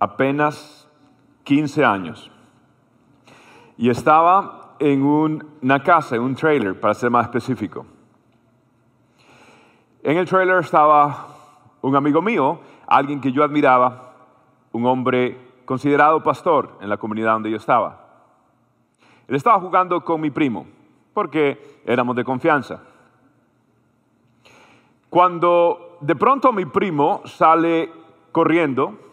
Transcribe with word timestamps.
apenas 0.00 0.88
15 1.44 1.84
años 1.84 2.30
y 3.76 3.88
estaba 3.88 4.74
en 4.78 5.02
una 5.02 5.82
casa, 5.82 6.16
en 6.16 6.22
un 6.22 6.34
trailer, 6.34 6.78
para 6.78 6.92
ser 6.94 7.10
más 7.10 7.24
específico. 7.24 7.86
En 10.02 10.16
el 10.16 10.26
trailer 10.26 10.58
estaba 10.58 11.28
un 11.82 11.96
amigo 11.96 12.20
mío, 12.20 12.60
alguien 12.86 13.20
que 13.20 13.32
yo 13.32 13.44
admiraba, 13.44 14.14
un 14.72 14.86
hombre 14.86 15.38
considerado 15.64 16.22
pastor 16.22 16.76
en 16.80 16.88
la 16.88 16.96
comunidad 16.96 17.32
donde 17.32 17.50
yo 17.50 17.56
estaba. 17.56 18.06
Él 19.28 19.36
estaba 19.36 19.60
jugando 19.60 20.04
con 20.04 20.20
mi 20.20 20.30
primo, 20.30 20.66
porque 21.14 21.80
éramos 21.86 22.16
de 22.16 22.24
confianza. 22.24 22.82
Cuando 25.08 25.96
de 26.00 26.16
pronto 26.16 26.52
mi 26.52 26.66
primo 26.66 27.22
sale 27.24 27.90
corriendo, 28.32 29.09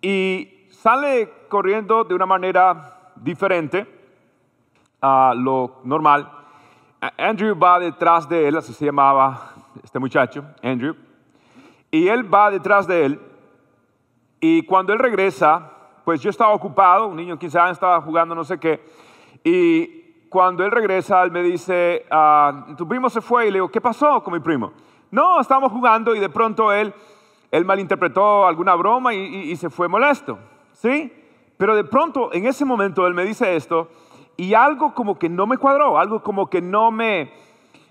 y 0.00 0.66
sale 0.70 1.32
corriendo 1.48 2.04
de 2.04 2.14
una 2.14 2.26
manera 2.26 3.12
diferente 3.16 3.86
a 5.00 5.34
lo 5.36 5.80
normal. 5.84 6.30
Andrew 7.16 7.58
va 7.58 7.78
detrás 7.78 8.28
de 8.28 8.48
él, 8.48 8.56
así 8.56 8.72
se 8.72 8.84
llamaba 8.84 9.52
este 9.82 9.98
muchacho, 9.98 10.44
Andrew, 10.62 10.96
y 11.90 12.08
él 12.08 12.32
va 12.32 12.50
detrás 12.50 12.86
de 12.86 13.04
él. 13.06 13.20
Y 14.40 14.62
cuando 14.66 14.92
él 14.92 14.98
regresa, 14.98 15.70
pues 16.04 16.20
yo 16.20 16.30
estaba 16.30 16.52
ocupado, 16.52 17.06
un 17.06 17.16
niño 17.16 17.34
de 17.34 17.40
15 17.40 17.58
años 17.58 17.72
estaba 17.72 18.00
jugando 18.00 18.34
no 18.34 18.44
sé 18.44 18.58
qué, 18.58 18.84
y 19.44 20.26
cuando 20.28 20.64
él 20.64 20.70
regresa, 20.70 21.22
él 21.22 21.30
me 21.30 21.42
dice, 21.42 22.04
ah, 22.10 22.66
tu 22.76 22.86
primo 22.86 23.08
se 23.08 23.20
fue, 23.20 23.46
y 23.46 23.50
le 23.50 23.56
digo, 23.56 23.68
¿qué 23.68 23.80
pasó 23.80 24.22
con 24.22 24.34
mi 24.34 24.40
primo? 24.40 24.72
No, 25.10 25.40
estábamos 25.40 25.72
jugando 25.72 26.14
y 26.14 26.20
de 26.20 26.28
pronto 26.28 26.72
él 26.72 26.92
él 27.50 27.64
malinterpretó 27.64 28.46
alguna 28.46 28.74
broma 28.74 29.14
y, 29.14 29.56
se 29.56 29.70
fue 29.70 29.88
molesto, 29.88 30.38
¿sí? 30.72 31.12
Pero 31.56 31.74
de 31.74 31.84
pronto, 31.84 32.32
en 32.32 32.46
ese 32.46 32.64
momento, 32.64 33.06
él 33.06 33.14
me 33.14 33.24
dice 33.24 33.56
esto 33.56 33.88
y 34.36 34.54
algo 34.54 34.94
como 34.94 35.18
que 35.18 35.28
no 35.28 35.46
me 35.46 35.56
cuadró, 35.56 35.98
algo 35.98 36.22
como 36.22 36.48
que 36.48 36.60
no 36.60 36.90
me, 36.90 37.32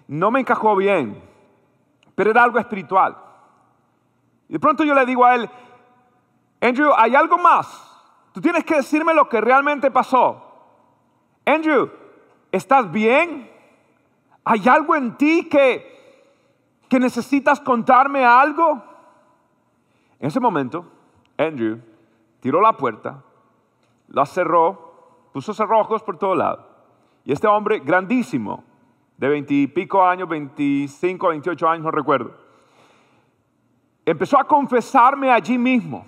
no 0.07 0.31
me 0.31 0.39
encajó 0.39 0.75
bien, 0.75 1.21
pero 2.15 2.31
era 2.31 2.43
algo 2.43 2.59
espiritual. 2.59 3.17
Y 4.47 4.53
de 4.53 4.59
pronto 4.59 4.83
yo 4.83 4.93
le 4.93 5.05
digo 5.05 5.25
a 5.25 5.35
él, 5.35 5.49
Andrew, 6.61 6.91
hay 6.95 7.15
algo 7.15 7.37
más. 7.37 7.83
Tú 8.31 8.41
tienes 8.41 8.63
que 8.63 8.75
decirme 8.75 9.13
lo 9.13 9.27
que 9.27 9.41
realmente 9.41 9.91
pasó. 9.91 10.43
Andrew, 11.45 11.89
¿estás 12.51 12.89
bien? 12.91 13.51
¿Hay 14.43 14.67
algo 14.67 14.95
en 14.95 15.17
ti 15.17 15.49
que, 15.49 16.31
que 16.87 16.99
necesitas 16.99 17.59
contarme 17.59 18.23
algo? 18.23 18.83
En 20.19 20.27
ese 20.27 20.39
momento, 20.39 20.85
Andrew 21.37 21.79
tiró 22.39 22.61
la 22.61 22.73
puerta, 22.73 23.23
la 24.07 24.25
cerró, 24.25 25.29
puso 25.33 25.53
cerrojos 25.53 26.01
por 26.03 26.17
todo 26.17 26.35
lado. 26.35 26.67
Y 27.23 27.31
este 27.31 27.47
hombre 27.47 27.79
grandísimo, 27.79 28.63
de 29.17 29.27
veintipico 29.27 30.03
años, 30.03 30.29
25, 30.29 31.27
28 31.27 31.69
años, 31.69 31.83
no 31.85 31.91
recuerdo, 31.91 32.33
empezó 34.05 34.39
a 34.39 34.45
confesarme 34.45 35.31
allí 35.31 35.57
mismo. 35.57 36.05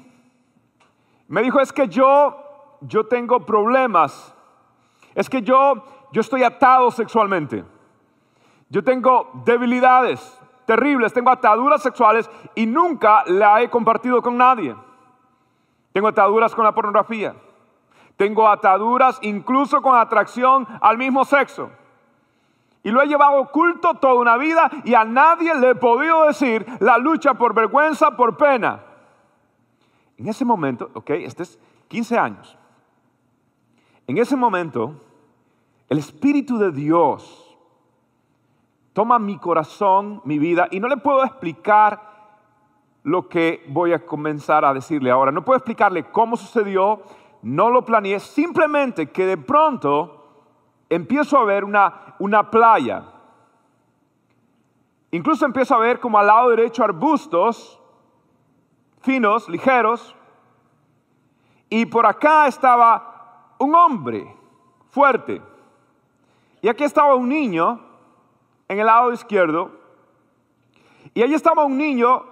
Me 1.28 1.44
dijo, 1.44 1.60
es 1.60 1.72
que 1.72 1.88
yo, 1.88 2.36
yo 2.82 3.06
tengo 3.06 3.46
problemas. 3.46 4.34
Es 5.14 5.30
que 5.30 5.42
yo, 5.42 5.84
yo 6.12 6.22
estoy 6.22 6.44
atado 6.44 6.90
sexualmente. 6.92 7.64
Yo 8.70 8.84
tengo 8.84 9.30
debilidades 9.46 10.39
terribles, 10.70 11.12
tengo 11.12 11.32
ataduras 11.32 11.82
sexuales 11.82 12.30
y 12.54 12.68
nunca 12.68 13.24
la 13.26 13.60
he 13.60 13.72
compartido 13.72 14.22
con 14.22 14.38
nadie. 14.38 14.76
Tengo 15.92 16.10
ataduras 16.10 16.54
con 16.54 16.64
la 16.64 16.76
pornografía. 16.76 17.34
Tengo 18.16 18.48
ataduras 18.48 19.18
incluso 19.24 19.82
con 19.82 19.98
atracción 19.98 20.68
al 20.80 21.00
mismo 21.00 21.26
sexo. 21.26 21.72
Y 22.84 22.92
lo 22.92 23.02
he 23.02 23.08
llevado 23.08 23.42
oculto 23.42 23.96
toda 23.96 24.14
una 24.14 24.38
vida 24.38 24.70
y 24.84 24.94
a 24.94 25.04
nadie 25.04 25.56
le 25.56 25.72
he 25.72 25.76
podido 25.76 26.28
decir 26.28 26.64
la 26.80 27.00
lucha 27.00 27.34
por 27.34 27.56
vergüenza, 27.56 28.12
por 28.12 28.38
pena. 28.38 28.82
En 30.20 30.28
ese 30.28 30.46
momento, 30.46 30.92
ok, 30.94 31.10
este 31.10 31.42
es 31.42 31.58
15 31.88 32.16
años. 32.20 32.56
En 34.06 34.20
ese 34.20 34.36
momento, 34.36 34.94
el 35.90 35.98
Espíritu 35.98 36.60
de 36.60 36.72
Dios 36.72 37.49
toma 39.00 39.18
mi 39.18 39.38
corazón, 39.38 40.22
mi 40.26 40.38
vida, 40.40 40.68
y 40.72 40.82
no 40.82 40.90
le 40.90 40.98
puedo 40.98 41.24
explicar 41.24 42.02
lo 43.04 43.30
que 43.30 43.64
voy 43.70 43.94
a 43.94 44.06
comenzar 44.06 44.66
a 44.66 44.74
decirle 44.74 45.10
ahora. 45.10 45.32
No 45.32 45.46
puedo 45.46 45.56
explicarle 45.56 46.12
cómo 46.12 46.36
sucedió, 46.36 47.02
no 47.42 47.70
lo 47.70 47.86
planeé, 47.86 48.20
simplemente 48.20 49.10
que 49.10 49.26
de 49.26 49.38
pronto 49.38 50.28
empiezo 50.90 51.38
a 51.38 51.46
ver 51.46 51.64
una, 51.64 52.14
una 52.20 52.52
playa. 52.52 53.06
Incluso 55.12 55.46
empiezo 55.46 55.76
a 55.76 55.80
ver 55.80 56.02
como 56.02 56.20
al 56.20 56.28
lado 56.28 56.50
derecho 56.50 56.84
arbustos 56.84 57.80
finos, 59.00 59.48
ligeros, 59.48 60.14
y 61.70 61.86
por 61.86 62.06
acá 62.06 62.48
estaba 62.48 63.54
un 63.60 63.74
hombre 63.76 64.36
fuerte. 64.90 65.42
Y 66.62 66.68
aquí 66.68 66.84
estaba 66.84 67.16
un 67.16 67.30
niño 67.30 67.88
en 68.70 68.80
el 68.80 68.86
lado 68.86 69.12
izquierdo, 69.12 69.72
y 71.14 71.24
allí 71.24 71.34
estaba 71.34 71.66
un 71.66 71.78
niño, 71.78 72.24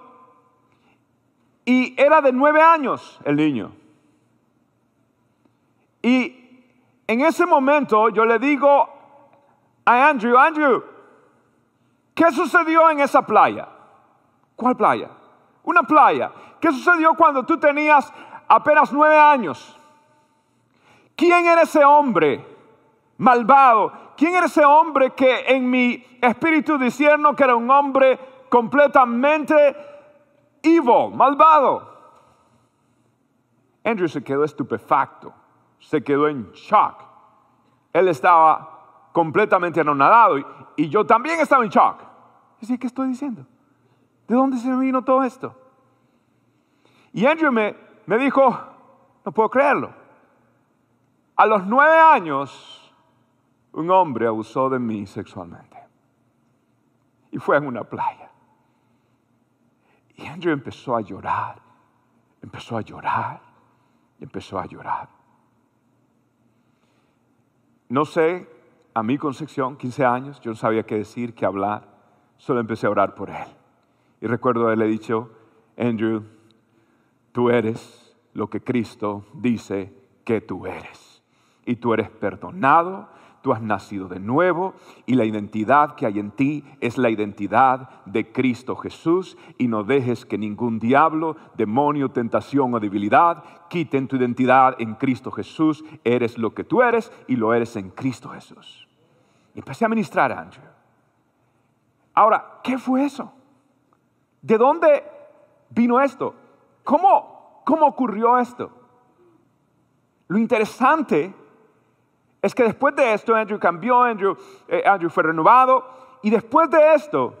y 1.64 2.00
era 2.00 2.22
de 2.22 2.32
nueve 2.32 2.62
años 2.62 3.20
el 3.24 3.36
niño. 3.36 3.72
Y 6.00 6.64
en 7.06 7.20
ese 7.20 7.44
momento 7.44 8.08
yo 8.08 8.24
le 8.24 8.38
digo 8.38 8.88
a 9.84 10.08
Andrew, 10.08 10.38
Andrew, 10.38 10.82
¿qué 12.14 12.30
sucedió 12.32 12.88
en 12.90 13.00
esa 13.00 13.20
playa? 13.26 13.68
¿Cuál 14.56 14.76
playa? 14.76 15.10
Una 15.64 15.82
playa. 15.82 16.32
¿Qué 16.60 16.72
sucedió 16.72 17.14
cuando 17.14 17.44
tú 17.44 17.58
tenías 17.58 18.12
apenas 18.48 18.92
nueve 18.92 19.18
años? 19.18 19.78
¿Quién 21.14 21.46
era 21.46 21.62
ese 21.62 21.84
hombre 21.84 22.46
malvado 23.18 23.92
¿Quién 24.18 24.34
era 24.34 24.46
ese 24.46 24.64
hombre 24.64 25.12
que 25.12 25.44
en 25.46 25.70
mi 25.70 26.04
espíritu 26.20 26.76
disierno 26.76 27.36
que 27.36 27.44
era 27.44 27.54
un 27.54 27.70
hombre 27.70 28.18
completamente 28.48 29.54
evil, 30.60 31.14
malvado? 31.14 31.88
Andrew 33.84 34.08
se 34.08 34.24
quedó 34.24 34.42
estupefacto, 34.42 35.32
se 35.78 36.02
quedó 36.02 36.26
en 36.26 36.50
shock. 36.50 37.00
Él 37.92 38.08
estaba 38.08 39.10
completamente 39.12 39.82
anonadado 39.82 40.38
y, 40.74 40.88
yo 40.88 41.06
también 41.06 41.38
estaba 41.38 41.62
en 41.62 41.70
shock. 41.70 42.02
¿qué 42.58 42.86
estoy 42.88 43.06
diciendo? 43.06 43.46
¿De 44.26 44.34
dónde 44.34 44.56
se 44.56 44.68
me 44.68 44.80
vino 44.80 45.04
todo 45.04 45.22
esto? 45.22 45.54
Y 47.12 47.24
Andrew 47.24 47.52
me 47.52 48.18
dijo, 48.18 48.58
no 49.24 49.30
puedo 49.30 49.48
creerlo. 49.48 49.92
A 51.36 51.46
los 51.46 51.64
nueve 51.64 51.96
años, 51.96 52.77
un 53.78 53.92
hombre 53.92 54.26
abusó 54.26 54.68
de 54.68 54.80
mí 54.80 55.06
sexualmente. 55.06 55.76
Y 57.30 57.38
fue 57.38 57.56
en 57.56 57.66
una 57.68 57.84
playa. 57.84 58.28
Y 60.16 60.26
Andrew 60.26 60.52
empezó 60.52 60.96
a 60.96 61.00
llorar, 61.00 61.62
empezó 62.42 62.76
a 62.76 62.80
llorar, 62.80 63.40
empezó 64.20 64.58
a 64.58 64.66
llorar. 64.66 65.08
No 67.88 68.04
sé, 68.04 68.48
a 68.94 69.04
mi 69.04 69.16
concepción, 69.16 69.76
15 69.76 70.04
años, 70.04 70.40
yo 70.40 70.50
no 70.50 70.56
sabía 70.56 70.82
qué 70.82 70.96
decir, 70.96 71.32
qué 71.36 71.46
hablar, 71.46 71.86
solo 72.36 72.58
empecé 72.58 72.88
a 72.88 72.90
orar 72.90 73.14
por 73.14 73.30
él. 73.30 73.46
Y 74.20 74.26
recuerdo 74.26 74.66
haberle 74.66 74.86
dicho, 74.86 75.30
Andrew, 75.78 76.24
tú 77.30 77.50
eres 77.50 78.16
lo 78.32 78.50
que 78.50 78.60
Cristo 78.60 79.24
dice 79.34 79.94
que 80.24 80.40
tú 80.40 80.66
eres. 80.66 81.22
Y 81.64 81.76
tú 81.76 81.94
eres 81.94 82.10
perdonado, 82.10 83.16
Tú 83.42 83.52
has 83.52 83.62
nacido 83.62 84.08
de 84.08 84.18
nuevo 84.18 84.74
y 85.06 85.14
la 85.14 85.24
identidad 85.24 85.94
que 85.94 86.06
hay 86.06 86.18
en 86.18 86.32
ti 86.32 86.64
es 86.80 86.98
la 86.98 87.08
identidad 87.08 87.88
de 88.04 88.32
Cristo 88.32 88.74
Jesús 88.74 89.36
y 89.58 89.68
no 89.68 89.84
dejes 89.84 90.26
que 90.26 90.38
ningún 90.38 90.80
diablo, 90.80 91.36
demonio, 91.56 92.10
tentación 92.10 92.74
o 92.74 92.80
debilidad 92.80 93.44
quiten 93.68 94.08
tu 94.08 94.16
identidad 94.16 94.74
en 94.80 94.94
Cristo 94.96 95.30
Jesús. 95.30 95.84
Eres 96.02 96.36
lo 96.36 96.52
que 96.52 96.64
tú 96.64 96.82
eres 96.82 97.12
y 97.28 97.36
lo 97.36 97.54
eres 97.54 97.76
en 97.76 97.90
Cristo 97.90 98.30
Jesús. 98.30 98.88
Y 99.54 99.60
empecé 99.60 99.84
a 99.84 99.88
ministrar 99.88 100.32
a 100.32 100.40
Andrew. 100.40 100.64
Ahora, 102.14 102.60
¿qué 102.64 102.76
fue 102.76 103.04
eso? 103.04 103.32
¿De 104.42 104.58
dónde 104.58 105.04
vino 105.70 106.00
esto? 106.00 106.34
¿Cómo, 106.82 107.62
cómo 107.64 107.86
ocurrió 107.86 108.38
esto? 108.38 108.72
Lo 110.26 110.38
interesante 110.38 111.34
es 112.40 112.54
que 112.54 112.64
después 112.64 112.94
de 112.94 113.12
esto 113.12 113.34
Andrew 113.34 113.58
cambió, 113.58 114.02
Andrew, 114.02 114.36
eh, 114.68 114.82
Andrew 114.86 115.10
fue 115.10 115.24
renovado 115.24 115.88
y 116.22 116.30
después 116.30 116.70
de 116.70 116.94
esto 116.94 117.34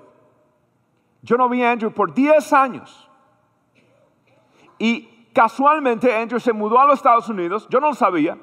yo 1.22 1.36
no 1.36 1.48
vi 1.48 1.62
a 1.62 1.72
Andrew 1.72 1.92
por 1.92 2.12
10 2.14 2.52
años. 2.52 3.08
Y 4.78 5.30
casualmente 5.32 6.14
Andrew 6.14 6.40
se 6.40 6.52
mudó 6.52 6.80
a 6.80 6.86
los 6.86 6.94
Estados 6.94 7.28
Unidos, 7.28 7.66
yo 7.70 7.80
no 7.80 7.88
lo 7.88 7.94
sabía. 7.94 8.38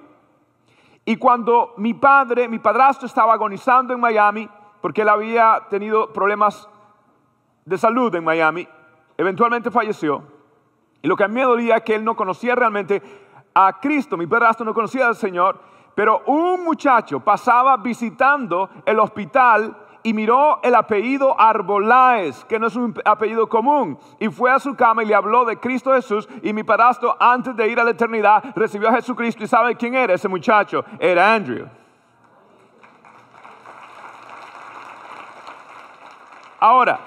Y 1.05 1.17
cuando 1.17 1.73
mi 1.77 1.93
padre, 1.93 2.47
mi 2.47 2.59
padrastro 2.59 3.05
estaba 3.05 3.33
agonizando 3.33 3.93
en 3.93 3.99
Miami, 3.99 4.49
porque 4.81 5.03
él 5.03 5.09
había 5.09 5.67
tenido 5.69 6.11
problemas 6.11 6.67
de 7.63 7.77
salud 7.77 8.13
en 8.15 8.23
Miami, 8.23 8.67
eventualmente 9.17 9.71
falleció. 9.71 10.23
Y 11.01 11.07
lo 11.07 11.15
que 11.15 11.23
a 11.23 11.27
mí 11.27 11.35
me 11.35 11.43
dolía 11.43 11.77
es 11.77 11.83
que 11.83 11.95
él 11.95 12.03
no 12.03 12.15
conocía 12.15 12.55
realmente 12.55 13.01
a 13.53 13.79
Cristo, 13.79 14.17
mi 14.17 14.27
padrastro 14.27 14.65
no 14.65 14.73
conocía 14.73 15.07
al 15.07 15.15
Señor, 15.15 15.59
pero 15.95 16.21
un 16.25 16.63
muchacho 16.63 17.21
pasaba 17.21 17.77
visitando 17.77 18.69
el 18.85 18.99
hospital 18.99 19.75
y 20.03 20.13
miró 20.13 20.59
el 20.61 20.75
apellido 20.75 21.39
Arboláez, 21.39 22.45
que 22.45 22.59
no 22.59 22.67
es 22.67 22.75
un 22.75 22.93
apellido 23.05 23.49
común, 23.49 23.97
y 24.19 24.27
fue 24.27 24.51
a 24.51 24.59
su 24.59 24.75
cama 24.75 25.01
y 25.01 25.07
le 25.07 25.15
habló 25.15 25.45
de 25.45 25.57
Cristo 25.57 25.93
Jesús, 25.93 26.29
y 26.43 26.53
mi 26.53 26.63
padrastro 26.63 27.17
antes 27.19 27.55
de 27.55 27.67
ir 27.67 27.79
a 27.79 27.83
la 27.83 27.89
eternidad 27.89 28.43
recibió 28.55 28.89
a 28.89 28.93
Jesucristo 28.93 29.43
y 29.43 29.47
sabe 29.47 29.75
quién 29.75 29.95
era 29.95 30.13
ese 30.13 30.27
muchacho, 30.27 30.85
era 30.99 31.33
Andrew. 31.33 31.67
Ahora, 36.59 36.99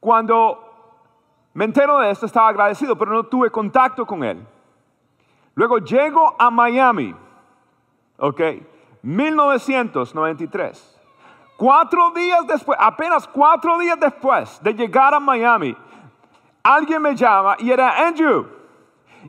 cuando 0.00 0.72
me 1.52 1.66
entero 1.66 1.98
de 1.98 2.10
esto, 2.10 2.24
estaba 2.24 2.48
agradecido, 2.48 2.96
pero 2.96 3.12
no 3.12 3.24
tuve 3.24 3.50
contacto 3.50 4.06
con 4.06 4.24
él. 4.24 4.46
Luego 5.54 5.78
llego 5.78 6.34
a 6.38 6.50
Miami, 6.50 7.14
ok, 8.16 8.40
1993. 9.02 11.00
Cuatro 11.56 12.10
días 12.10 12.46
después, 12.46 12.78
apenas 12.80 13.28
cuatro 13.28 13.78
días 13.78 14.00
después 14.00 14.60
de 14.62 14.72
llegar 14.72 15.14
a 15.14 15.20
Miami, 15.20 15.76
alguien 16.62 17.02
me 17.02 17.14
llama 17.14 17.56
y 17.58 17.70
era 17.70 18.06
Andrew. 18.06 18.46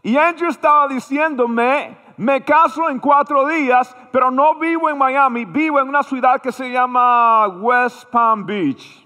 Y 0.01 0.17
Andrew 0.17 0.49
estaba 0.49 0.87
diciéndome, 0.87 1.97
me 2.17 2.43
caso 2.43 2.89
en 2.89 2.99
cuatro 2.99 3.47
días, 3.47 3.95
pero 4.11 4.31
no 4.31 4.55
vivo 4.55 4.89
en 4.89 4.97
Miami, 4.97 5.45
vivo 5.45 5.79
en 5.79 5.89
una 5.89 6.03
ciudad 6.03 6.41
que 6.41 6.51
se 6.51 6.71
llama 6.71 7.47
West 7.47 8.05
Palm 8.05 8.45
Beach. 8.45 9.05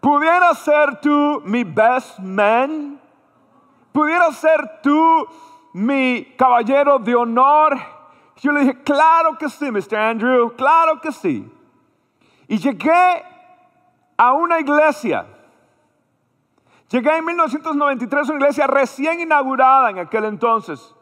¿Pudieras 0.00 0.58
ser 0.58 1.00
tú 1.00 1.42
mi 1.44 1.64
best 1.64 2.18
man? 2.20 3.00
¿Pudieras 3.96 4.36
ser 4.36 4.82
tú 4.82 5.26
mi 5.72 6.34
caballero 6.36 6.98
de 6.98 7.14
honor? 7.14 7.78
Yo 8.42 8.52
le 8.52 8.60
dije, 8.60 8.82
claro 8.82 9.38
que 9.38 9.48
sí, 9.48 9.70
Mr. 9.70 9.96
Andrew, 9.96 10.54
claro 10.54 11.00
que 11.00 11.10
sí. 11.10 11.50
Y 12.46 12.58
llegué 12.58 13.24
a 14.18 14.34
una 14.34 14.60
iglesia. 14.60 15.24
Llegué 16.90 17.16
en 17.16 17.24
1993 17.24 18.28
a 18.28 18.32
una 18.34 18.40
iglesia 18.42 18.66
recién 18.66 19.18
inaugurada 19.18 19.88
en 19.88 20.00
aquel 20.00 20.26
entonces. 20.26 20.94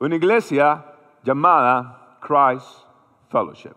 Una 0.00 0.16
iglesia 0.16 0.84
llamada 1.22 2.18
Christ 2.18 2.80
Fellowship. 3.30 3.76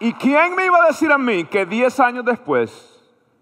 ¿Y 0.00 0.12
quién 0.14 0.56
me 0.56 0.66
iba 0.66 0.82
a 0.82 0.86
decir 0.88 1.12
a 1.12 1.16
mí 1.16 1.44
que 1.44 1.64
10 1.64 2.00
años 2.00 2.24
después 2.24 2.95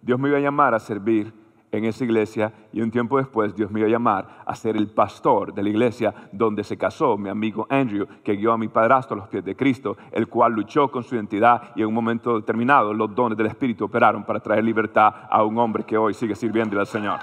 Dios 0.05 0.21
me 0.21 0.29
iba 0.29 0.37
a 0.37 0.41
llamar 0.41 0.75
a 0.75 0.79
servir 0.79 1.33
en 1.73 1.87
esa 1.87 2.05
iglesia 2.05 2.53
y 2.73 2.83
un 2.83 2.91
tiempo 2.91 3.17
después 3.17 3.55
Dios 3.56 3.71
me 3.71 3.81
iba 3.81 3.89
a 3.89 3.91
llamar 3.91 4.43
a 4.45 4.55
ser 4.55 4.77
el 4.77 4.89
pastor 4.89 5.55
de 5.55 5.62
la 5.62 5.71
iglesia 5.71 6.15
donde 6.31 6.62
se 6.62 6.77
casó 6.77 7.17
mi 7.17 7.31
amigo 7.31 7.67
Andrew, 7.71 8.06
que 8.23 8.35
guió 8.35 8.53
a 8.53 8.59
mi 8.59 8.69
padrastro 8.69 9.17
a 9.17 9.21
los 9.21 9.29
pies 9.29 9.45
de 9.45 9.56
Cristo, 9.56 9.97
el 10.12 10.29
cual 10.29 10.53
luchó 10.53 10.91
con 10.91 11.03
su 11.03 11.15
identidad 11.15 11.71
y 11.75 11.81
en 11.81 11.89
un 11.89 11.95
momento 11.95 12.39
determinado 12.39 12.93
los 12.93 13.15
dones 13.15 13.39
del 13.39 13.47
Espíritu 13.47 13.87
operaron 13.87 14.25
para 14.25 14.41
traer 14.41 14.62
libertad 14.62 15.12
a 15.31 15.43
un 15.43 15.59
hombre 15.59 15.85
que 15.85 15.97
hoy 15.97 16.12
sigue 16.12 16.37
sirviendo 16.37 16.79
al 16.79 16.87
Señor. 16.87 17.19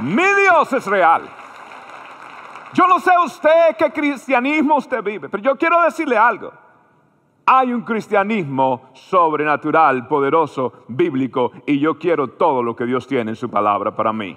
Mi 0.00 0.22
Dios 0.22 0.72
es 0.72 0.86
real. 0.86 1.22
Yo 2.72 2.86
no 2.86 3.00
sé 3.00 3.10
usted 3.24 3.76
qué 3.76 3.90
cristianismo 3.90 4.76
usted 4.76 5.02
vive, 5.02 5.28
pero 5.28 5.42
yo 5.42 5.56
quiero 5.56 5.82
decirle 5.82 6.16
algo. 6.16 6.52
Hay 7.44 7.72
un 7.72 7.82
cristianismo 7.82 8.90
sobrenatural, 8.92 10.06
poderoso, 10.06 10.84
bíblico, 10.88 11.52
y 11.66 11.78
yo 11.78 11.98
quiero 11.98 12.28
todo 12.28 12.62
lo 12.62 12.76
que 12.76 12.86
Dios 12.86 13.06
tiene 13.06 13.32
en 13.32 13.36
su 13.36 13.50
palabra 13.50 13.94
para 13.94 14.12
mí. 14.12 14.36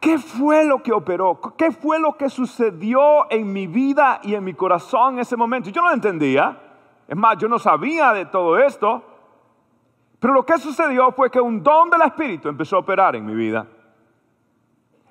¿Qué 0.00 0.18
fue 0.18 0.64
lo 0.64 0.82
que 0.82 0.92
operó? 0.92 1.40
¿Qué 1.56 1.70
fue 1.70 2.00
lo 2.00 2.16
que 2.16 2.28
sucedió 2.28 3.30
en 3.30 3.52
mi 3.52 3.68
vida 3.68 4.18
y 4.24 4.34
en 4.34 4.42
mi 4.42 4.52
corazón 4.52 5.14
en 5.14 5.20
ese 5.20 5.36
momento? 5.36 5.70
Yo 5.70 5.80
no 5.80 5.88
lo 5.90 5.94
entendía. 5.94 6.58
Es 7.06 7.16
más, 7.16 7.38
yo 7.38 7.46
no 7.46 7.60
sabía 7.60 8.12
de 8.12 8.26
todo 8.26 8.58
esto. 8.58 9.00
Pero 10.18 10.34
lo 10.34 10.44
que 10.44 10.58
sucedió 10.58 11.12
fue 11.12 11.30
que 11.30 11.40
un 11.40 11.62
don 11.62 11.88
del 11.88 12.02
Espíritu 12.02 12.48
empezó 12.48 12.76
a 12.76 12.78
operar 12.80 13.14
en 13.14 13.24
mi 13.24 13.34
vida. 13.34 13.64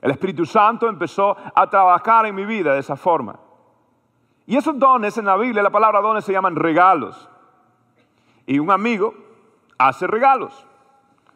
El 0.02 0.12
Espíritu 0.12 0.46
Santo 0.46 0.90
empezó 0.90 1.38
a 1.56 1.70
trabajar 1.70 2.26
en 2.26 2.36
mi 2.36 2.44
vida 2.44 2.74
de 2.74 2.80
esa 2.80 2.98
forma. 2.98 3.40
Y 4.46 4.58
esos 4.58 4.78
dones 4.78 5.18
en 5.18 5.26
la 5.26 5.38
Biblia, 5.38 5.64
la 5.64 5.70
palabra 5.70 6.02
dones 6.02 6.26
se 6.26 6.34
llaman 6.34 6.56
regalos. 6.56 7.30
Y 8.46 8.60
un 8.60 8.72
amigo 8.72 9.14
hace 9.78 10.08
regalos. 10.08 10.68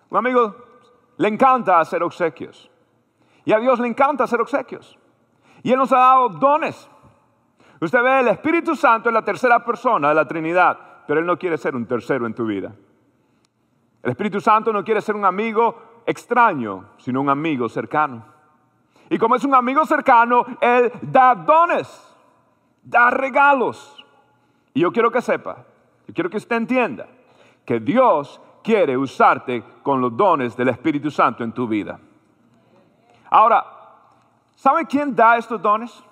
Un 0.09 0.17
amigo 0.17 0.55
le 1.17 1.27
encanta 1.27 1.79
hacer 1.79 2.03
obsequios. 2.03 2.69
Y 3.45 3.53
a 3.53 3.59
Dios 3.59 3.79
le 3.79 3.87
encanta 3.87 4.23
hacer 4.23 4.41
obsequios. 4.41 4.97
Y 5.63 5.71
Él 5.71 5.77
nos 5.77 5.91
ha 5.91 5.97
dado 5.97 6.29
dones. 6.29 6.89
Usted 7.79 8.01
ve, 8.01 8.19
el 8.21 8.27
Espíritu 8.29 8.75
Santo 8.75 9.09
es 9.09 9.13
la 9.13 9.23
tercera 9.23 9.63
persona 9.63 10.09
de 10.09 10.15
la 10.15 10.27
Trinidad, 10.27 10.77
pero 11.05 11.19
Él 11.19 11.25
no 11.25 11.37
quiere 11.37 11.57
ser 11.57 11.75
un 11.75 11.85
tercero 11.85 12.25
en 12.25 12.33
tu 12.33 12.45
vida. 12.45 12.73
El 14.01 14.11
Espíritu 14.11 14.39
Santo 14.39 14.71
no 14.71 14.83
quiere 14.83 15.01
ser 15.01 15.15
un 15.15 15.25
amigo 15.25 16.01
extraño, 16.05 16.91
sino 16.97 17.21
un 17.21 17.29
amigo 17.29 17.67
cercano. 17.69 18.25
Y 19.09 19.17
como 19.17 19.35
es 19.35 19.43
un 19.43 19.53
amigo 19.53 19.85
cercano, 19.85 20.45
Él 20.61 20.91
da 21.01 21.35
dones 21.35 22.14
da 22.85 23.09
regalos. 23.09 24.05
Y 24.73 24.81
yo 24.81 24.91
quiero 24.91 25.11
que 25.11 25.21
sepa, 25.21 25.65
yo 26.07 26.13
quiero 26.13 26.29
que 26.29 26.37
usted 26.37 26.55
entienda 26.55 27.07
que 27.65 27.79
Dios 27.79 28.39
quiere 28.63 28.95
usarte 28.95 29.63
con 29.83 29.99
los 29.99 30.15
dones 30.15 30.55
del 30.55 30.69
Espíritu 30.69 31.11
Santo 31.11 31.43
en 31.43 31.51
tu 31.51 31.67
vida. 31.67 31.99
Ahora, 33.29 33.65
¿sabe 34.55 34.85
quién 34.85 35.15
da 35.15 35.37
estos 35.37 35.61
dones? 35.61 36.03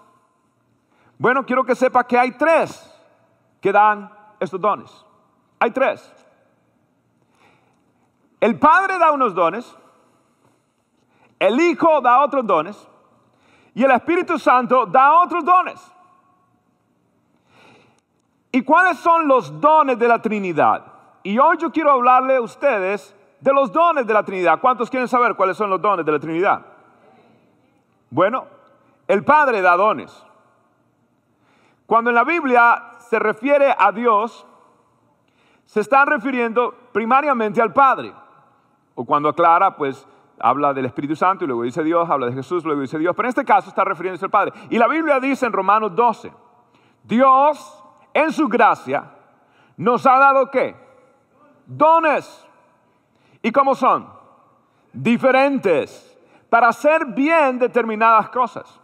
Bueno, 1.18 1.46
quiero 1.46 1.64
que 1.64 1.76
sepa 1.76 2.04
que 2.06 2.18
hay 2.18 2.32
tres 2.32 2.90
que 3.62 3.72
dan 3.72 4.12
estos 4.40 4.60
dones. 4.60 5.06
Hay 5.60 5.72
tres. 5.72 6.12
El 8.42 8.60
Padre 8.60 8.98
da 8.98 9.12
unos 9.12 9.34
dones, 9.34 9.78
el 11.40 11.60
Hijo 11.62 12.02
da 12.02 12.24
otros 12.24 12.46
dones 12.46 12.88
y 13.74 13.84
el 13.84 13.92
Espíritu 13.92 14.38
Santo 14.38 14.86
da 14.86 15.22
otros 15.22 15.46
dones. 15.46 15.93
¿Y 18.56 18.62
cuáles 18.62 19.00
son 19.00 19.28
los 19.28 19.60
dones 19.60 19.98
de 19.98 20.08
la 20.08 20.22
Trinidad? 20.22 20.86
Y 21.24 21.40
hoy 21.40 21.58
yo 21.58 21.72
quiero 21.72 21.90
hablarle 21.90 22.36
a 22.36 22.42
ustedes 22.42 23.16
de 23.40 23.52
los 23.52 23.72
dones 23.72 24.06
de 24.06 24.14
la 24.14 24.22
Trinidad. 24.22 24.60
¿Cuántos 24.62 24.92
quieren 24.92 25.08
saber 25.08 25.34
cuáles 25.34 25.58
son 25.58 25.72
los 25.72 25.82
dones 25.82 26.06
de 26.06 26.12
la 26.12 26.20
Trinidad? 26.20 26.64
Bueno, 28.12 28.46
el 29.08 29.24
Padre 29.24 29.60
da 29.60 29.76
dones. 29.76 30.24
Cuando 31.88 32.12
en 32.12 32.16
la 32.16 32.24
Biblia 32.24 32.92
se 33.00 33.18
refiere 33.18 33.76
a 33.76 33.92
Dios, 33.92 34.46
se 35.66 35.80
están 35.80 36.06
refiriendo 36.06 36.76
primariamente 36.92 37.60
al 37.60 37.74
Padre. 37.74 38.14
O 38.94 39.04
cuando 39.04 39.30
aclara, 39.30 39.76
pues 39.76 40.08
habla 40.40 40.76
del 40.76 40.86
Espíritu 40.86 41.16
Santo 41.16 41.44
y 41.44 41.48
luego 41.48 41.64
dice 41.64 41.84
Dios, 41.84 42.08
habla 42.08 42.28
de 42.28 42.34
Jesús, 42.34 42.64
luego 42.66 42.82
dice 42.82 43.00
Dios. 43.00 43.16
Pero 43.16 43.26
en 43.26 43.30
este 43.30 43.46
caso 43.46 43.70
está 43.70 43.84
refiriéndose 43.84 44.26
al 44.26 44.32
Padre. 44.32 44.54
Y 44.70 44.78
la 44.78 44.88
Biblia 44.88 45.20
dice 45.20 45.48
en 45.48 45.54
Romanos 45.54 45.96
12, 45.96 46.32
Dios 47.04 47.83
en 48.14 48.32
su 48.32 48.48
gracia, 48.48 49.12
nos 49.78 50.06
ha 50.06 50.18
dado 50.20 50.50
qué? 50.52 50.76
Dones. 51.66 52.48
¿Y 53.42 53.52
cómo 53.52 53.76
son? 53.76 54.08
Diferentes 54.92 56.14
para 56.50 56.68
hacer 56.68 57.06
bien 57.08 57.58
determinadas 57.58 58.30
cosas. 58.30 58.80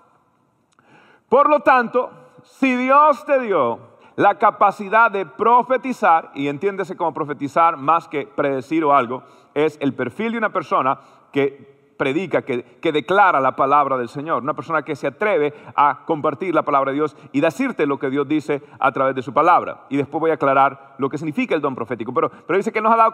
Por 1.30 1.48
lo 1.48 1.60
tanto, 1.60 2.10
si 2.44 2.76
Dios 2.76 3.24
te 3.26 3.40
dio 3.40 3.80
la 4.16 4.40
capacidad 4.40 5.12
de 5.12 5.26
profetizar, 5.26 6.32
y 6.34 6.48
entiéndese 6.48 6.98
como 6.98 7.14
profetizar 7.14 7.78
más 7.78 8.08
que 8.08 8.26
predecir 8.26 8.84
o 8.84 8.94
algo, 8.94 9.24
es 9.54 9.78
el 9.82 9.94
perfil 9.94 10.32
de 10.32 10.40
una 10.40 10.52
persona 10.52 11.00
que 11.32 11.79
predica, 12.00 12.44
que, 12.44 12.64
que, 12.64 12.94
declara 12.94 13.42
la 13.42 13.58
palabra 13.58 13.98
del 13.98 14.08
Señor, 14.08 14.42
una 14.42 14.54
persona 14.54 14.84
que 14.84 14.96
se 14.96 15.08
atreve 15.08 15.54
a 15.76 16.06
compartir 16.06 16.56
la 16.56 16.64
palabra 16.64 16.92
de 16.92 16.96
Dios 16.96 17.18
y 17.34 17.42
decirte 17.42 17.86
lo 17.86 18.00
que 18.00 18.10
Dios 18.10 18.26
dice 18.26 18.64
a 18.80 18.94
través 18.94 19.16
de 19.16 19.22
su 19.22 19.34
palabra. 19.34 19.82
Y 19.90 19.98
después 19.98 20.22
voy 20.22 20.32
a 20.32 20.36
aclarar 20.36 20.96
lo 20.98 21.10
que 21.10 21.18
significa 21.18 21.56
el 21.56 21.62
don 21.62 21.76
profético. 21.76 22.14
Pero, 22.14 22.32
pero 22.32 22.56
dice 22.56 22.72
que 22.72 22.80
nos 22.80 22.94
ha 22.94 22.96
dado 22.96 23.14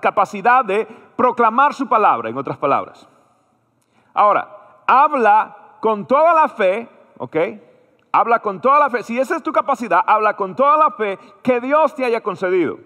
capacidad 0.00 0.64
de 0.64 0.86
proclamar 1.14 1.74
su 1.74 1.86
palabra, 1.86 2.30
en 2.30 2.38
otras 2.38 2.56
palabras. 2.56 3.06
Ahora, 4.14 4.48
habla 4.86 5.76
con 5.80 6.06
toda 6.06 6.32
la 6.32 6.48
fe, 6.48 6.88
¿ok? 7.18 7.36
Habla 8.12 8.38
con 8.38 8.62
toda 8.62 8.78
la 8.78 8.88
fe. 8.88 9.02
Si 9.02 9.18
esa 9.18 9.36
es 9.36 9.42
tu 9.42 9.52
capacidad, 9.52 10.00
habla 10.06 10.36
con 10.36 10.56
toda 10.56 10.78
la 10.78 10.90
fe 10.92 11.18
que 11.42 11.60
Dios 11.60 11.94
te 11.94 12.06
haya 12.06 12.22
concedido. 12.22 12.78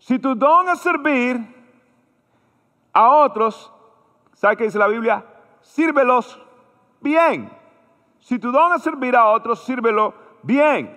Si 0.00 0.18
tu 0.18 0.34
don 0.34 0.68
es 0.68 0.80
servir 0.80 1.40
a 2.92 3.08
otros, 3.08 3.72
¿Sabe 4.36 4.56
qué 4.56 4.64
dice 4.64 4.78
la 4.78 4.86
Biblia? 4.86 5.24
Sírvelos 5.62 6.40
bien. 7.00 7.50
Si 8.20 8.38
tu 8.38 8.52
don 8.52 8.74
es 8.74 8.82
servir 8.82 9.16
a 9.16 9.26
otros, 9.26 9.64
sírvelo 9.64 10.12
bien. 10.42 10.94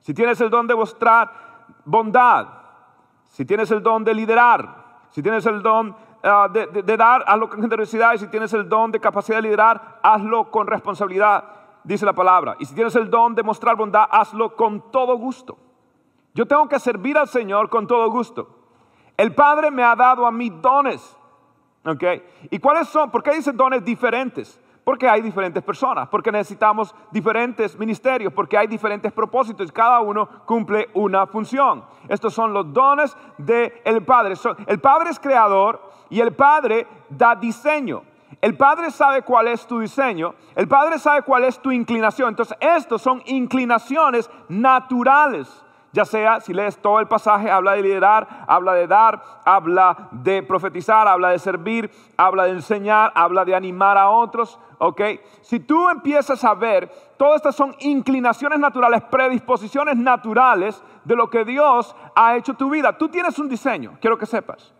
Si 0.00 0.12
tienes 0.12 0.40
el 0.40 0.50
don 0.50 0.66
de 0.66 0.74
mostrar 0.74 1.30
bondad, 1.84 2.48
si 3.30 3.44
tienes 3.44 3.70
el 3.70 3.82
don 3.82 4.02
de 4.02 4.14
liderar, 4.14 4.84
si 5.10 5.22
tienes 5.22 5.46
el 5.46 5.62
don 5.62 5.94
de, 6.52 6.66
de, 6.66 6.82
de, 6.82 6.96
dar, 6.96 7.24
hazlo 7.26 7.48
con 7.48 7.62
generosidad. 7.62 8.14
Y 8.14 8.18
si 8.18 8.26
tienes 8.26 8.52
el 8.52 8.68
don 8.68 8.90
de 8.90 8.98
capacidad 8.98 9.38
de 9.38 9.42
liderar, 9.42 10.00
hazlo 10.02 10.50
con 10.50 10.66
responsabilidad, 10.66 11.44
dice 11.84 12.04
la 12.04 12.14
palabra. 12.14 12.56
Y 12.58 12.64
si 12.64 12.74
tienes 12.74 12.96
el 12.96 13.08
don 13.08 13.36
de 13.36 13.44
mostrar 13.44 13.76
bondad, 13.76 14.08
hazlo 14.10 14.56
con 14.56 14.90
todo 14.90 15.16
gusto. 15.16 15.56
Yo 16.34 16.46
tengo 16.46 16.68
que 16.68 16.80
servir 16.80 17.16
al 17.16 17.28
Señor 17.28 17.70
con 17.70 17.86
todo 17.86 18.10
gusto. 18.10 18.48
El 19.16 19.34
Padre 19.34 19.70
me 19.70 19.84
ha 19.84 19.94
dado 19.94 20.26
a 20.26 20.32
mí 20.32 20.50
dones. 20.50 21.15
¿Y 22.50 22.58
cuáles 22.58 22.88
son? 22.88 23.10
¿Por 23.10 23.22
qué 23.22 23.32
dice 23.32 23.52
dones 23.52 23.84
diferentes? 23.84 24.60
Porque 24.82 25.08
hay 25.08 25.20
diferentes 25.20 25.62
personas, 25.62 26.08
porque 26.08 26.30
necesitamos 26.30 26.94
diferentes 27.10 27.76
ministerios, 27.76 28.32
porque 28.32 28.56
hay 28.56 28.68
diferentes 28.68 29.12
propósitos, 29.12 29.72
cada 29.72 30.00
uno 30.00 30.28
cumple 30.46 30.88
una 30.94 31.26
función. 31.26 31.84
Estos 32.08 32.32
son 32.32 32.52
los 32.52 32.72
dones 32.72 33.16
del 33.38 34.04
Padre. 34.04 34.34
El 34.66 34.78
Padre 34.78 35.10
es 35.10 35.18
creador 35.18 35.82
y 36.08 36.20
el 36.20 36.32
Padre 36.32 36.86
da 37.08 37.34
diseño. 37.34 38.02
El 38.40 38.56
Padre 38.56 38.90
sabe 38.90 39.22
cuál 39.22 39.48
es 39.48 39.66
tu 39.66 39.78
diseño, 39.80 40.34
el 40.54 40.68
Padre 40.68 40.98
sabe 40.98 41.22
cuál 41.22 41.44
es 41.44 41.58
tu 41.60 41.70
inclinación. 41.72 42.28
Entonces, 42.28 42.56
estos 42.60 43.00
son 43.00 43.22
inclinaciones 43.26 44.30
naturales 44.48 45.64
ya 45.96 46.04
sea, 46.04 46.40
si 46.40 46.52
lees 46.52 46.76
todo 46.76 47.00
el 47.00 47.08
pasaje, 47.08 47.50
habla 47.50 47.72
de 47.72 47.80
liderar, 47.80 48.44
habla 48.46 48.74
de 48.74 48.86
dar, 48.86 49.22
habla 49.46 50.08
de 50.10 50.42
profetizar, 50.42 51.08
habla 51.08 51.30
de 51.30 51.38
servir, 51.38 51.90
habla 52.18 52.44
de 52.44 52.50
enseñar, 52.50 53.12
habla 53.14 53.46
de 53.46 53.54
animar 53.54 53.96
a 53.96 54.10
otros. 54.10 54.58
¿Ok? 54.76 55.00
Si 55.40 55.58
tú 55.58 55.88
empiezas 55.88 56.44
a 56.44 56.52
ver, 56.52 56.92
todas 57.16 57.36
estas 57.36 57.56
son 57.56 57.74
inclinaciones 57.78 58.58
naturales, 58.58 59.04
predisposiciones 59.04 59.96
naturales 59.96 60.82
de 61.02 61.16
lo 61.16 61.30
que 61.30 61.46
Dios 61.46 61.96
ha 62.14 62.36
hecho 62.36 62.52
tu 62.52 62.68
vida. 62.68 62.98
Tú 62.98 63.08
tienes 63.08 63.38
un 63.38 63.48
diseño, 63.48 63.96
quiero 63.98 64.18
que 64.18 64.26
sepas. 64.26 64.74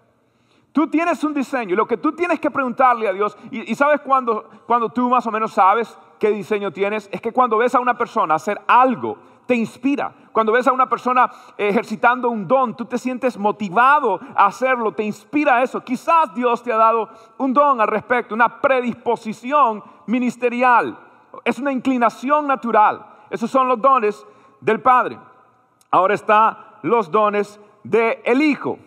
Tú 0.70 0.86
tienes 0.86 1.24
un 1.24 1.32
diseño 1.32 1.72
y 1.72 1.76
lo 1.76 1.86
que 1.86 1.96
tú 1.96 2.12
tienes 2.12 2.38
que 2.38 2.50
preguntarle 2.50 3.08
a 3.08 3.14
Dios, 3.14 3.38
y, 3.50 3.74
sabes 3.74 4.02
cuando, 4.02 4.50
cuando 4.66 4.90
tú 4.90 5.08
más 5.08 5.26
o 5.26 5.30
menos 5.30 5.54
sabes 5.54 5.98
qué 6.18 6.28
diseño 6.28 6.70
tienes, 6.72 7.08
es 7.10 7.22
que 7.22 7.32
cuando 7.32 7.56
ves 7.56 7.74
a 7.74 7.80
una 7.80 7.96
persona 7.96 8.34
hacer 8.34 8.60
algo, 8.66 9.16
te 9.46 9.54
inspira. 9.54 10.12
Cuando 10.32 10.52
ves 10.52 10.66
a 10.66 10.72
una 10.72 10.88
persona 10.88 11.30
ejercitando 11.56 12.28
un 12.28 12.46
don, 12.46 12.76
tú 12.76 12.84
te 12.84 12.98
sientes 12.98 13.38
motivado 13.38 14.20
a 14.34 14.46
hacerlo, 14.46 14.92
te 14.92 15.02
inspira 15.02 15.62
eso. 15.62 15.82
Quizás 15.82 16.34
Dios 16.34 16.62
te 16.62 16.72
ha 16.72 16.76
dado 16.76 17.08
un 17.38 17.54
don 17.54 17.80
al 17.80 17.88
respecto, 17.88 18.34
una 18.34 18.60
predisposición 18.60 19.82
ministerial. 20.06 20.98
Es 21.44 21.58
una 21.58 21.72
inclinación 21.72 22.46
natural. 22.46 23.06
Esos 23.30 23.50
son 23.50 23.68
los 23.68 23.80
dones 23.80 24.26
del 24.60 24.80
Padre. 24.80 25.18
Ahora 25.90 26.14
están 26.14 26.58
los 26.82 27.10
dones 27.10 27.58
del 27.82 28.42
Hijo. 28.42 28.78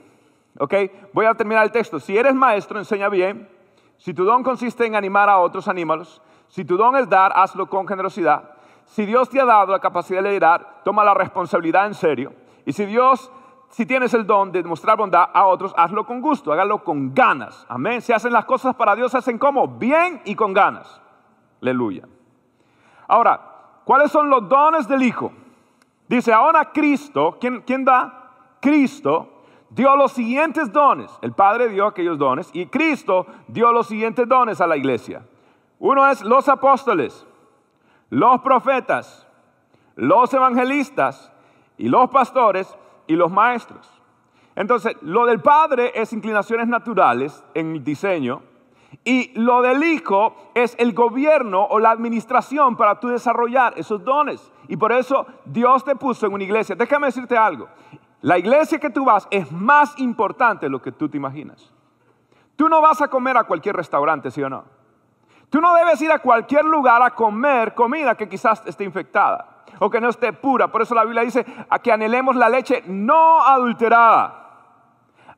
¿Ok? 0.59 0.73
Voy 1.13 1.25
a 1.25 1.33
terminar 1.33 1.63
el 1.63 1.71
texto. 1.71 1.99
Si 1.99 2.17
eres 2.17 2.35
maestro, 2.35 2.77
enseña 2.77 3.09
bien. 3.09 3.49
Si 3.97 4.13
tu 4.13 4.23
don 4.23 4.43
consiste 4.43 4.85
en 4.85 4.95
animar 4.95 5.29
a 5.29 5.39
otros, 5.39 5.67
anímalos. 5.67 6.21
Si 6.47 6.65
tu 6.65 6.77
don 6.77 6.95
es 6.95 7.07
dar, 7.09 7.31
hazlo 7.35 7.69
con 7.69 7.87
generosidad. 7.87 8.58
Si 8.89 9.05
Dios 9.05 9.29
te 9.29 9.39
ha 9.39 9.45
dado 9.45 9.71
la 9.71 9.79
capacidad 9.79 10.23
de 10.23 10.29
liderar, 10.29 10.81
toma 10.83 11.03
la 11.03 11.13
responsabilidad 11.13 11.85
en 11.85 11.93
serio. 11.93 12.33
Y 12.65 12.73
si 12.73 12.85
Dios, 12.85 13.31
si 13.69 13.85
tienes 13.85 14.15
el 14.15 14.25
don 14.25 14.51
de 14.51 14.63
mostrar 14.63 14.97
bondad 14.97 15.29
a 15.31 15.45
otros, 15.45 15.75
hazlo 15.77 16.07
con 16.07 16.21
gusto, 16.21 16.51
hágalo 16.51 16.83
con 16.83 17.13
ganas. 17.13 17.67
Amén. 17.69 18.01
Si 18.01 18.11
hacen 18.11 18.33
las 18.33 18.45
cosas 18.45 18.73
para 18.73 18.95
Dios, 18.95 19.13
hacen 19.13 19.37
como? 19.37 19.67
Bien 19.67 20.21
y 20.25 20.33
con 20.33 20.53
ganas. 20.53 20.99
Aleluya. 21.61 22.07
Ahora, 23.07 23.39
¿cuáles 23.85 24.11
son 24.11 24.27
los 24.27 24.49
dones 24.49 24.87
del 24.87 25.03
Hijo? 25.03 25.31
Dice, 26.07 26.33
ahora 26.33 26.71
Cristo, 26.71 27.37
¿quién, 27.39 27.61
quién 27.61 27.85
da? 27.85 28.31
Cristo 28.59 29.43
dio 29.69 29.95
los 29.95 30.13
siguientes 30.13 30.71
dones. 30.71 31.11
El 31.21 31.33
Padre 31.33 31.69
dio 31.69 31.85
aquellos 31.85 32.17
dones 32.17 32.49
y 32.53 32.65
Cristo 32.65 33.27
dio 33.47 33.71
los 33.71 33.85
siguientes 33.85 34.27
dones 34.27 34.59
a 34.61 34.65
la 34.65 34.77
iglesia. 34.77 35.21
Uno 35.77 36.09
es 36.09 36.23
los 36.23 36.49
apóstoles, 36.49 37.27
los 38.09 38.41
profetas, 38.41 39.27
los 39.95 40.33
evangelistas 40.33 41.31
y 41.77 41.89
los 41.89 42.09
pastores 42.09 42.75
y 43.07 43.15
los 43.15 43.31
maestros. 43.31 43.89
Entonces, 44.55 44.95
lo 45.01 45.25
del 45.25 45.41
Padre 45.41 45.91
es 45.95 46.11
inclinaciones 46.11 46.67
naturales 46.67 47.43
en 47.53 47.75
el 47.75 47.83
diseño 47.83 48.41
y 49.03 49.31
lo 49.39 49.61
del 49.61 49.83
Hijo 49.83 50.51
es 50.53 50.75
el 50.79 50.93
gobierno 50.93 51.63
o 51.63 51.79
la 51.79 51.91
administración 51.91 52.75
para 52.75 52.99
tú 52.99 53.07
desarrollar 53.07 53.73
esos 53.77 54.03
dones. 54.03 54.51
Y 54.67 54.77
por 54.77 54.91
eso 54.91 55.25
Dios 55.45 55.83
te 55.83 55.95
puso 55.95 56.25
en 56.25 56.33
una 56.33 56.43
iglesia. 56.43 56.75
Déjame 56.75 57.07
decirte 57.07 57.37
algo. 57.37 57.69
La 58.21 58.37
iglesia 58.37 58.79
que 58.79 58.89
tú 58.89 59.05
vas 59.05 59.27
es 59.31 59.51
más 59.51 59.97
importante 59.99 60.65
de 60.65 60.69
lo 60.69 60.81
que 60.81 60.91
tú 60.91 61.07
te 61.07 61.17
imaginas. 61.17 61.71
Tú 62.55 62.67
no 62.67 62.81
vas 62.81 63.01
a 63.01 63.07
comer 63.07 63.37
a 63.37 63.45
cualquier 63.45 63.75
restaurante, 63.75 64.29
¿sí 64.31 64.43
o 64.43 64.49
no? 64.49 64.65
Tú 65.49 65.59
no 65.59 65.73
debes 65.75 66.01
ir 66.01 66.11
a 66.11 66.19
cualquier 66.19 66.65
lugar 66.65 67.01
a 67.01 67.11
comer 67.11 67.73
comida 67.73 68.15
que 68.15 68.29
quizás 68.29 68.61
esté 68.65 68.83
infectada 68.83 69.63
o 69.79 69.89
que 69.89 69.99
no 69.99 70.09
esté 70.09 70.33
pura. 70.33 70.67
Por 70.67 70.81
eso 70.81 70.93
la 70.93 71.03
Biblia 71.03 71.23
dice 71.23 71.45
a 71.69 71.79
que 71.79 71.91
anhelemos 71.91 72.35
la 72.35 72.49
leche 72.49 72.83
no 72.87 73.41
adulterada. 73.41 74.35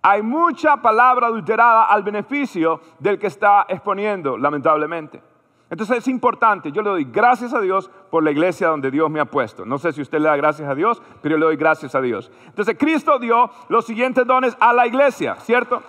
Hay 0.02 0.22
mucha 0.24 0.78
palabra 0.78 1.28
adulterada 1.28 1.86
al 1.86 2.04
beneficio 2.04 2.82
del 3.00 3.20
que 3.20 3.28
está 3.28 3.66
exponiendo, 3.70 4.38
lamentablemente. 4.38 5.22
Entonces 5.70 6.00
es 6.00 6.08
importante, 6.10 6.72
yo 6.74 6.82
le 6.82 6.90
doy 6.90 7.06
gracias 7.06 7.54
a 7.54 7.62
Dios 7.62 7.90
por 8.10 8.24
la 8.24 8.32
iglesia 8.32 8.68
donde 8.68 8.92
Dios 8.92 9.10
me 9.10 9.22
ha 9.22 9.26
puesto. 9.26 9.64
No 9.64 9.78
sé 9.78 9.94
si 9.94 10.02
usted 10.02 10.20
le 10.20 10.28
da 10.28 10.36
gracias 10.36 10.68
a 10.68 10.76
Dios, 10.76 11.02
pero 11.22 11.36
yo 11.36 11.40
le 11.40 11.46
doy 11.46 11.56
gracias 11.56 11.96
a 11.96 12.02
Dios. 12.02 12.30
Entonces 12.48 12.76
Cristo 12.78 13.20
dio 13.20 13.50
los 13.70 13.86
siguientes 13.86 14.28
dones 14.28 14.58
a 14.60 14.74
la 14.74 14.86
iglesia, 14.86 15.36
¿cierto? 15.36 15.82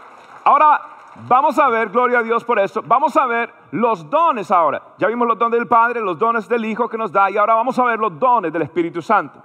Ahora 0.45 0.82
vamos 1.29 1.59
a 1.59 1.69
ver, 1.69 1.89
gloria 1.89 2.21
a 2.21 2.23
Dios 2.23 2.45
por 2.45 2.59
eso, 2.59 2.83
vamos 2.83 3.17
a 3.17 3.27
ver 3.27 3.53
los 3.71 4.09
dones 4.09 4.51
ahora. 4.51 4.83
Ya 4.99 5.09
vimos 5.09 5.27
los 5.29 5.39
dones 5.39 5.59
del 5.59 5.69
Padre, 5.69 6.01
los 6.01 6.19
dones 6.19 6.49
del 6.49 6.65
Hijo 6.65 6.89
que 6.89 6.99
nos 6.99 7.13
da 7.13 7.31
y 7.31 7.37
ahora 7.37 7.55
vamos 7.55 7.79
a 7.79 7.85
ver 7.85 7.99
los 7.99 8.19
dones 8.19 8.53
del 8.53 8.63
Espíritu 8.63 9.03
Santo. 9.03 9.43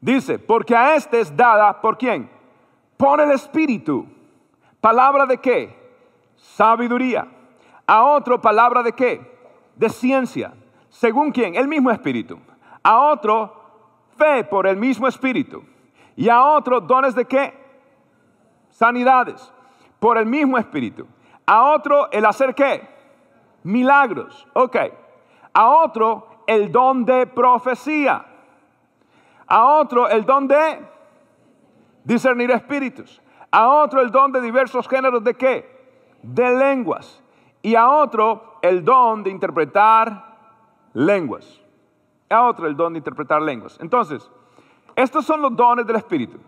Dice, 0.00 0.38
porque 0.38 0.76
a 0.76 0.94
este 0.94 1.20
es 1.20 1.36
dada, 1.36 1.80
¿por 1.80 1.96
quién? 1.96 2.30
Por 2.96 3.20
el 3.20 3.30
Espíritu. 3.30 4.06
¿Palabra 4.80 5.26
de 5.26 5.38
qué? 5.38 5.94
Sabiduría 6.36 7.26
a 7.86 8.02
otro 8.02 8.40
palabra 8.40 8.82
de 8.82 8.92
qué? 8.92 9.38
De 9.76 9.88
ciencia. 9.88 10.52
¿Según 10.88 11.30
quién? 11.30 11.54
El 11.54 11.68
mismo 11.68 11.90
espíritu. 11.90 12.38
A 12.82 12.98
otro 12.98 13.52
fe 14.16 14.44
por 14.44 14.66
el 14.66 14.76
mismo 14.76 15.06
espíritu. 15.06 15.62
Y 16.16 16.28
a 16.28 16.42
otro 16.42 16.80
dones 16.80 17.14
de 17.14 17.24
qué? 17.24 17.54
Sanidades. 18.70 19.52
Por 20.06 20.18
el 20.18 20.26
mismo 20.26 20.56
espíritu. 20.56 21.04
A 21.46 21.64
otro 21.74 22.08
el 22.12 22.24
hacer 22.26 22.54
qué? 22.54 22.88
Milagros. 23.64 24.46
Ok. 24.52 24.76
A 25.52 25.68
otro 25.68 26.28
el 26.46 26.70
don 26.70 27.04
de 27.04 27.26
profecía. 27.26 28.24
A 29.48 29.64
otro 29.64 30.08
el 30.08 30.24
don 30.24 30.46
de 30.46 30.78
discernir 32.04 32.52
espíritus. 32.52 33.20
A 33.50 33.66
otro 33.68 34.00
el 34.00 34.12
don 34.12 34.30
de 34.30 34.40
diversos 34.40 34.86
géneros 34.86 35.24
de 35.24 35.34
qué? 35.34 35.98
De 36.22 36.56
lenguas 36.56 37.20
y 37.60 37.74
a 37.74 37.88
otro 37.88 38.60
el 38.62 38.84
don 38.84 39.24
de 39.24 39.30
interpretar 39.30 40.36
lenguas. 40.92 41.60
A 42.30 42.44
otro 42.44 42.68
el 42.68 42.76
don 42.76 42.92
de 42.92 42.98
interpretar 42.98 43.42
lenguas. 43.42 43.76
Entonces, 43.80 44.30
estos 44.94 45.26
son 45.26 45.42
los 45.42 45.56
dones 45.56 45.84
del 45.84 45.96
Espíritu. 45.96 46.38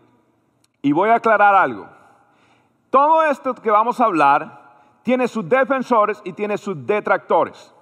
Y 0.81 0.93
voy 0.93 1.11
a 1.11 1.17
aclarar 1.17 1.57
algo. 1.57 1.98
Todo 2.91 3.23
esto 3.23 3.55
que 3.55 3.71
vamos 3.71 4.01
a 4.01 4.05
hablar 4.05 4.69
tiene 5.03 5.29
sus 5.29 5.49
defensores 5.49 6.21
y 6.25 6.33
tiene 6.33 6.57
sus 6.59 6.87
detractores. 6.87 7.75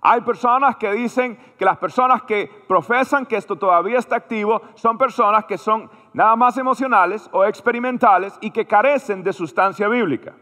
Hay 0.00 0.20
personas 0.20 0.76
que 0.76 0.92
dicen 0.92 1.36
que 1.58 1.64
las 1.64 1.78
personas 1.78 2.22
que 2.22 2.48
profesan 2.68 3.26
que 3.26 3.36
esto 3.36 3.56
todavía 3.56 3.98
está 3.98 4.16
activo 4.16 4.62
son 4.74 4.96
personas 4.98 5.46
que 5.46 5.58
son 5.58 5.90
nada 6.12 6.36
más 6.36 6.56
emocionales 6.58 7.28
o 7.32 7.44
experimentales 7.44 8.38
y 8.40 8.50
que 8.50 8.66
carecen 8.66 9.22
de 9.22 9.32
sustancia 9.32 9.88
bíblica. 9.88 10.32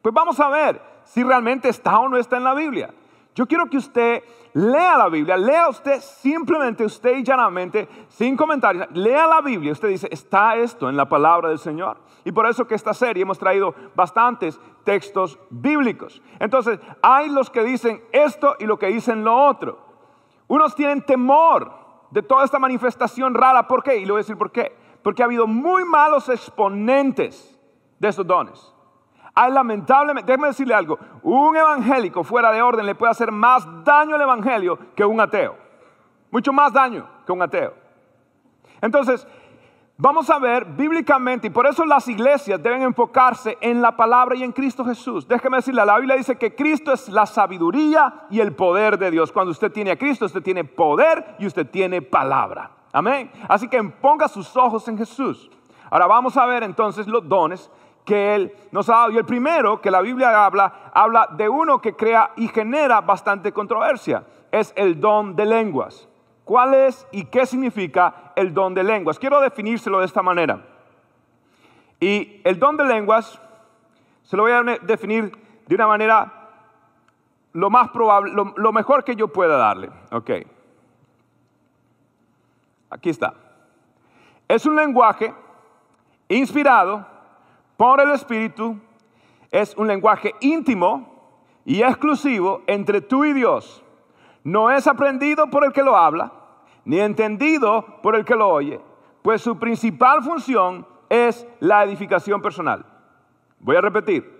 Pues 0.00 0.14
vamos 0.14 0.38
a 0.38 0.48
ver 0.48 0.80
si 1.04 1.24
realmente 1.24 1.68
está 1.68 1.98
o 1.98 2.08
no 2.08 2.18
está 2.18 2.36
en 2.36 2.44
la 2.44 2.54
Biblia. 2.54 2.90
Yo 3.34 3.46
quiero 3.46 3.70
que 3.70 3.76
usted 3.76 4.22
lea 4.54 4.98
la 4.98 5.08
Biblia, 5.08 5.36
lea 5.36 5.68
usted 5.68 6.00
simplemente, 6.00 6.84
usted 6.84 7.18
y 7.18 7.22
llanamente, 7.22 7.88
sin 8.08 8.36
comentarios, 8.36 8.88
lea 8.92 9.26
la 9.26 9.40
Biblia. 9.40 9.72
Usted 9.72 9.88
dice, 9.88 10.08
está 10.10 10.56
esto 10.56 10.88
en 10.88 10.96
la 10.96 11.08
palabra 11.08 11.48
del 11.48 11.58
Señor. 11.58 11.98
Y 12.24 12.32
por 12.32 12.46
eso 12.46 12.66
que 12.66 12.74
esta 12.74 12.92
serie 12.92 13.22
hemos 13.22 13.38
traído 13.38 13.74
bastantes 13.94 14.60
textos 14.84 15.38
bíblicos. 15.48 16.20
Entonces, 16.38 16.80
hay 17.02 17.30
los 17.30 17.50
que 17.50 17.62
dicen 17.62 18.02
esto 18.12 18.56
y 18.58 18.66
lo 18.66 18.78
que 18.78 18.88
dicen 18.88 19.24
lo 19.24 19.36
otro. 19.46 19.78
Unos 20.48 20.74
tienen 20.74 21.02
temor 21.02 21.72
de 22.10 22.22
toda 22.22 22.44
esta 22.44 22.58
manifestación 22.58 23.34
rara. 23.34 23.68
¿Por 23.68 23.82
qué? 23.84 23.98
Y 23.98 24.04
le 24.04 24.12
voy 24.12 24.18
a 24.18 24.24
decir 24.24 24.36
por 24.36 24.50
qué. 24.50 24.76
Porque 25.02 25.22
ha 25.22 25.26
habido 25.26 25.46
muy 25.46 25.84
malos 25.84 26.28
exponentes 26.28 27.56
de 27.98 28.08
estos 28.08 28.26
dones. 28.26 28.74
Hay 29.34 29.52
lamentablemente, 29.52 30.30
déjeme 30.30 30.48
decirle 30.48 30.74
algo, 30.74 30.98
un 31.22 31.56
evangélico 31.56 32.24
fuera 32.24 32.50
de 32.52 32.62
orden 32.62 32.86
le 32.86 32.94
puede 32.94 33.12
hacer 33.12 33.30
más 33.30 33.66
daño 33.84 34.16
al 34.16 34.20
evangelio 34.20 34.78
que 34.94 35.04
un 35.04 35.20
ateo. 35.20 35.56
Mucho 36.30 36.52
más 36.52 36.72
daño 36.72 37.06
que 37.26 37.32
un 37.32 37.42
ateo. 37.42 37.74
Entonces, 38.80 39.26
Vamos 40.02 40.30
a 40.30 40.38
ver 40.38 40.64
bíblicamente, 40.64 41.48
y 41.48 41.50
por 41.50 41.66
eso 41.66 41.84
las 41.84 42.08
iglesias 42.08 42.62
deben 42.62 42.80
enfocarse 42.80 43.58
en 43.60 43.82
la 43.82 43.94
palabra 43.94 44.34
y 44.34 44.42
en 44.42 44.50
Cristo 44.50 44.82
Jesús. 44.82 45.28
Déjeme 45.28 45.58
decirle, 45.58 45.84
la 45.84 45.98
Biblia 45.98 46.16
dice 46.16 46.38
que 46.38 46.54
Cristo 46.54 46.90
es 46.90 47.10
la 47.10 47.26
sabiduría 47.26 48.24
y 48.30 48.40
el 48.40 48.54
poder 48.54 48.96
de 48.96 49.10
Dios. 49.10 49.30
Cuando 49.30 49.50
usted 49.50 49.70
tiene 49.70 49.90
a 49.90 49.98
Cristo, 49.98 50.24
usted 50.24 50.40
tiene 50.40 50.64
poder 50.64 51.36
y 51.38 51.44
usted 51.44 51.66
tiene 51.66 52.00
palabra. 52.00 52.70
Amén. 52.94 53.30
Así 53.46 53.68
que 53.68 53.82
ponga 53.82 54.26
sus 54.26 54.56
ojos 54.56 54.88
en 54.88 54.96
Jesús. 54.96 55.50
Ahora 55.90 56.06
vamos 56.06 56.34
a 56.38 56.46
ver 56.46 56.62
entonces 56.62 57.06
los 57.06 57.28
dones 57.28 57.70
que 58.10 58.34
Él 58.34 58.52
nos 58.72 58.88
ha 58.88 58.94
dado. 58.94 59.10
Y 59.12 59.18
el 59.18 59.24
primero 59.24 59.80
que 59.80 59.88
la 59.88 60.00
Biblia 60.00 60.44
habla, 60.44 60.90
habla 60.92 61.28
de 61.30 61.48
uno 61.48 61.80
que 61.80 61.94
crea 61.94 62.32
y 62.34 62.48
genera 62.48 63.00
bastante 63.00 63.52
controversia. 63.52 64.24
Es 64.50 64.72
el 64.74 64.98
don 64.98 65.36
de 65.36 65.46
lenguas. 65.46 66.08
¿Cuál 66.44 66.74
es 66.74 67.06
y 67.12 67.26
qué 67.26 67.46
significa 67.46 68.32
el 68.34 68.52
don 68.52 68.74
de 68.74 68.82
lenguas? 68.82 69.16
Quiero 69.16 69.40
definírselo 69.40 70.00
de 70.00 70.06
esta 70.06 70.24
manera. 70.24 70.60
Y 72.00 72.40
el 72.42 72.58
don 72.58 72.76
de 72.76 72.84
lenguas 72.84 73.40
se 74.24 74.36
lo 74.36 74.42
voy 74.42 74.50
a 74.50 74.64
definir 74.82 75.30
de 75.68 75.74
una 75.76 75.86
manera 75.86 76.32
lo 77.52 77.70
más 77.70 77.90
probable, 77.90 78.32
lo, 78.32 78.72
mejor 78.72 79.04
que 79.04 79.14
yo 79.14 79.28
pueda 79.28 79.56
darle. 79.56 79.88
Ok. 80.10 80.30
Aquí 82.90 83.10
está. 83.10 83.34
Es 84.48 84.66
un 84.66 84.74
lenguaje 84.74 85.32
inspirado 86.28 87.19
por 87.80 87.98
el 87.98 88.10
Espíritu, 88.10 88.78
es 89.50 89.74
un 89.74 89.86
lenguaje 89.86 90.34
íntimo 90.40 91.32
y 91.64 91.80
exclusivo 91.80 92.60
entre 92.66 93.00
tú 93.00 93.24
y 93.24 93.32
Dios. 93.32 93.82
No 94.44 94.70
es 94.70 94.86
aprendido 94.86 95.48
por 95.48 95.64
el 95.64 95.72
que 95.72 95.82
lo 95.82 95.96
habla, 95.96 96.30
ni 96.84 97.00
entendido 97.00 97.86
por 98.02 98.16
el 98.16 98.26
que 98.26 98.36
lo 98.36 98.50
oye, 98.50 98.78
pues 99.22 99.40
su 99.40 99.58
principal 99.58 100.22
función 100.22 100.86
es 101.08 101.46
la 101.58 101.82
edificación 101.82 102.42
personal. 102.42 102.84
Voy 103.60 103.76
a 103.76 103.80
repetir. 103.80 104.30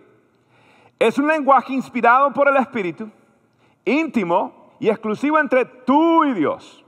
Es 0.99 1.17
un 1.17 1.27
lenguaje 1.27 1.73
inspirado 1.73 2.35
por 2.35 2.47
el 2.47 2.59
Espíritu, 2.59 3.09
íntimo 3.87 4.75
y 4.79 4.91
exclusivo 4.91 5.39
entre 5.39 5.65
tú 5.65 6.27
y 6.27 6.35
Dios. 6.35 6.85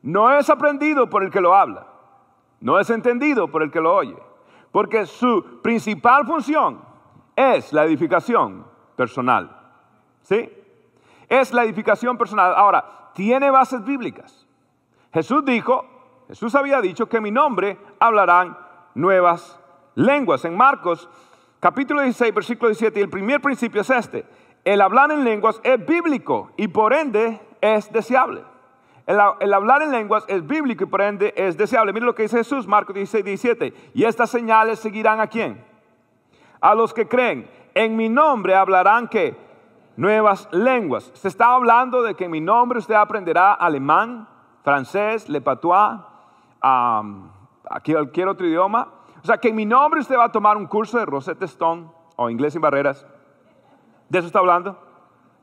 No 0.00 0.34
es 0.34 0.48
aprendido 0.48 1.10
por 1.10 1.22
el 1.24 1.30
que 1.30 1.42
lo 1.42 1.54
habla, 1.54 1.86
no 2.58 2.80
es 2.80 2.88
entendido 2.88 3.48
por 3.48 3.62
el 3.62 3.70
que 3.70 3.82
lo 3.82 3.94
oye, 3.94 4.16
porque 4.74 5.06
su 5.06 5.60
principal 5.62 6.26
función 6.26 6.80
es 7.36 7.72
la 7.72 7.84
edificación 7.84 8.66
personal. 8.96 9.56
¿Sí? 10.22 10.50
Es 11.28 11.52
la 11.52 11.62
edificación 11.62 12.18
personal. 12.18 12.52
Ahora, 12.56 13.12
tiene 13.14 13.52
bases 13.52 13.84
bíblicas. 13.84 14.48
Jesús 15.12 15.44
dijo, 15.44 15.86
Jesús 16.26 16.56
había 16.56 16.80
dicho 16.80 17.08
que 17.08 17.18
en 17.18 17.22
mi 17.22 17.30
nombre 17.30 17.78
hablarán 18.00 18.58
nuevas 18.96 19.60
lenguas. 19.94 20.44
En 20.44 20.56
Marcos 20.56 21.08
capítulo 21.60 22.02
16, 22.02 22.34
versículo 22.34 22.70
17, 22.70 22.98
y 22.98 23.02
el 23.04 23.10
primer 23.10 23.40
principio 23.40 23.82
es 23.82 23.90
este. 23.90 24.26
El 24.64 24.80
hablar 24.80 25.12
en 25.12 25.22
lenguas 25.22 25.60
es 25.62 25.86
bíblico 25.86 26.50
y 26.56 26.66
por 26.66 26.94
ende 26.94 27.40
es 27.60 27.92
deseable. 27.92 28.42
El, 29.06 29.20
hablar 29.52 29.82
en 29.82 29.90
lenguas 29.90 30.24
es 30.28 30.46
bíblico 30.46 30.84
y 30.84 30.86
por 30.86 31.02
ende 31.02 31.34
es 31.36 31.56
deseable. 31.56 31.92
Mire 31.92 32.06
lo 32.06 32.14
que 32.14 32.22
dice 32.22 32.38
Jesús, 32.38 32.66
Marcos 32.66 32.94
16, 32.94 33.24
17. 33.24 33.74
Y 33.94 34.04
estas 34.04 34.30
señales 34.30 34.78
seguirán 34.78 35.20
a 35.20 35.26
quién? 35.26 35.62
A 36.60 36.74
los 36.74 36.94
que 36.94 37.06
creen. 37.06 37.48
En 37.74 37.96
mi 37.96 38.08
nombre 38.08 38.54
hablarán 38.54 39.08
que 39.08 39.36
nuevas 39.96 40.48
lenguas. 40.52 41.10
Se 41.14 41.28
está 41.28 41.54
hablando 41.54 42.02
de 42.02 42.14
que 42.14 42.24
en 42.24 42.30
mi 42.30 42.40
nombre 42.40 42.78
usted 42.78 42.94
aprenderá 42.94 43.52
alemán, 43.52 44.26
francés, 44.62 45.28
le 45.28 45.40
patois, 45.42 46.00
um, 46.62 47.28
cualquier 47.84 48.28
otro 48.28 48.46
idioma. 48.46 48.88
O 49.22 49.26
sea, 49.26 49.36
que 49.38 49.48
en 49.48 49.56
mi 49.56 49.66
nombre 49.66 50.00
usted 50.00 50.16
va 50.16 50.24
a 50.24 50.32
tomar 50.32 50.56
un 50.56 50.66
curso 50.66 50.98
de 50.98 51.04
Rosetta 51.04 51.44
Stone 51.44 51.88
o 52.16 52.30
inglés 52.30 52.54
sin 52.54 52.62
barreras. 52.62 53.06
¿De 54.08 54.18
eso 54.18 54.26
está 54.26 54.38
hablando? 54.38 54.78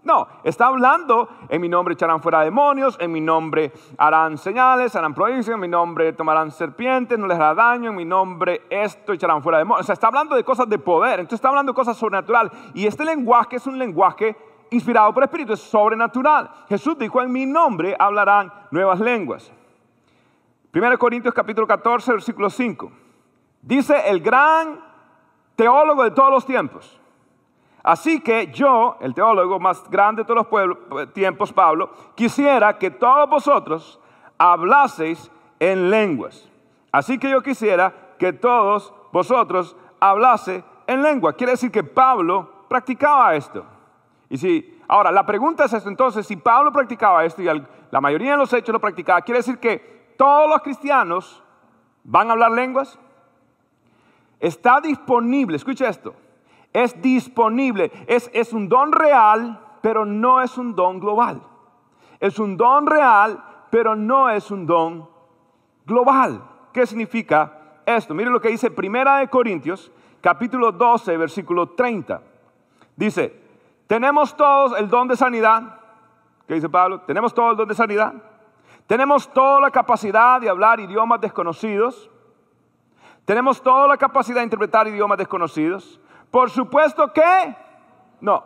No, 0.03 0.27
está 0.43 0.65
hablando, 0.65 1.29
en 1.47 1.61
mi 1.61 1.69
nombre 1.69 1.93
echarán 1.93 2.21
fuera 2.21 2.41
demonios, 2.41 2.97
en 2.99 3.11
mi 3.11 3.21
nombre 3.21 3.71
harán 3.99 4.39
señales, 4.39 4.95
harán 4.95 5.13
prodigios, 5.13 5.49
en 5.49 5.59
mi 5.59 5.67
nombre 5.67 6.11
tomarán 6.13 6.49
serpientes, 6.49 7.19
no 7.19 7.27
les 7.27 7.37
hará 7.37 7.53
daño, 7.53 7.91
en 7.91 7.95
mi 7.95 8.05
nombre 8.05 8.63
esto 8.71 9.13
echarán 9.13 9.43
fuera 9.43 9.59
demonios. 9.59 9.81
O 9.81 9.85
sea, 9.85 9.93
está 9.93 10.07
hablando 10.07 10.35
de 10.35 10.43
cosas 10.43 10.67
de 10.67 10.79
poder, 10.79 11.19
entonces 11.19 11.37
está 11.37 11.49
hablando 11.49 11.71
de 11.71 11.75
cosas 11.75 11.97
sobrenaturales. 11.97 12.51
Y 12.73 12.87
este 12.87 13.05
lenguaje 13.05 13.57
es 13.57 13.67
un 13.67 13.77
lenguaje 13.77 14.35
inspirado 14.71 15.13
por 15.13 15.21
el 15.21 15.27
Espíritu, 15.27 15.53
es 15.53 15.59
sobrenatural. 15.59 16.49
Jesús 16.67 16.97
dijo, 16.97 17.21
en 17.21 17.31
mi 17.31 17.45
nombre 17.45 17.95
hablarán 17.99 18.51
nuevas 18.71 18.99
lenguas. 18.99 19.51
1 20.73 20.97
Corintios 20.97 21.33
capítulo 21.33 21.67
14, 21.67 22.13
versículo 22.13 22.49
5. 22.49 22.91
Dice 23.61 24.09
el 24.09 24.21
gran 24.21 24.79
teólogo 25.55 26.03
de 26.03 26.11
todos 26.11 26.31
los 26.31 26.45
tiempos. 26.45 27.00
Así 27.83 28.21
que 28.21 28.51
yo, 28.51 28.97
el 28.99 29.13
teólogo 29.13 29.59
más 29.59 29.89
grande 29.89 30.23
de 30.23 30.27
todos 30.27 30.47
los 30.89 31.13
tiempos, 31.13 31.51
Pablo, 31.51 31.89
quisiera 32.15 32.77
que 32.77 32.91
todos 32.91 33.29
vosotros 33.29 33.99
hablaseis 34.37 35.31
en 35.59 35.89
lenguas. 35.89 36.49
Así 36.91 37.17
que 37.17 37.29
yo 37.29 37.41
quisiera 37.41 37.93
que 38.19 38.33
todos 38.33 38.93
vosotros 39.11 39.75
hablase 39.99 40.63
en 40.87 41.01
lengua. 41.01 41.33
Quiere 41.33 41.53
decir 41.53 41.71
que 41.71 41.83
Pablo 41.83 42.65
practicaba 42.67 43.35
esto. 43.35 43.65
Y 44.29 44.37
si, 44.37 44.79
ahora, 44.87 45.11
la 45.11 45.25
pregunta 45.25 45.65
es 45.65 45.73
esto, 45.73 45.89
entonces, 45.89 46.25
si 46.27 46.35
Pablo 46.35 46.71
practicaba 46.71 47.25
esto 47.25 47.41
y 47.41 47.45
la 47.45 48.01
mayoría 48.01 48.31
de 48.31 48.37
los 48.37 48.53
hechos 48.53 48.73
lo 48.73 48.79
practicaba, 48.79 49.21
¿quiere 49.21 49.39
decir 49.39 49.57
que 49.57 50.13
todos 50.17 50.49
los 50.49 50.61
cristianos 50.61 51.43
van 52.03 52.29
a 52.29 52.33
hablar 52.33 52.51
lenguas? 52.51 52.97
Está 54.39 54.79
disponible, 54.81 55.57
escucha 55.57 55.87
esto, 55.87 56.15
es 56.73 57.01
disponible, 57.01 57.91
es, 58.07 58.29
es 58.33 58.53
un 58.53 58.69
don 58.69 58.91
real, 58.91 59.59
pero 59.81 60.05
no 60.05 60.41
es 60.41 60.57
un 60.57 60.75
don 60.75 60.99
global. 60.99 61.41
Es 62.19 62.39
un 62.39 62.55
don 62.55 62.87
real, 62.87 63.43
pero 63.69 63.95
no 63.95 64.29
es 64.29 64.51
un 64.51 64.65
don 64.65 65.09
global. 65.85 66.41
¿Qué 66.71 66.85
significa 66.85 67.81
esto? 67.85 68.13
Mire 68.13 68.29
lo 68.29 68.39
que 68.39 68.49
dice 68.49 68.71
Primera 68.71 69.17
de 69.17 69.27
Corintios, 69.27 69.91
capítulo 70.21 70.71
12, 70.71 71.17
versículo 71.17 71.69
30. 71.69 72.21
Dice, 72.95 73.41
tenemos 73.87 74.37
todos 74.37 74.77
el 74.79 74.87
don 74.87 75.07
de 75.07 75.17
sanidad. 75.17 75.79
¿Qué 76.47 76.53
dice 76.53 76.69
Pablo? 76.69 77.01
Tenemos 77.01 77.33
todos 77.33 77.51
el 77.51 77.57
don 77.57 77.67
de 77.67 77.75
sanidad. 77.75 78.13
Tenemos 78.87 79.31
toda 79.33 79.59
la 79.59 79.71
capacidad 79.71 80.39
de 80.39 80.49
hablar 80.49 80.79
idiomas 80.79 81.19
desconocidos. 81.19 82.09
Tenemos 83.25 83.61
toda 83.61 83.87
la 83.87 83.97
capacidad 83.97 84.37
de 84.37 84.45
interpretar 84.45 84.87
idiomas 84.87 85.17
desconocidos. 85.17 85.99
Por 86.31 86.49
supuesto 86.49 87.11
que 87.13 87.55
no. 88.21 88.43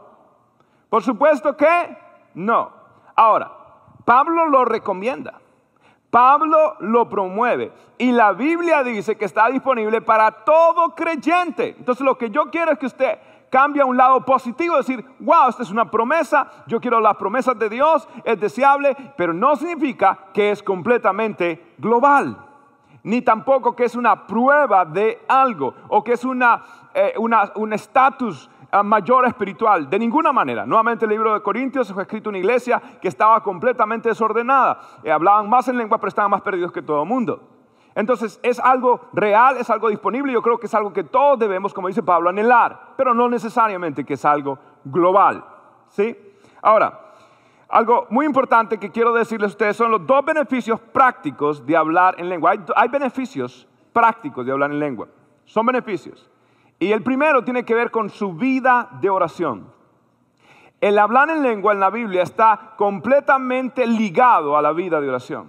Por 0.89 1.03
supuesto 1.03 1.55
que 1.55 1.97
no. 2.33 2.71
Ahora, 3.15 3.51
Pablo 4.03 4.47
lo 4.47 4.65
recomienda. 4.65 5.39
Pablo 6.09 6.77
lo 6.79 7.09
promueve 7.09 7.73
y 7.97 8.11
la 8.11 8.31
Biblia 8.31 8.83
dice 8.83 9.17
que 9.17 9.25
está 9.25 9.49
disponible 9.49 10.01
para 10.01 10.31
todo 10.31 10.95
creyente. 10.95 11.75
Entonces 11.77 12.05
lo 12.05 12.17
que 12.17 12.29
yo 12.29 12.49
quiero 12.49 12.71
es 12.71 12.79
que 12.79 12.85
usted 12.85 13.19
cambia 13.49 13.83
a 13.83 13.85
un 13.85 13.97
lado 13.97 14.21
positivo, 14.25 14.77
decir, 14.77 15.03
wow, 15.19 15.49
esta 15.49 15.63
es 15.63 15.71
una 15.71 15.91
promesa, 15.91 16.49
yo 16.67 16.79
quiero 16.79 16.99
las 16.99 17.15
promesas 17.17 17.57
de 17.59 17.69
Dios, 17.69 18.07
es 18.23 18.39
deseable, 18.39 18.95
pero 19.17 19.33
no 19.33 19.55
significa 19.55 20.17
que 20.33 20.51
es 20.51 20.63
completamente 20.63 21.73
global. 21.77 22.37
Ni 23.05 23.21
tampoco 23.21 23.75
que 23.75 23.85
es 23.85 23.95
una 23.95 24.25
prueba 24.25 24.83
de 24.83 25.23
algo 25.27 25.75
o 25.89 26.03
que 26.03 26.13
es 26.13 26.25
una, 26.25 26.61
eh, 26.93 27.13
un 27.17 27.71
estatus 27.71 28.49
ah, 28.71 28.81
mayor 28.81 29.27
espiritual. 29.27 29.87
De 29.87 29.99
ninguna 29.99 30.33
manera. 30.33 30.65
Nuevamente 30.65 31.05
el 31.05 31.11
libro 31.11 31.33
de 31.33 31.41
Corintios 31.41 31.93
fue 31.93 32.01
escrito 32.01 32.29
una 32.29 32.39
iglesia 32.39 32.81
que 32.99 33.07
estaba 33.07 33.41
completamente 33.43 34.09
desordenada. 34.09 34.79
Eh, 35.03 35.11
hablaban 35.11 35.47
más 35.47 35.67
en 35.67 35.77
lengua, 35.77 35.99
pero 35.99 36.07
estaban 36.09 36.31
más 36.31 36.41
perdidos 36.41 36.71
que 36.71 36.81
todo 36.81 37.03
el 37.03 37.07
mundo. 37.07 37.47
Entonces 37.93 38.39
es 38.41 38.59
algo 38.59 39.01
real, 39.13 39.57
es 39.57 39.69
algo 39.69 39.89
disponible. 39.89 40.33
Yo 40.33 40.41
creo 40.41 40.57
que 40.57 40.65
es 40.65 40.73
algo 40.73 40.91
que 40.91 41.03
todos 41.03 41.37
debemos, 41.37 41.75
como 41.75 41.87
dice 41.87 42.01
Pablo, 42.01 42.29
anhelar, 42.31 42.93
pero 42.97 43.13
no 43.13 43.29
necesariamente 43.29 44.03
que 44.03 44.15
es 44.15 44.25
algo 44.25 44.57
global. 44.83 45.45
¿sí? 45.89 46.17
Ahora, 46.59 47.04
algo 47.75 48.07
muy 48.09 48.25
importante 48.25 48.77
que 48.77 48.89
quiero 48.89 49.11
decirles 49.11 49.49
a 49.49 49.51
ustedes 49.51 49.75
son 49.75 49.91
los 49.91 50.07
dos 50.07 50.23
beneficios 50.23 50.79
prácticos 50.79 51.65
de 51.65 51.75
hablar 51.75 52.15
en 52.17 52.29
lengua. 52.29 52.53
Hay, 52.73 52.87
beneficios 52.87 53.67
prácticos 53.91 54.45
de 54.45 54.53
hablar 54.53 54.71
en 54.71 54.79
lengua. 54.79 55.09
Son 55.43 55.65
beneficios. 55.65 56.29
Y 56.79 56.93
el 56.93 57.03
primero 57.03 57.43
tiene 57.43 57.65
que 57.65 57.75
ver 57.75 57.91
con 57.91 58.09
su 58.09 58.31
vida 58.31 58.87
de 59.01 59.09
oración. 59.09 59.67
El 60.79 60.97
hablar 60.97 61.29
en 61.29 61.43
lengua 61.43 61.73
en 61.73 61.81
la 61.81 61.89
Biblia 61.89 62.23
está 62.23 62.75
completamente 62.77 63.85
ligado 63.85 64.55
a 64.55 64.61
la 64.61 64.71
vida 64.71 65.01
de 65.01 65.09
oración. 65.09 65.47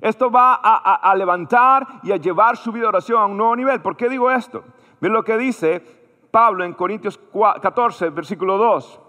Esto 0.00 0.30
va 0.30 0.54
a, 0.54 0.94
a- 0.94 1.14
levantar 1.14 1.86
y 2.02 2.10
a 2.10 2.16
llevar 2.16 2.56
su 2.56 2.72
vida 2.72 2.84
de 2.84 2.88
oración 2.88 3.20
a 3.20 3.26
un 3.26 3.36
nuevo 3.36 3.54
nivel. 3.54 3.82
¿Por 3.82 3.98
qué 3.98 4.08
digo 4.08 4.30
esto? 4.30 4.64
Miren 5.00 5.12
lo 5.12 5.24
que 5.24 5.36
dice 5.36 5.82
Pablo 6.30 6.64
en 6.64 6.72
Corintios 6.72 7.18
4 7.18 7.60
14, 7.60 8.08
versículo 8.08 8.56
2. 8.56 9.00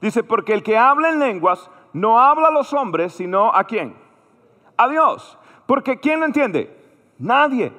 Dice, 0.00 0.22
porque 0.22 0.52
el 0.52 0.62
que 0.62 0.76
habla 0.76 1.08
en 1.08 1.18
lenguas 1.18 1.70
no 1.94 2.20
habla 2.20 2.48
a 2.48 2.50
los 2.50 2.72
hombres, 2.72 3.14
sino 3.14 3.54
a 3.54 3.64
quién? 3.64 3.96
A 4.76 4.88
Dios. 4.88 5.38
Porque 5.64 5.98
¿quién 5.98 6.20
lo 6.20 6.26
entiende? 6.26 6.76
Nadie. 7.18 7.72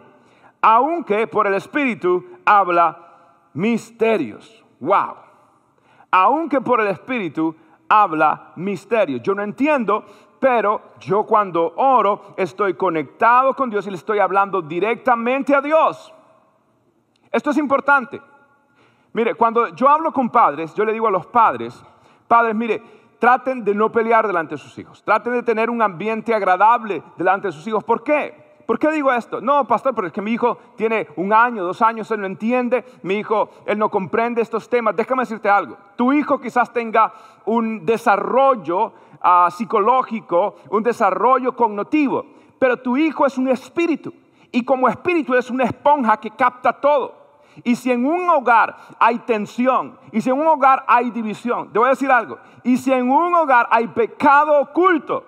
Aunque 0.61 1.27
por 1.27 1.45
el 1.45 1.53
Espíritu 1.53 2.25
habla 2.45 2.97
misterios. 3.53 4.63
Wow. 4.79 5.15
Aunque 6.09 6.61
por 6.61 6.79
el 6.79 6.87
Espíritu 6.87 7.55
habla 7.89 8.53
misterios. 8.55 9.21
Yo 9.21 9.35
no 9.35 9.43
entiendo, 9.43 10.05
pero 10.39 10.81
yo 10.99 11.23
cuando 11.23 11.73
oro 11.75 12.35
estoy 12.37 12.75
conectado 12.75 13.53
con 13.53 13.69
Dios 13.69 13.85
y 13.85 13.89
le 13.89 13.97
estoy 13.97 14.19
hablando 14.19 14.61
directamente 14.61 15.53
a 15.53 15.61
Dios. 15.61 16.13
Esto 17.31 17.49
es 17.51 17.57
importante. 17.57 18.21
Mire, 19.11 19.35
cuando 19.35 19.67
yo 19.75 19.89
hablo 19.89 20.13
con 20.13 20.29
padres, 20.29 20.73
yo 20.73 20.85
le 20.85 20.93
digo 20.93 21.07
a 21.07 21.11
los 21.11 21.25
padres, 21.25 21.83
padres, 22.29 22.55
mire, 22.55 22.81
traten 23.19 23.63
de 23.63 23.73
no 23.73 23.91
pelear 23.91 24.27
delante 24.27 24.55
de 24.55 24.59
sus 24.59 24.77
hijos, 24.77 25.03
traten 25.03 25.33
de 25.33 25.43
tener 25.43 25.69
un 25.69 25.81
ambiente 25.81 26.33
agradable 26.33 27.03
delante 27.17 27.47
de 27.47 27.53
sus 27.53 27.65
hijos. 27.67 27.83
¿Por 27.83 28.03
qué? 28.03 28.45
¿Por 28.65 28.79
qué 28.79 28.91
digo 28.91 29.11
esto? 29.11 29.41
No, 29.41 29.65
pastor, 29.65 29.93
porque 29.93 30.07
es 30.07 30.13
que 30.13 30.21
mi 30.21 30.31
hijo 30.31 30.57
tiene 30.75 31.07
un 31.17 31.31
año, 31.31 31.63
dos 31.63 31.81
años, 31.81 32.09
él 32.09 32.21
no 32.21 32.25
entiende, 32.25 32.83
mi 33.03 33.15
hijo, 33.15 33.49
él 33.65 33.77
no 33.77 33.89
comprende 33.89 34.41
estos 34.41 34.67
temas. 34.67 34.95
Déjame 34.95 35.21
decirte 35.21 35.49
algo, 35.49 35.77
tu 35.95 36.11
hijo 36.11 36.39
quizás 36.39 36.73
tenga 36.73 37.13
un 37.45 37.85
desarrollo 37.85 38.93
ah, 39.21 39.49
psicológico, 39.51 40.55
un 40.71 40.81
desarrollo 40.81 41.55
cognitivo, 41.55 42.25
pero 42.57 42.77
tu 42.77 42.97
hijo 42.97 43.25
es 43.25 43.37
un 43.37 43.49
espíritu 43.49 44.11
y 44.51 44.63
como 44.63 44.89
espíritu 44.89 45.35
es 45.35 45.51
una 45.51 45.65
esponja 45.65 46.17
que 46.17 46.31
capta 46.31 46.73
todo. 46.73 47.24
Y 47.63 47.75
si 47.75 47.91
en 47.91 48.05
un 48.05 48.29
hogar 48.29 48.75
hay 48.99 49.19
tensión, 49.19 49.97
y 50.11 50.21
si 50.21 50.29
en 50.29 50.39
un 50.39 50.47
hogar 50.47 50.83
hay 50.87 51.11
división, 51.11 51.71
te 51.71 51.79
voy 51.79 51.87
a 51.87 51.91
decir 51.91 52.11
algo, 52.11 52.37
y 52.63 52.77
si 52.77 52.91
en 52.91 53.09
un 53.09 53.33
hogar 53.33 53.67
hay 53.71 53.87
pecado 53.87 54.59
oculto, 54.59 55.25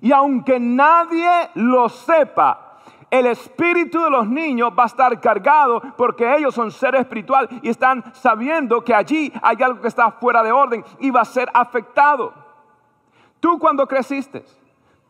y 0.00 0.12
aunque 0.12 0.58
nadie 0.58 1.50
lo 1.54 1.88
sepa, 1.88 2.72
el 3.12 3.26
espíritu 3.26 4.00
de 4.02 4.10
los 4.10 4.26
niños 4.26 4.72
va 4.76 4.84
a 4.84 4.86
estar 4.86 5.20
cargado 5.20 5.82
porque 5.98 6.34
ellos 6.34 6.54
son 6.54 6.70
seres 6.70 7.02
espirituales 7.02 7.50
y 7.62 7.68
están 7.68 8.02
sabiendo 8.14 8.82
que 8.82 8.94
allí 8.94 9.30
hay 9.42 9.62
algo 9.62 9.82
que 9.82 9.88
está 9.88 10.10
fuera 10.12 10.42
de 10.42 10.50
orden 10.50 10.82
y 10.98 11.10
va 11.10 11.20
a 11.20 11.26
ser 11.26 11.50
afectado. 11.52 12.32
Tú 13.38 13.58
cuando 13.58 13.86
creciste, 13.86 14.46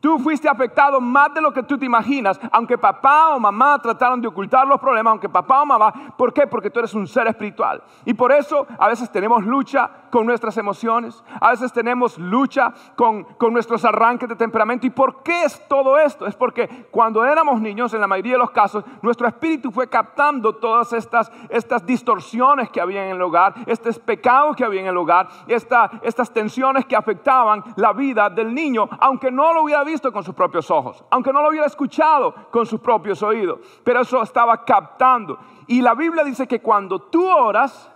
tú 0.02 0.18
fuiste 0.18 0.48
afectado 0.48 1.00
más 1.00 1.32
de 1.32 1.40
lo 1.40 1.52
que 1.52 1.62
tú 1.62 1.78
te 1.78 1.86
imaginas, 1.86 2.40
aunque 2.50 2.76
papá 2.76 3.28
o 3.36 3.38
mamá 3.38 3.78
trataron 3.80 4.20
de 4.20 4.26
ocultar 4.26 4.66
los 4.66 4.80
problemas, 4.80 5.12
aunque 5.12 5.28
papá 5.28 5.62
o 5.62 5.66
mamá, 5.66 5.92
¿por 6.18 6.32
qué? 6.32 6.44
Porque 6.48 6.70
tú 6.70 6.80
eres 6.80 6.92
un 6.92 7.06
ser 7.06 7.28
espiritual. 7.28 7.80
Y 8.04 8.12
por 8.12 8.32
eso 8.32 8.66
a 8.80 8.88
veces 8.88 9.10
tenemos 9.12 9.44
lucha 9.44 9.88
con 10.10 10.26
nuestras 10.26 10.56
emociones, 10.58 11.22
a 11.40 11.50
veces 11.52 11.72
tenemos 11.72 12.18
lucha 12.18 12.74
con, 12.96 13.22
con 13.38 13.52
nuestros 13.52 13.84
arranques 13.84 14.28
de 14.28 14.34
temperamento. 14.34 14.88
¿Y 14.88 14.90
por 14.90 15.22
qué 15.22 15.44
es 15.44 15.68
todo 15.68 15.96
esto? 15.96 16.26
Es 16.26 16.34
porque 16.34 16.88
cuando 16.90 17.24
éramos 17.24 17.60
niños, 17.60 17.94
en 17.94 18.00
la 18.00 18.08
mayoría 18.08 18.32
de 18.32 18.38
los 18.38 18.50
casos, 18.50 18.84
nuestro 19.02 19.28
espíritu 19.28 19.70
fue 19.70 19.88
captando 19.88 20.56
todas 20.56 20.92
estas, 20.94 21.30
estas 21.48 21.86
distorsiones 21.86 22.68
que 22.70 22.80
había 22.80 23.04
en 23.06 23.12
el 23.14 23.22
hogar, 23.22 23.54
estos 23.66 24.00
pecados 24.00 24.56
que 24.56 24.64
había 24.64 24.80
en 24.80 24.88
el 24.88 24.96
hogar, 24.96 25.28
esta- 25.46 25.88
estas 26.02 26.32
tensiones 26.32 26.84
que 26.86 26.96
afectaban 26.96 27.62
la 27.76 27.92
vida 27.92 28.28
del 28.28 28.52
niño, 28.52 28.88
aunque 28.98 29.30
no 29.30 29.54
lo 29.54 29.62
hubiera 29.62 29.84
visto 29.84 29.91
con 30.00 30.24
sus 30.24 30.34
propios 30.34 30.70
ojos, 30.70 31.04
aunque 31.10 31.32
no 31.32 31.42
lo 31.42 31.48
hubiera 31.48 31.66
escuchado 31.66 32.34
con 32.50 32.64
sus 32.64 32.80
propios 32.80 33.22
oídos, 33.22 33.58
pero 33.84 34.00
eso 34.00 34.22
estaba 34.22 34.64
captando. 34.64 35.38
Y 35.66 35.82
la 35.82 35.94
Biblia 35.94 36.24
dice 36.24 36.46
que 36.46 36.60
cuando 36.60 36.98
tú 37.00 37.26
oras, 37.28 37.90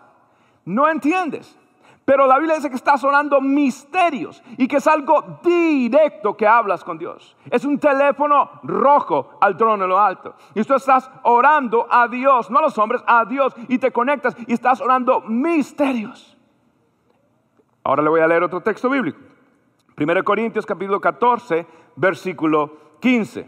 no 0.65 0.89
entiendes. 0.89 1.57
Pero 2.05 2.29
la 2.29 2.39
Biblia 2.39 2.55
dice 2.55 2.71
que 2.71 2.77
estás 2.77 3.03
orando 3.03 3.41
misterios 3.41 4.41
y 4.57 4.69
que 4.69 4.77
es 4.77 4.87
algo 4.87 5.41
directo 5.43 6.37
que 6.37 6.47
hablas 6.47 6.85
con 6.85 6.99
Dios. 6.99 7.37
Es 7.51 7.65
un 7.65 7.81
teléfono 7.81 8.61
rojo 8.63 9.39
al 9.41 9.57
trono 9.57 9.83
de 9.83 9.89
lo 9.89 9.99
alto. 9.99 10.37
Y 10.55 10.63
tú 10.63 10.75
estás 10.75 11.11
orando 11.25 11.89
a 11.91 12.07
Dios, 12.07 12.49
no 12.49 12.61
a 12.61 12.63
los 12.63 12.79
hombres, 12.79 13.03
a 13.09 13.25
Dios. 13.25 13.53
Y 13.67 13.79
te 13.79 13.91
conectas 13.91 14.37
y 14.47 14.53
estás 14.53 14.81
orando 14.81 15.21
misterios. 15.23 16.37
Ahora 17.83 18.03
le 18.03 18.09
voy 18.09 18.21
a 18.21 18.29
leer 18.29 18.45
otro 18.45 18.61
texto 18.61 18.89
bíblico. 18.89 19.19
1 19.99 20.25
Corintios 20.25 20.65
capítulo 20.65 21.01
14, 21.01 21.67
versículo 21.97 22.77
15. 23.01 23.47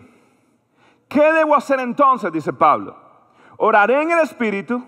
¿Qué 1.09 1.33
debo 1.33 1.55
hacer 1.55 1.81
entonces? 1.81 2.33
Dice 2.33 2.53
Pablo. 2.53 2.97
Oraré 3.57 4.03
en 4.03 4.11
el 4.11 4.21
Espíritu 4.21 4.83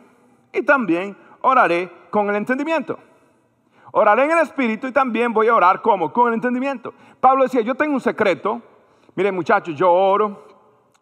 y 0.53 0.63
también 0.63 1.17
oraré 1.41 1.91
con 2.11 2.29
el 2.29 2.37
entendimiento. 2.37 2.99
Oraré 3.93 4.25
en 4.25 4.33
el 4.33 4.39
Espíritu 4.39 4.87
y 4.87 4.93
también 4.93 5.33
voy 5.33 5.49
a 5.49 5.55
orar 5.55 5.83
como? 5.83 6.13
Con 6.13 6.29
el 6.29 6.35
entendimiento. 6.35 6.95
Pablo 7.21 7.45
decía, 7.45 7.61
yo 7.63 7.75
tengo 7.75 7.95
un 7.95 8.01
secreto. 8.01 8.61
Miren 9.15 9.35
muchachos, 9.35 9.75
yo 9.75 9.91
oro. 9.91 10.47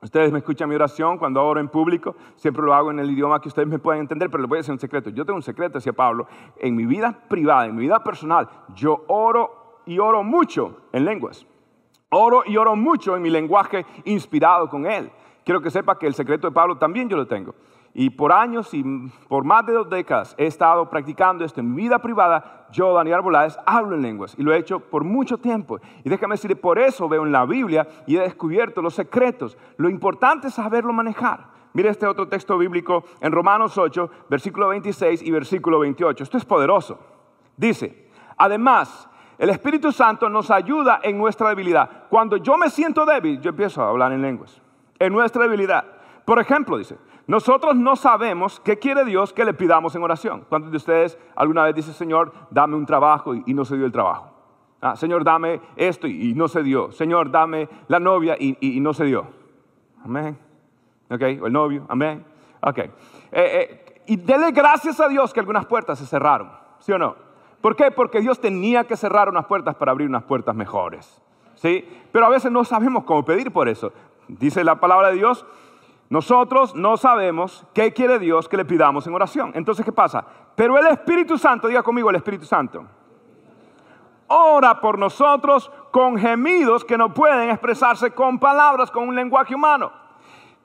Ustedes 0.00 0.30
me 0.30 0.38
escuchan 0.38 0.68
mi 0.68 0.76
oración 0.76 1.18
cuando 1.18 1.44
oro 1.44 1.58
en 1.58 1.68
público. 1.68 2.14
Siempre 2.36 2.62
lo 2.62 2.72
hago 2.72 2.90
en 2.92 3.00
el 3.00 3.10
idioma 3.10 3.40
que 3.40 3.48
ustedes 3.48 3.68
me 3.68 3.80
pueden 3.80 4.02
entender, 4.02 4.30
pero 4.30 4.42
les 4.42 4.48
voy 4.48 4.56
a 4.56 4.60
decir 4.60 4.72
un 4.72 4.78
secreto. 4.78 5.10
Yo 5.10 5.24
tengo 5.26 5.36
un 5.36 5.42
secreto, 5.42 5.78
decía 5.78 5.92
Pablo. 5.92 6.26
En 6.56 6.76
mi 6.76 6.86
vida 6.86 7.24
privada, 7.28 7.66
en 7.66 7.74
mi 7.74 7.82
vida 7.82 8.02
personal, 8.02 8.48
yo 8.74 9.04
oro 9.08 9.82
y 9.86 9.98
oro 9.98 10.22
mucho 10.22 10.82
en 10.92 11.04
lenguas. 11.04 11.44
Oro 12.10 12.42
y 12.46 12.56
oro 12.56 12.74
mucho 12.74 13.16
en 13.16 13.22
mi 13.22 13.28
lenguaje 13.28 13.84
inspirado 14.04 14.68
con 14.70 14.86
Él. 14.86 15.10
Quiero 15.44 15.60
que 15.60 15.70
sepa 15.70 15.98
que 15.98 16.06
el 16.06 16.14
secreto 16.14 16.48
de 16.48 16.54
Pablo 16.54 16.78
también 16.78 17.08
yo 17.08 17.16
lo 17.16 17.26
tengo. 17.26 17.54
Y 17.94 18.10
por 18.10 18.32
años 18.32 18.72
y 18.72 18.84
por 19.28 19.44
más 19.44 19.66
de 19.66 19.72
dos 19.72 19.90
décadas 19.90 20.34
he 20.38 20.46
estado 20.46 20.88
practicando 20.88 21.44
esto 21.44 21.60
en 21.60 21.74
mi 21.74 21.82
vida 21.82 21.98
privada. 21.98 22.66
Yo, 22.70 22.94
Daniel 22.94 23.16
Arbolades, 23.16 23.58
hablo 23.66 23.96
en 23.96 24.02
lenguas 24.02 24.34
y 24.38 24.42
lo 24.42 24.52
he 24.52 24.58
hecho 24.58 24.80
por 24.80 25.04
mucho 25.04 25.38
tiempo. 25.38 25.80
Y 26.04 26.08
déjame 26.08 26.34
decirle, 26.34 26.56
por 26.56 26.78
eso 26.78 27.08
veo 27.08 27.24
en 27.24 27.32
la 27.32 27.44
Biblia 27.44 27.88
y 28.06 28.16
he 28.16 28.20
descubierto 28.20 28.80
los 28.80 28.94
secretos. 28.94 29.58
Lo 29.76 29.90
importante 29.90 30.48
es 30.48 30.54
saberlo 30.54 30.92
manejar. 30.92 31.48
Mire 31.74 31.90
este 31.90 32.06
otro 32.06 32.28
texto 32.28 32.56
bíblico 32.56 33.04
en 33.20 33.32
Romanos 33.32 33.76
8, 33.76 34.10
versículo 34.28 34.68
26 34.68 35.22
y 35.22 35.30
versículo 35.30 35.78
28. 35.80 36.24
Esto 36.24 36.38
es 36.38 36.44
poderoso. 36.44 36.98
Dice, 37.56 38.08
además, 38.36 39.08
el 39.38 39.50
Espíritu 39.50 39.92
Santo 39.92 40.28
nos 40.28 40.50
ayuda 40.50 41.00
en 41.02 41.16
nuestra 41.16 41.48
debilidad. 41.48 41.88
Cuando 42.10 42.36
yo 42.36 42.56
me 42.56 42.70
siento 42.70 43.06
débil, 43.06 43.40
yo 43.40 43.50
empiezo 43.50 43.82
a 43.82 43.88
hablar 43.88 44.12
en 44.12 44.20
lenguas. 44.22 44.60
En 44.98 45.12
nuestra 45.12 45.44
debilidad. 45.44 45.84
Por 46.24 46.40
ejemplo, 46.40 46.76
dice, 46.76 46.98
nosotros 47.26 47.76
no 47.76 47.94
sabemos 47.94 48.60
qué 48.60 48.78
quiere 48.78 49.04
Dios 49.04 49.32
que 49.32 49.44
le 49.44 49.54
pidamos 49.54 49.94
en 49.94 50.02
oración. 50.02 50.44
¿Cuántos 50.48 50.70
de 50.70 50.76
ustedes 50.76 51.18
alguna 51.36 51.62
vez 51.64 51.74
dicen, 51.74 51.94
Señor, 51.94 52.32
dame 52.50 52.76
un 52.76 52.84
trabajo 52.84 53.34
y, 53.34 53.54
no 53.54 53.64
se 53.64 53.76
dio 53.76 53.86
el 53.86 53.92
trabajo? 53.92 54.32
Ah, 54.80 54.96
Señor, 54.96 55.24
dame 55.24 55.60
esto 55.76 56.06
y, 56.06 56.34
no 56.34 56.48
se 56.48 56.62
dio. 56.62 56.90
Señor, 56.90 57.30
dame 57.30 57.68
la 57.88 58.00
novia 58.00 58.36
y, 58.38 58.56
y- 58.60 58.76
y 58.76 58.80
no 58.80 58.92
se 58.92 59.04
dio. 59.04 59.26
Amén. 60.04 60.38
Ok, 61.10 61.22
o 61.40 61.46
el 61.46 61.52
novio, 61.52 61.86
amén. 61.88 62.24
Ok. 62.60 62.78
Eh, 62.78 62.90
eh, 63.32 64.02
y 64.06 64.16
dele 64.16 64.50
gracias 64.52 65.00
a 65.00 65.08
Dios 65.08 65.32
que 65.32 65.40
algunas 65.40 65.66
puertas 65.66 65.98
se 65.98 66.06
cerraron, 66.06 66.50
¿sí 66.78 66.92
o 66.92 66.98
no? 66.98 67.27
¿Por 67.60 67.76
qué? 67.76 67.90
Porque 67.90 68.20
Dios 68.20 68.40
tenía 68.40 68.84
que 68.84 68.96
cerrar 68.96 69.28
unas 69.28 69.46
puertas 69.46 69.74
para 69.74 69.92
abrir 69.92 70.08
unas 70.08 70.22
puertas 70.24 70.54
mejores. 70.54 71.20
¿Sí? 71.54 71.88
Pero 72.12 72.26
a 72.26 72.28
veces 72.28 72.52
no 72.52 72.64
sabemos 72.64 73.04
cómo 73.04 73.24
pedir 73.24 73.52
por 73.52 73.68
eso. 73.68 73.92
Dice 74.28 74.62
la 74.62 74.78
palabra 74.78 75.08
de 75.08 75.16
Dios, 75.16 75.44
nosotros 76.08 76.74
no 76.74 76.96
sabemos 76.96 77.66
qué 77.74 77.92
quiere 77.92 78.18
Dios 78.18 78.48
que 78.48 78.56
le 78.56 78.64
pidamos 78.64 79.06
en 79.06 79.14
oración. 79.14 79.52
Entonces, 79.54 79.84
¿qué 79.84 79.92
pasa? 79.92 80.24
Pero 80.54 80.78
el 80.78 80.86
Espíritu 80.86 81.36
Santo, 81.36 81.68
diga 81.68 81.82
conmigo 81.82 82.10
el 82.10 82.16
Espíritu 82.16 82.44
Santo, 82.44 82.84
ora 84.28 84.80
por 84.80 84.98
nosotros 84.98 85.70
con 85.90 86.18
gemidos 86.18 86.84
que 86.84 86.96
no 86.96 87.12
pueden 87.12 87.50
expresarse 87.50 88.12
con 88.12 88.38
palabras, 88.38 88.90
con 88.90 89.08
un 89.08 89.14
lenguaje 89.14 89.54
humano. 89.54 89.90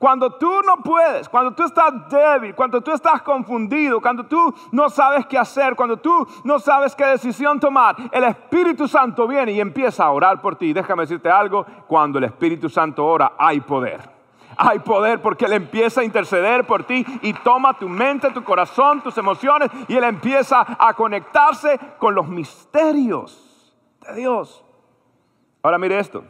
Cuando 0.04 0.32
tú 0.32 0.60
no 0.60 0.82
puedes, 0.82 1.30
cuando 1.30 1.52
tú 1.52 1.62
estás 1.62 2.10
débil, 2.10 2.54
cuando 2.54 2.82
tú 2.82 2.92
estás 2.92 3.22
confundido, 3.22 4.02
cuando 4.02 4.24
tú 4.24 4.54
no 4.70 4.90
sabes 4.90 5.24
qué 5.24 5.38
hacer, 5.38 5.74
cuando 5.74 5.96
tú 5.96 6.28
no 6.44 6.58
sabes 6.58 6.94
qué 6.94 7.06
decisión 7.06 7.58
tomar, 7.58 7.96
el 8.12 8.24
Espíritu 8.24 8.86
Santo 8.86 9.26
viene 9.26 9.52
y 9.52 9.62
empieza 9.62 10.04
a 10.04 10.10
orar 10.10 10.42
por 10.42 10.56
ti. 10.56 10.74
Déjame 10.74 11.04
decirte 11.04 11.30
algo, 11.30 11.64
cuando 11.86 12.18
el 12.18 12.24
Espíritu 12.24 12.68
Santo 12.68 13.02
ora 13.02 13.32
hay 13.38 13.62
poder. 13.62 14.02
Hay 14.58 14.80
poder 14.80 15.22
porque 15.22 15.46
Él 15.46 15.54
empieza 15.54 16.02
a 16.02 16.04
interceder 16.04 16.66
por 16.66 16.84
ti 16.84 17.02
y 17.22 17.32
toma 17.32 17.72
tu 17.72 17.88
mente, 17.88 18.28
tu 18.28 18.44
corazón, 18.44 19.00
tus 19.00 19.16
emociones 19.16 19.70
y 19.88 19.96
Él 19.96 20.04
empieza 20.04 20.66
a 20.78 20.92
conectarse 20.92 21.80
con 21.96 22.14
los 22.14 22.28
misterios 22.28 23.74
de 24.06 24.16
Dios. 24.16 24.62
Ahora 25.62 25.78
mire 25.78 25.98
esto. 25.98 26.22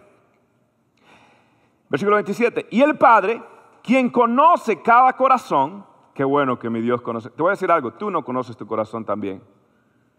Versículo 1.88 2.14
27. 2.14 2.68
Y 2.70 2.80
el 2.80 2.96
Padre, 2.96 3.42
quien 3.85 4.09
conoce 4.09 4.81
cada 4.81 5.12
corazón, 5.12 5.85
qué 6.14 6.25
bueno 6.25 6.59
que 6.59 6.70
mi 6.70 6.81
Dios 6.81 7.03
conoce. 7.03 7.29
Te 7.29 7.42
voy 7.42 7.51
a 7.51 7.53
decir 7.53 7.70
algo, 7.70 7.92
tú 7.92 8.11
no 8.11 8.25
conoces 8.25 8.57
tu 8.57 8.66
corazón 8.66 9.05
también. 9.05 9.42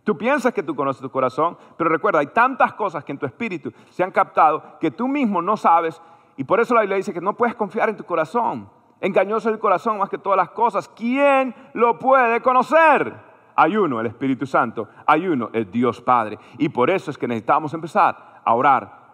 Tú 0.03 0.15
piensas 0.15 0.53
que 0.53 0.61
tú 0.61 0.75
conoces 0.75 1.01
tu 1.01 1.09
corazón, 1.09 1.57
pero 1.75 1.89
recuerda, 1.89 2.19
hay 2.19 2.27
tantas 2.27 2.73
cosas 2.73 3.03
que 3.03 3.11
en 3.11 3.17
tu 3.17 3.25
espíritu 3.25 3.73
se 3.89 4.03
han 4.03 4.11
captado 4.11 4.77
que 4.79 4.91
tú 4.91 5.07
mismo 5.07 5.41
no 5.41 5.57
sabes 5.57 5.99
y 6.37 6.43
por 6.43 6.59
eso 6.59 6.75
la 6.75 6.81
Biblia 6.81 6.97
dice 6.97 7.11
que 7.11 7.21
no 7.21 7.33
puedes 7.33 7.55
confiar 7.55 7.89
en 7.89 7.97
tu 7.97 8.03
corazón. 8.03 8.69
Engañoso 9.01 9.49
es 9.49 9.55
el 9.55 9.59
corazón 9.59 9.97
más 9.97 10.09
que 10.09 10.19
todas 10.19 10.37
las 10.37 10.49
cosas. 10.51 10.87
¿Quién 10.89 11.55
lo 11.73 11.97
puede 11.97 12.41
conocer? 12.41 13.15
Hay 13.55 13.75
uno, 13.77 13.99
el 13.99 14.05
Espíritu 14.05 14.45
Santo. 14.45 14.89
Hay 15.07 15.27
uno, 15.27 15.49
el 15.53 15.71
Dios 15.71 16.01
Padre. 16.01 16.37
Y 16.59 16.69
por 16.69 16.91
eso 16.91 17.09
es 17.09 17.17
que 17.17 17.27
necesitamos 17.27 17.73
empezar 17.73 18.41
a 18.45 18.53
orar 18.53 19.05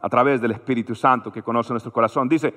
a 0.00 0.08
través 0.08 0.40
del 0.40 0.52
Espíritu 0.52 0.94
Santo 0.94 1.32
que 1.32 1.42
conoce 1.42 1.72
nuestro 1.72 1.92
corazón. 1.92 2.28
Dice, 2.28 2.54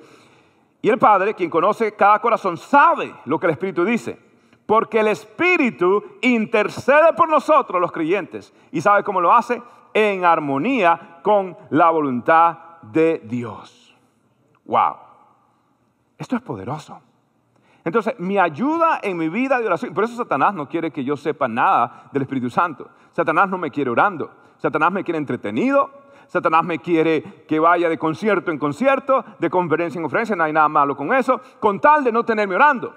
y 0.82 0.88
el 0.88 0.98
Padre, 0.98 1.34
quien 1.34 1.48
conoce 1.48 1.94
cada 1.94 2.18
corazón, 2.18 2.56
sabe 2.56 3.14
lo 3.24 3.38
que 3.38 3.46
el 3.46 3.52
Espíritu 3.52 3.84
dice. 3.84 4.18
Porque 4.66 4.98
el 4.98 5.08
Espíritu 5.08 6.02
intercede 6.20 7.12
por 7.12 7.28
nosotros, 7.28 7.80
los 7.80 7.92
creyentes. 7.92 8.52
¿Y 8.72 8.80
sabe 8.80 9.04
cómo 9.04 9.20
lo 9.20 9.32
hace? 9.32 9.62
En 9.94 10.24
armonía 10.24 11.20
con 11.22 11.56
la 11.70 11.90
voluntad 11.90 12.58
de 12.82 13.22
Dios. 13.24 13.96
Wow. 14.64 14.96
Esto 16.18 16.34
es 16.34 16.42
poderoso. 16.42 17.00
Entonces, 17.84 18.18
mi 18.18 18.38
ayuda 18.38 18.98
en 19.02 19.16
mi 19.16 19.28
vida 19.28 19.60
de 19.60 19.66
oración, 19.66 19.94
por 19.94 20.04
eso 20.04 20.16
Satanás 20.16 20.52
no 20.52 20.68
quiere 20.68 20.90
que 20.90 21.04
yo 21.04 21.16
sepa 21.16 21.46
nada 21.46 22.08
del 22.12 22.22
Espíritu 22.22 22.50
Santo. 22.50 22.88
Satanás 23.12 23.48
no 23.48 23.58
me 23.58 23.70
quiere 23.70 23.90
orando. 23.90 24.32
Satanás 24.58 24.90
me 24.90 25.04
quiere 25.04 25.18
entretenido. 25.18 26.01
Satanás 26.32 26.64
me 26.64 26.78
quiere 26.78 27.44
que 27.46 27.60
vaya 27.60 27.90
de 27.90 27.98
concierto 27.98 28.50
en 28.50 28.58
concierto, 28.58 29.22
de 29.38 29.50
conferencia 29.50 29.98
en 29.98 30.02
conferencia, 30.02 30.34
no 30.34 30.44
hay 30.44 30.52
nada 30.54 30.66
malo 30.66 30.96
con 30.96 31.12
eso, 31.12 31.38
con 31.60 31.78
tal 31.78 32.02
de 32.02 32.10
no 32.10 32.24
tenerme 32.24 32.54
orando. 32.54 32.94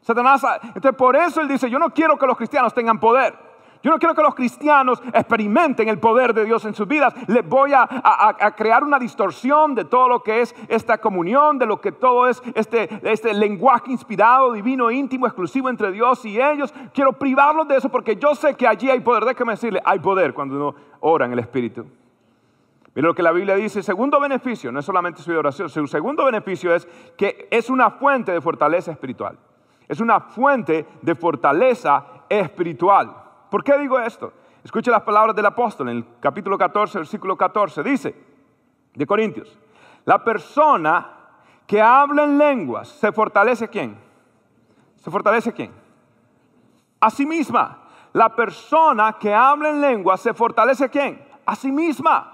Satanás, 0.00 0.42
entonces 0.62 0.94
por 0.94 1.14
eso 1.14 1.42
él 1.42 1.48
dice, 1.48 1.68
yo 1.68 1.78
no 1.78 1.90
quiero 1.90 2.16
que 2.16 2.26
los 2.26 2.38
cristianos 2.38 2.72
tengan 2.72 2.98
poder. 2.98 3.34
Yo 3.82 3.90
no 3.90 3.98
quiero 3.98 4.14
que 4.14 4.22
los 4.22 4.34
cristianos 4.34 5.02
experimenten 5.12 5.90
el 5.90 5.98
poder 5.98 6.32
de 6.32 6.46
Dios 6.46 6.64
en 6.64 6.74
sus 6.74 6.88
vidas. 6.88 7.12
Les 7.28 7.46
voy 7.46 7.72
a, 7.74 7.86
crear 8.56 8.82
una 8.82 8.98
distorsión 8.98 9.74
de 9.74 9.84
todo 9.84 10.08
lo 10.08 10.22
que 10.22 10.40
es 10.40 10.54
esta 10.68 10.96
comunión, 10.96 11.58
de 11.58 11.66
lo 11.66 11.82
que 11.82 11.92
todo 11.92 12.28
es 12.28 12.42
este, 12.54 12.88
este 13.02 13.34
lenguaje 13.34 13.92
inspirado, 13.92 14.54
divino, 14.54 14.90
íntimo, 14.90 15.26
exclusivo 15.26 15.68
entre 15.68 15.92
Dios 15.92 16.24
y 16.24 16.40
ellos. 16.40 16.72
Quiero 16.94 17.12
privarlos 17.12 17.68
de 17.68 17.76
eso 17.76 17.90
porque 17.90 18.16
yo 18.16 18.34
sé 18.34 18.54
que 18.54 18.66
allí 18.66 18.88
hay 18.88 19.00
poder. 19.00 19.26
Déjame 19.26 19.52
decirle, 19.52 19.82
hay 19.84 19.98
poder 19.98 20.32
cuando 20.32 20.56
uno 20.56 20.74
ora 21.00 21.26
en 21.26 21.34
el 21.34 21.40
Espíritu. 21.40 21.84
Mira 22.96 23.08
lo 23.08 23.14
que 23.14 23.22
la 23.22 23.32
Biblia 23.32 23.54
dice, 23.54 23.82
segundo 23.82 24.18
beneficio, 24.18 24.72
no 24.72 24.80
es 24.80 24.86
solamente 24.86 25.20
su 25.20 25.30
oración, 25.30 25.68
su 25.68 25.86
segundo 25.86 26.24
beneficio 26.24 26.74
es 26.74 26.88
que 27.14 27.46
es 27.50 27.68
una 27.68 27.90
fuente 27.90 28.32
de 28.32 28.40
fortaleza 28.40 28.90
espiritual. 28.90 29.38
Es 29.86 30.00
una 30.00 30.18
fuente 30.18 30.86
de 31.02 31.14
fortaleza 31.14 32.06
espiritual. 32.26 33.14
¿Por 33.50 33.62
qué 33.62 33.76
digo 33.76 34.00
esto? 34.00 34.32
Escuche 34.64 34.90
las 34.90 35.02
palabras 35.02 35.36
del 35.36 35.44
apóstol 35.44 35.90
en 35.90 35.98
el 35.98 36.06
capítulo 36.20 36.56
14, 36.56 37.00
versículo 37.00 37.36
14. 37.36 37.82
Dice, 37.82 38.14
de 38.94 39.06
Corintios, 39.06 39.58
la 40.06 40.24
persona 40.24 41.10
que 41.66 41.82
habla 41.82 42.24
en 42.24 42.38
lenguas, 42.38 42.88
¿se 42.88 43.12
fortalece 43.12 43.68
quién? 43.68 43.94
¿Se 44.96 45.10
fortalece 45.10 45.52
quién? 45.52 45.70
A 46.98 47.10
sí 47.10 47.26
misma. 47.26 47.82
La 48.14 48.34
persona 48.34 49.18
que 49.20 49.34
habla 49.34 49.68
en 49.68 49.82
lenguas, 49.82 50.18
¿se 50.18 50.32
fortalece 50.32 50.88
quién? 50.88 51.22
A 51.44 51.54
sí 51.54 51.70
misma. 51.70 52.32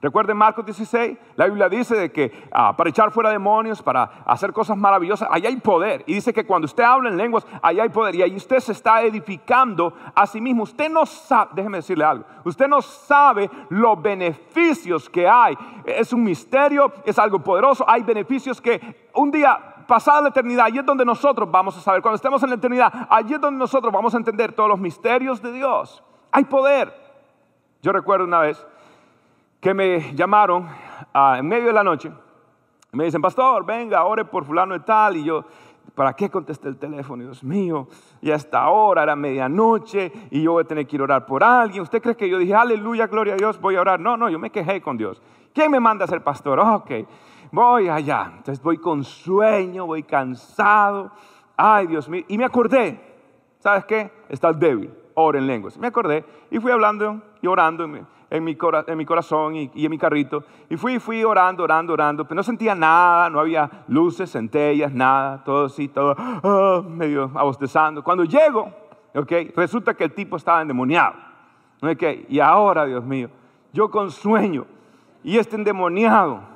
Recuerden 0.00 0.36
Marcos 0.36 0.64
16, 0.66 1.18
la 1.36 1.46
Biblia 1.46 1.68
dice 1.68 1.96
de 1.96 2.12
que 2.12 2.48
ah, 2.52 2.76
para 2.76 2.90
echar 2.90 3.10
fuera 3.10 3.30
demonios, 3.30 3.82
para 3.82 4.04
hacer 4.26 4.52
cosas 4.52 4.76
maravillosas, 4.76 5.28
ahí 5.30 5.46
hay 5.46 5.56
poder. 5.56 6.04
Y 6.06 6.14
dice 6.14 6.32
que 6.32 6.44
cuando 6.44 6.66
usted 6.66 6.84
habla 6.84 7.08
en 7.08 7.16
lenguas, 7.16 7.46
ahí 7.62 7.80
hay 7.80 7.88
poder. 7.88 8.14
Y 8.14 8.22
ahí 8.22 8.36
usted 8.36 8.60
se 8.60 8.72
está 8.72 9.02
edificando 9.02 9.94
a 10.14 10.26
sí 10.26 10.40
mismo. 10.40 10.64
Usted 10.64 10.90
no 10.90 11.06
sabe, 11.06 11.50
déjeme 11.54 11.78
decirle 11.78 12.04
algo, 12.04 12.24
usted 12.44 12.68
no 12.68 12.82
sabe 12.82 13.50
los 13.70 14.00
beneficios 14.00 15.08
que 15.08 15.26
hay. 15.26 15.56
Es 15.84 16.12
un 16.12 16.22
misterio, 16.22 16.92
es 17.04 17.18
algo 17.18 17.38
poderoso. 17.38 17.84
Hay 17.88 18.02
beneficios 18.02 18.60
que 18.60 19.08
un 19.14 19.30
día 19.30 19.58
pasada 19.86 20.20
la 20.20 20.28
eternidad, 20.28 20.66
allí 20.66 20.78
es 20.78 20.86
donde 20.86 21.04
nosotros 21.04 21.50
vamos 21.50 21.76
a 21.76 21.80
saber. 21.80 22.02
Cuando 22.02 22.16
estemos 22.16 22.42
en 22.42 22.50
la 22.50 22.56
eternidad, 22.56 22.92
allí 23.08 23.34
es 23.34 23.40
donde 23.40 23.58
nosotros 23.58 23.92
vamos 23.92 24.14
a 24.14 24.18
entender 24.18 24.52
todos 24.52 24.68
los 24.68 24.78
misterios 24.78 25.40
de 25.40 25.52
Dios. 25.52 26.02
Hay 26.32 26.44
poder. 26.44 26.92
Yo 27.82 27.92
recuerdo 27.92 28.24
una 28.24 28.40
vez 28.40 28.66
que 29.66 29.74
me 29.74 30.14
llamaron 30.14 30.68
ah, 31.12 31.38
en 31.40 31.48
medio 31.48 31.66
de 31.66 31.72
la 31.72 31.82
noche. 31.82 32.08
Me 32.92 33.02
dicen, 33.02 33.20
pastor, 33.20 33.66
venga, 33.66 34.04
ore 34.04 34.24
por 34.24 34.44
fulano 34.44 34.76
y 34.76 34.78
tal. 34.78 35.16
Y 35.16 35.24
yo, 35.24 35.44
¿para 35.92 36.12
qué 36.12 36.30
contesté 36.30 36.68
el 36.68 36.76
teléfono? 36.76 37.24
Dios 37.24 37.42
mío, 37.42 37.88
y 38.20 38.30
hasta 38.30 38.60
ahora 38.60 39.02
era 39.02 39.16
medianoche 39.16 40.12
y 40.30 40.42
yo 40.44 40.52
voy 40.52 40.62
a 40.62 40.66
tener 40.68 40.86
que 40.86 40.94
ir 40.94 41.00
a 41.00 41.02
orar 41.02 41.26
por 41.26 41.42
alguien. 41.42 41.82
¿Usted 41.82 42.00
cree 42.00 42.16
que 42.16 42.28
yo 42.28 42.38
dije, 42.38 42.54
aleluya, 42.54 43.08
gloria 43.08 43.34
a 43.34 43.36
Dios, 43.36 43.60
voy 43.60 43.74
a 43.74 43.80
orar? 43.80 43.98
No, 43.98 44.16
no, 44.16 44.30
yo 44.30 44.38
me 44.38 44.50
quejé 44.50 44.80
con 44.80 44.96
Dios. 44.96 45.20
¿Quién 45.52 45.72
me 45.72 45.80
manda 45.80 46.04
a 46.04 46.06
ser 46.06 46.22
pastor? 46.22 46.60
ok, 46.60 46.90
voy 47.50 47.88
allá. 47.88 48.34
Entonces 48.36 48.62
voy 48.62 48.78
con 48.78 49.02
sueño, 49.02 49.84
voy 49.84 50.04
cansado. 50.04 51.10
Ay, 51.56 51.88
Dios 51.88 52.08
mío. 52.08 52.22
Y 52.28 52.38
me 52.38 52.44
acordé, 52.44 53.00
¿sabes 53.58 53.84
qué? 53.84 54.12
Estás 54.28 54.60
débil, 54.60 54.94
ora 55.14 55.40
en 55.40 55.48
lenguas. 55.48 55.76
Me 55.76 55.88
acordé 55.88 56.24
y 56.52 56.60
fui 56.60 56.70
hablando 56.70 57.20
y 57.42 57.48
orando 57.48 57.88
en 58.30 58.44
mi, 58.44 58.56
en 58.86 58.98
mi 58.98 59.04
corazón 59.04 59.56
y, 59.56 59.70
en 59.74 59.90
mi 59.90 59.98
carrito. 59.98 60.44
Y 60.68 60.76
fui, 60.76 60.98
fui 60.98 61.22
orando, 61.24 61.62
orando, 61.62 61.92
orando, 61.92 62.24
pero 62.24 62.36
no 62.36 62.42
sentía 62.42 62.74
nada, 62.74 63.30
no 63.30 63.40
había 63.40 63.70
luces, 63.88 64.32
centellas, 64.32 64.92
nada, 64.92 65.42
todo 65.44 65.66
así, 65.66 65.88
todo 65.88 66.14
ah, 66.18 66.82
medio 66.88 67.30
abostezando. 67.34 68.02
Cuando 68.02 68.24
llego, 68.24 68.70
okay, 69.14 69.52
resulta 69.56 69.94
que 69.94 70.04
el 70.04 70.12
tipo 70.12 70.36
estaba 70.36 70.62
endemoniado. 70.62 71.14
Okay, 71.82 72.26
y 72.28 72.40
ahora, 72.40 72.86
Dios 72.86 73.04
mío, 73.04 73.28
yo 73.72 73.90
con 73.90 74.10
sueño 74.10 74.66
y 75.22 75.36
este 75.38 75.56
endemoniado 75.56 76.55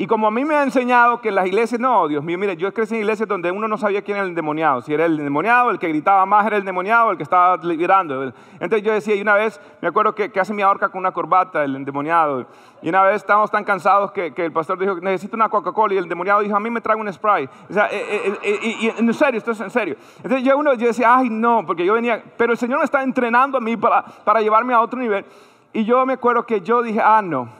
y 0.00 0.06
como 0.06 0.26
a 0.26 0.30
mí 0.30 0.46
me 0.46 0.54
ha 0.54 0.62
enseñado 0.62 1.20
que 1.20 1.30
las 1.30 1.46
iglesias, 1.46 1.78
no, 1.78 2.08
Dios 2.08 2.24
mío, 2.24 2.38
mire, 2.38 2.56
yo 2.56 2.72
crecí 2.72 2.94
en 2.94 3.02
iglesias 3.02 3.28
donde 3.28 3.52
uno 3.52 3.68
no 3.68 3.76
sabía 3.76 4.00
quién 4.00 4.16
era 4.16 4.24
el 4.24 4.30
endemoniado. 4.30 4.80
Si 4.80 4.94
era 4.94 5.04
el 5.04 5.18
endemoniado, 5.18 5.70
el 5.70 5.78
que 5.78 5.88
gritaba 5.88 6.24
más 6.24 6.46
era 6.46 6.56
el 6.56 6.62
endemoniado, 6.62 7.10
el 7.10 7.18
que 7.18 7.22
estaba 7.22 7.58
liberando. 7.58 8.32
Entonces 8.54 8.82
yo 8.82 8.94
decía, 8.94 9.14
y 9.14 9.20
una 9.20 9.34
vez, 9.34 9.60
me 9.82 9.88
acuerdo 9.88 10.14
que 10.14 10.32
casi 10.32 10.54
me 10.54 10.62
ahorca 10.62 10.88
con 10.88 11.00
una 11.00 11.12
corbata 11.12 11.62
el 11.64 11.76
endemoniado. 11.76 12.46
Y 12.80 12.88
una 12.88 13.02
vez 13.02 13.16
estábamos 13.16 13.50
tan 13.50 13.62
cansados 13.62 14.10
que, 14.10 14.32
el 14.34 14.52
pastor 14.52 14.78
dijo, 14.78 14.94
necesito 15.02 15.36
una 15.36 15.50
Coca-Cola. 15.50 15.92
Y 15.92 15.98
el 15.98 16.04
endemoniado 16.04 16.40
dijo, 16.40 16.56
a 16.56 16.60
mí 16.60 16.70
me 16.70 16.80
trae 16.80 16.96
un 16.96 17.12
spray. 17.12 17.46
O 17.68 17.72
sea, 17.74 17.88
eh, 17.90 18.38
eh, 18.42 18.58
eh, 18.62 18.94
en 18.96 19.12
serio, 19.12 19.36
esto 19.36 19.50
es 19.50 19.60
en 19.60 19.68
serio. 19.68 19.96
Entonces 20.22 20.42
yo, 20.42 20.56
uno, 20.56 20.72
yo 20.72 20.86
decía, 20.86 21.14
ay, 21.14 21.28
no, 21.28 21.66
porque 21.66 21.84
yo 21.84 21.92
venía, 21.92 22.24
pero 22.38 22.52
el 22.52 22.58
Señor 22.58 22.78
me 22.78 22.86
está 22.86 23.02
entrenando 23.02 23.58
a 23.58 23.60
mí 23.60 23.76
para, 23.76 24.02
para 24.02 24.40
llevarme 24.40 24.72
a 24.72 24.80
otro 24.80 24.98
nivel. 24.98 25.26
Y 25.74 25.84
yo 25.84 26.06
me 26.06 26.14
acuerdo 26.14 26.46
que 26.46 26.62
yo 26.62 26.80
dije, 26.82 27.02
ah, 27.04 27.20
no, 27.22 27.50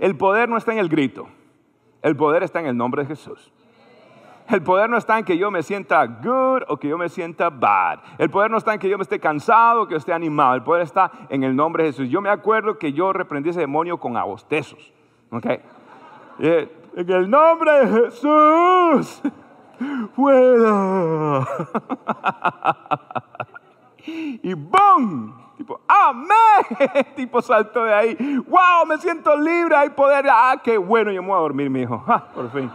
el 0.00 0.16
poder 0.16 0.48
no 0.48 0.56
está 0.56 0.72
en 0.72 0.78
el 0.78 0.88
grito. 0.88 1.28
El 2.02 2.16
poder 2.16 2.42
está 2.42 2.60
en 2.60 2.66
el 2.66 2.76
nombre 2.76 3.02
de 3.02 3.08
Jesús. 3.08 3.52
El 4.48 4.62
poder 4.62 4.90
no 4.90 4.96
está 4.96 5.18
en 5.18 5.24
que 5.24 5.38
yo 5.38 5.50
me 5.50 5.62
sienta 5.62 6.04
good 6.06 6.62
o 6.66 6.76
que 6.76 6.88
yo 6.88 6.98
me 6.98 7.08
sienta 7.08 7.50
bad. 7.50 8.00
El 8.18 8.30
poder 8.30 8.50
no 8.50 8.58
está 8.58 8.74
en 8.74 8.80
que 8.80 8.88
yo 8.88 8.98
me 8.98 9.02
esté 9.02 9.20
cansado 9.20 9.82
o 9.82 9.86
que 9.86 9.92
yo 9.92 9.98
esté 9.98 10.12
animado. 10.12 10.54
El 10.54 10.62
poder 10.62 10.82
está 10.82 11.10
en 11.28 11.44
el 11.44 11.54
nombre 11.54 11.84
de 11.84 11.90
Jesús. 11.90 12.08
Yo 12.08 12.20
me 12.20 12.30
acuerdo 12.30 12.76
que 12.76 12.92
yo 12.92 13.12
reprendí 13.12 13.50
ese 13.50 13.60
demonio 13.60 13.98
con 13.98 14.16
abostezos. 14.16 14.92
¿Ok? 15.30 15.46
Eh, 16.40 16.68
en 16.96 17.10
el 17.10 17.30
nombre 17.30 17.86
de 17.86 18.02
Jesús. 18.04 19.22
Fuera. 20.16 21.46
y 24.06 24.52
¡boom! 24.54 25.49
Amén. 25.86 26.34
tipo 27.16 27.42
saltó 27.42 27.84
de 27.84 27.94
ahí. 27.94 28.16
Wow, 28.46 28.86
me 28.86 28.98
siento 28.98 29.36
libre, 29.36 29.76
hay 29.76 29.90
poder. 29.90 30.26
Ah, 30.30 30.56
qué 30.62 30.78
bueno, 30.78 31.10
yo 31.10 31.22
me 31.22 31.28
voy 31.28 31.36
a 31.36 31.40
dormir, 31.40 31.70
mi 31.70 31.82
hijo. 31.82 32.02
por 32.34 32.50
fin. 32.50 32.70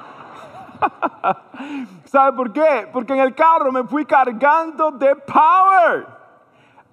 ¿Sabe 2.05 2.34
por 2.34 2.51
qué? 2.51 2.88
Porque 2.91 3.13
en 3.13 3.19
el 3.19 3.34
carro 3.34 3.71
me 3.71 3.84
fui 3.84 4.05
cargando 4.05 4.91
de 4.91 5.15
power. 5.15 6.08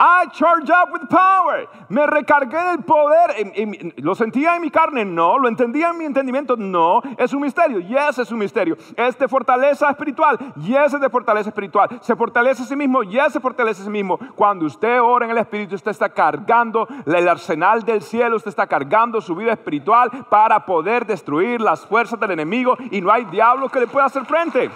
I 0.05 0.27
charge 0.33 0.69
up 0.69 0.93
with 0.93 1.09
power. 1.09 1.69
Me 1.89 2.05
recargué 2.09 2.59
del 2.71 2.83
poder. 2.83 3.95
¿Lo 3.99 4.17
sentía 4.17 4.57
en 4.57 4.63
mi 4.63 4.69
carne? 4.69 5.05
No. 5.05 5.39
¿Lo 5.39 5.47
entendía 5.47 5.91
en 5.91 5.99
mi 5.99 6.05
entendimiento? 6.05 6.57
No. 6.57 7.01
Es 7.17 7.33
un 7.33 7.41
misterio. 7.41 7.79
Yes, 7.79 8.19
es 8.19 8.33
un 8.33 8.41
misterio. 8.41 8.77
Es 8.97 9.17
de 9.17 9.29
fortaleza 9.29 9.89
espiritual. 9.89 10.37
Yes, 10.57 10.95
es 10.95 11.01
de 11.01 11.09
fortaleza 11.09 11.51
espiritual. 11.51 12.01
Se 12.01 12.17
fortalece 12.17 12.65
a 12.65 12.67
sí 12.67 12.75
mismo. 12.75 13.05
Yes, 13.05 13.35
se 13.35 13.39
fortalece 13.39 13.83
a 13.83 13.85
sí 13.85 13.91
mismo. 13.91 14.19
Cuando 14.35 14.67
usted 14.67 15.01
ora 15.01 15.27
en 15.27 15.31
el 15.31 15.39
Espíritu, 15.39 15.77
usted 15.77 15.93
está 15.93 16.09
cargando 16.09 16.89
el 17.07 17.29
arsenal 17.29 17.85
del 17.85 18.03
cielo. 18.03 18.35
Usted 18.35 18.49
está 18.49 18.67
cargando 18.67 19.21
su 19.21 19.37
vida 19.37 19.53
espiritual 19.53 20.11
para 20.29 20.67
poder 20.67 21.07
destruir 21.07 21.61
las 21.61 21.87
fuerzas 21.87 22.19
del 22.19 22.33
enemigo. 22.33 22.77
Y 22.91 23.01
no 23.01 23.13
hay 23.13 23.25
diablo 23.27 23.69
que 23.69 23.79
le 23.79 23.87
pueda 23.87 24.07
hacer 24.07 24.25
frente. 24.25 24.69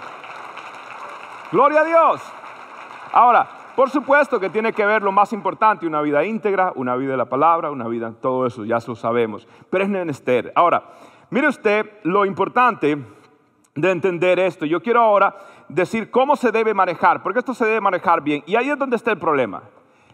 Gloria 1.51 1.81
a 1.81 1.83
Dios. 1.83 2.21
Ahora, 3.11 3.56
por 3.77 3.91
supuesto 3.91 4.39
que 4.39 4.49
tiene 4.49 4.73
que 4.73 4.83
ver 4.87 5.03
lo 5.03 5.11
más 5.11 5.31
importante, 5.33 5.85
una 5.85 6.01
vida 6.01 6.25
íntegra, 6.25 6.73
una 6.73 6.95
vida 6.95 7.11
de 7.11 7.17
la 7.17 7.29
palabra, 7.29 7.69
una 7.69 7.87
vida, 7.87 8.11
todo 8.19 8.47
eso, 8.47 8.65
ya 8.65 8.79
lo 8.87 8.95
sabemos. 8.95 9.47
Pero 9.69 9.83
es 9.83 9.89
menester. 9.91 10.51
Ahora, 10.55 10.83
mire 11.29 11.47
usted 11.47 11.87
lo 12.01 12.25
importante 12.25 12.97
de 13.75 13.91
entender 13.91 14.39
esto. 14.39 14.65
Yo 14.65 14.81
quiero 14.81 15.01
ahora 15.01 15.35
decir 15.69 16.09
cómo 16.09 16.35
se 16.35 16.51
debe 16.51 16.73
manejar, 16.73 17.21
porque 17.21 17.37
esto 17.37 17.53
se 17.53 17.65
debe 17.65 17.79
manejar 17.79 18.21
bien. 18.21 18.41
Y 18.47 18.55
ahí 18.55 18.67
es 18.67 18.79
donde 18.79 18.95
está 18.95 19.11
el 19.11 19.19
problema. 19.19 19.61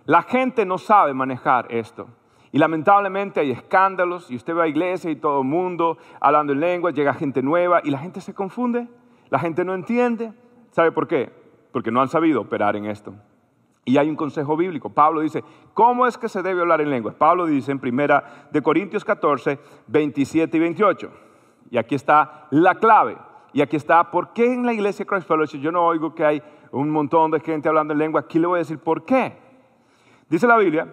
La 0.04 0.24
gente 0.24 0.66
no 0.66 0.78
sabe 0.78 1.14
manejar 1.14 1.68
esto. 1.70 2.10
Y 2.52 2.58
lamentablemente 2.58 3.40
hay 3.40 3.52
escándalos 3.52 4.30
y 4.30 4.36
usted 4.36 4.58
va 4.58 4.64
a 4.64 4.68
iglesia 4.68 5.10
y 5.10 5.16
todo 5.16 5.40
el 5.40 5.48
mundo 5.48 5.98
hablando 6.20 6.52
en 6.52 6.60
lengua, 6.60 6.92
llega 6.92 7.14
gente 7.14 7.42
nueva 7.42 7.80
y 7.82 7.92
la 7.92 8.00
gente 8.00 8.20
se 8.20 8.34
confunde, 8.34 8.90
la 9.30 9.40
gente 9.40 9.64
no 9.64 9.74
entiende. 9.74 10.34
¿Sabe 10.72 10.92
por 10.92 11.08
qué? 11.08 11.32
Porque 11.72 11.92
no 11.92 12.02
han 12.02 12.10
sabido 12.10 12.42
operar 12.42 12.76
en 12.76 12.88
esto. 12.88 13.14
Y 13.86 13.98
hay 13.98 14.10
un 14.10 14.16
consejo 14.16 14.56
bíblico. 14.56 14.90
Pablo 14.90 15.22
dice, 15.22 15.44
¿cómo 15.74 16.08
es 16.08 16.18
que 16.18 16.30
se 16.30 16.42
debe 16.42 16.62
hablar 16.62 16.82
en 16.82 16.90
lenguas? 16.90 17.16
Pablo 17.16 17.46
dice 17.46 17.72
en 17.72 17.80
primera 17.80 18.48
de 18.52 18.62
Corintios 18.62 19.04
14, 19.04 19.60
27 19.88 20.56
y 20.56 20.60
28. 20.60 21.12
Y 21.72 21.78
aquí 21.78 21.96
está 21.96 22.48
la 22.52 22.76
clave. 22.76 23.18
Y 23.52 23.62
aquí 23.62 23.76
está, 23.76 24.10
¿por 24.10 24.34
qué 24.34 24.54
en 24.54 24.66
la 24.66 24.74
iglesia 24.74 25.06
Christ 25.06 25.28
Fellowship 25.28 25.60
yo 25.60 25.72
no 25.72 25.86
oigo 25.86 26.16
que 26.16 26.26
hay 26.26 26.42
un 26.72 26.90
montón 26.90 27.32
de 27.32 27.40
gente 27.40 27.68
hablando 27.68 27.94
en 27.94 28.00
lengua? 28.00 28.22
Aquí 28.22 28.40
le 28.40 28.48
voy 28.48 28.58
a 28.58 28.60
decir 28.60 28.80
por 28.80 29.06
qué. 29.06 29.38
Dice 30.30 30.48
la 30.48 30.58
Biblia, 30.58 30.88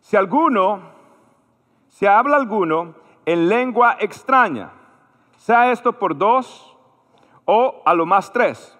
si 0.00 0.16
alguno, 0.16 0.80
si 1.88 2.06
habla 2.06 2.36
alguno 2.36 2.94
en 3.24 3.48
lengua 3.48 3.96
extraña, 4.00 4.70
sea 5.36 5.70
esto 5.72 5.94
por 5.94 6.16
dos 6.16 6.76
o 7.46 7.82
a 7.86 7.94
lo 7.94 8.04
más 8.04 8.32
tres, 8.32 8.78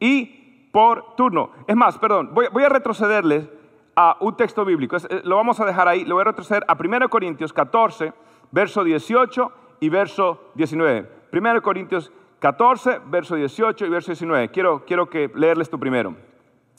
y 0.00 0.45
por 0.72 1.14
turno. 1.16 1.50
Es 1.66 1.76
más, 1.76 1.98
perdón, 1.98 2.30
voy, 2.32 2.46
voy 2.52 2.64
a 2.64 2.68
retrocederles 2.68 3.48
a 3.94 4.16
un 4.20 4.36
texto 4.36 4.64
bíblico, 4.64 4.96
Es- 4.96 5.06
eh, 5.10 5.22
lo 5.24 5.36
vamos 5.36 5.58
a 5.60 5.64
dejar 5.64 5.88
ahí, 5.88 6.04
lo 6.04 6.16
voy 6.16 6.22
a 6.22 6.24
retroceder 6.26 6.64
a 6.68 6.74
1 6.74 7.08
Corintios 7.08 7.52
14, 7.52 8.12
verso 8.50 8.84
18 8.84 9.50
y 9.80 9.88
verso 9.88 10.50
19. 10.54 11.10
1 11.32 11.62
Corintios 11.62 12.12
14, 12.38 13.00
verso 13.06 13.34
18 13.36 13.86
y 13.86 13.88
verso 13.88 14.10
19. 14.12 14.50
Quiero, 14.50 14.84
quiero 14.84 15.08
que 15.08 15.30
leerles 15.34 15.66
esto 15.68 15.78
primero. 15.78 16.14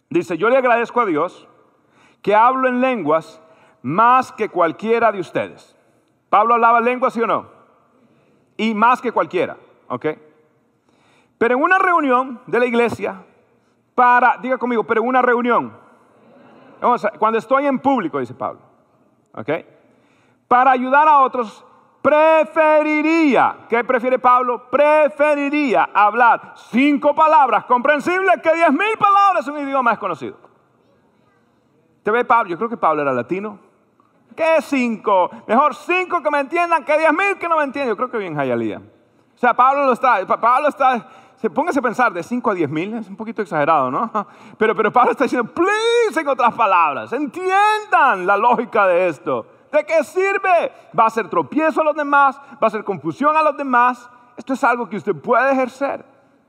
Dice, 0.10 0.38
yo 0.38 0.50
le 0.50 0.58
agradezco 0.58 1.02
a 1.02 1.06
Dios 1.06 1.47
que 2.21 2.36
hablo 2.36 2.67
en 2.67 2.80
lenguas 2.82 3.41
más 3.82 4.32
que 4.32 4.50
cualquiera 4.50 5.12
de 5.12 5.19
ustedes. 5.19 5.76
Pablo 6.30 6.54
hablaba 6.54 6.82
lenguas, 6.82 7.13
¿sí 7.13 7.21
o 7.21 7.28
no? 7.28 7.47
Y 8.58 8.73
más 8.73 9.02
que 9.02 9.12
cualquiera, 9.12 9.58
¿ok? 9.88 10.06
Pero 11.38 11.56
en 11.56 11.62
una 11.63 11.78
reunión 11.78 12.41
de 12.47 12.60
la 12.60 12.65
iglesia, 12.65 13.23
para, 13.98 14.38
diga 14.38 14.60
conmigo, 14.60 14.84
pero 14.84 15.02
una 15.02 15.24
reunión, 15.24 15.76
cuando 17.18 17.40
estoy 17.40 17.66
en 17.66 17.80
público, 17.80 18.20
dice 18.20 18.36
Pablo, 18.36 18.60
¿ok? 19.34 19.50
Para 20.48 20.70
ayudar 20.70 21.08
a 21.08 21.18
otros, 21.22 21.66
preferiría, 22.04 23.66
¿qué 23.68 23.84
prefiere 23.84 24.20
Pablo? 24.20 24.70
Preferiría 24.70 25.90
hablar 25.92 26.54
cinco 26.70 27.16
palabras 27.16 27.66
comprensibles 27.66 28.40
que 28.44 28.54
diez 28.54 28.70
mil 28.72 28.96
palabras 29.00 29.48
en 29.48 29.56
un 29.56 29.62
idioma 29.62 29.90
desconocido. 29.90 30.38
¿Te 32.04 32.12
ve 32.12 32.24
Pablo? 32.24 32.52
Yo 32.52 32.58
creo 32.58 32.70
que 32.70 32.78
Pablo 32.78 33.02
era 33.02 33.12
latino. 33.12 33.58
¿Qué 34.36 34.62
cinco? 34.62 35.32
Mejor 35.48 35.74
cinco 35.74 36.22
que 36.22 36.30
me 36.30 36.42
entiendan 36.42 36.86
que 36.86 37.00
diez 37.00 37.12
mil 37.12 37.40
que 37.40 37.50
no 37.50 37.58
me 37.58 37.64
entiendan. 37.64 37.90
Yo 37.94 37.98
creo 37.98 38.12
que 38.12 38.20
bien 38.20 38.36
Jayalía. 38.36 38.78
O 38.78 39.40
sea, 39.40 39.56
Pablo 39.56 39.86
lo 39.86 39.94
está, 39.94 40.24
Pa- 40.28 40.40
Pablo 40.40 40.68
está, 40.70 41.08
póngase 41.54 41.80
a 41.80 41.82
pensar, 41.82 42.12
de 42.13 42.23
5 42.23 42.50
a 42.50 42.54
10 42.54 42.69
mil, 42.69 42.93
es 42.95 43.08
un 43.08 43.15
poquito 43.15 43.41
exagerado, 43.41 43.91
¿no? 43.91 44.12
Pero, 44.58 44.76
pero 44.76 44.91
Pablo 44.91 45.12
está 45.12 45.26
diciendo, 45.26 45.52
please, 45.54 46.19
en 46.19 46.28
otras 46.28 46.54
palabras, 46.56 47.13
entiendan 47.13 48.26
la 48.26 48.36
lógica 48.38 48.88
de 48.88 49.08
esto. 49.08 49.45
¿De 49.71 49.86
qué 49.86 50.04
sirve? 50.04 50.71
Va 50.97 51.06
a 51.06 51.10
ser 51.10 51.30
tropiezo 51.30 51.82
a 51.82 51.84
los 51.84 51.95
demás, 51.95 52.39
va 52.62 52.67
a 52.67 52.69
ser 52.69 52.84
confusión 52.84 53.36
a 53.36 53.43
los 53.43 53.56
demás. 53.56 54.10
Esto 54.36 54.54
es 54.54 54.63
algo 54.63 54.89
que 54.89 54.97
usted 54.97 55.15
puede 55.15 55.52
ejercer 55.52 56.04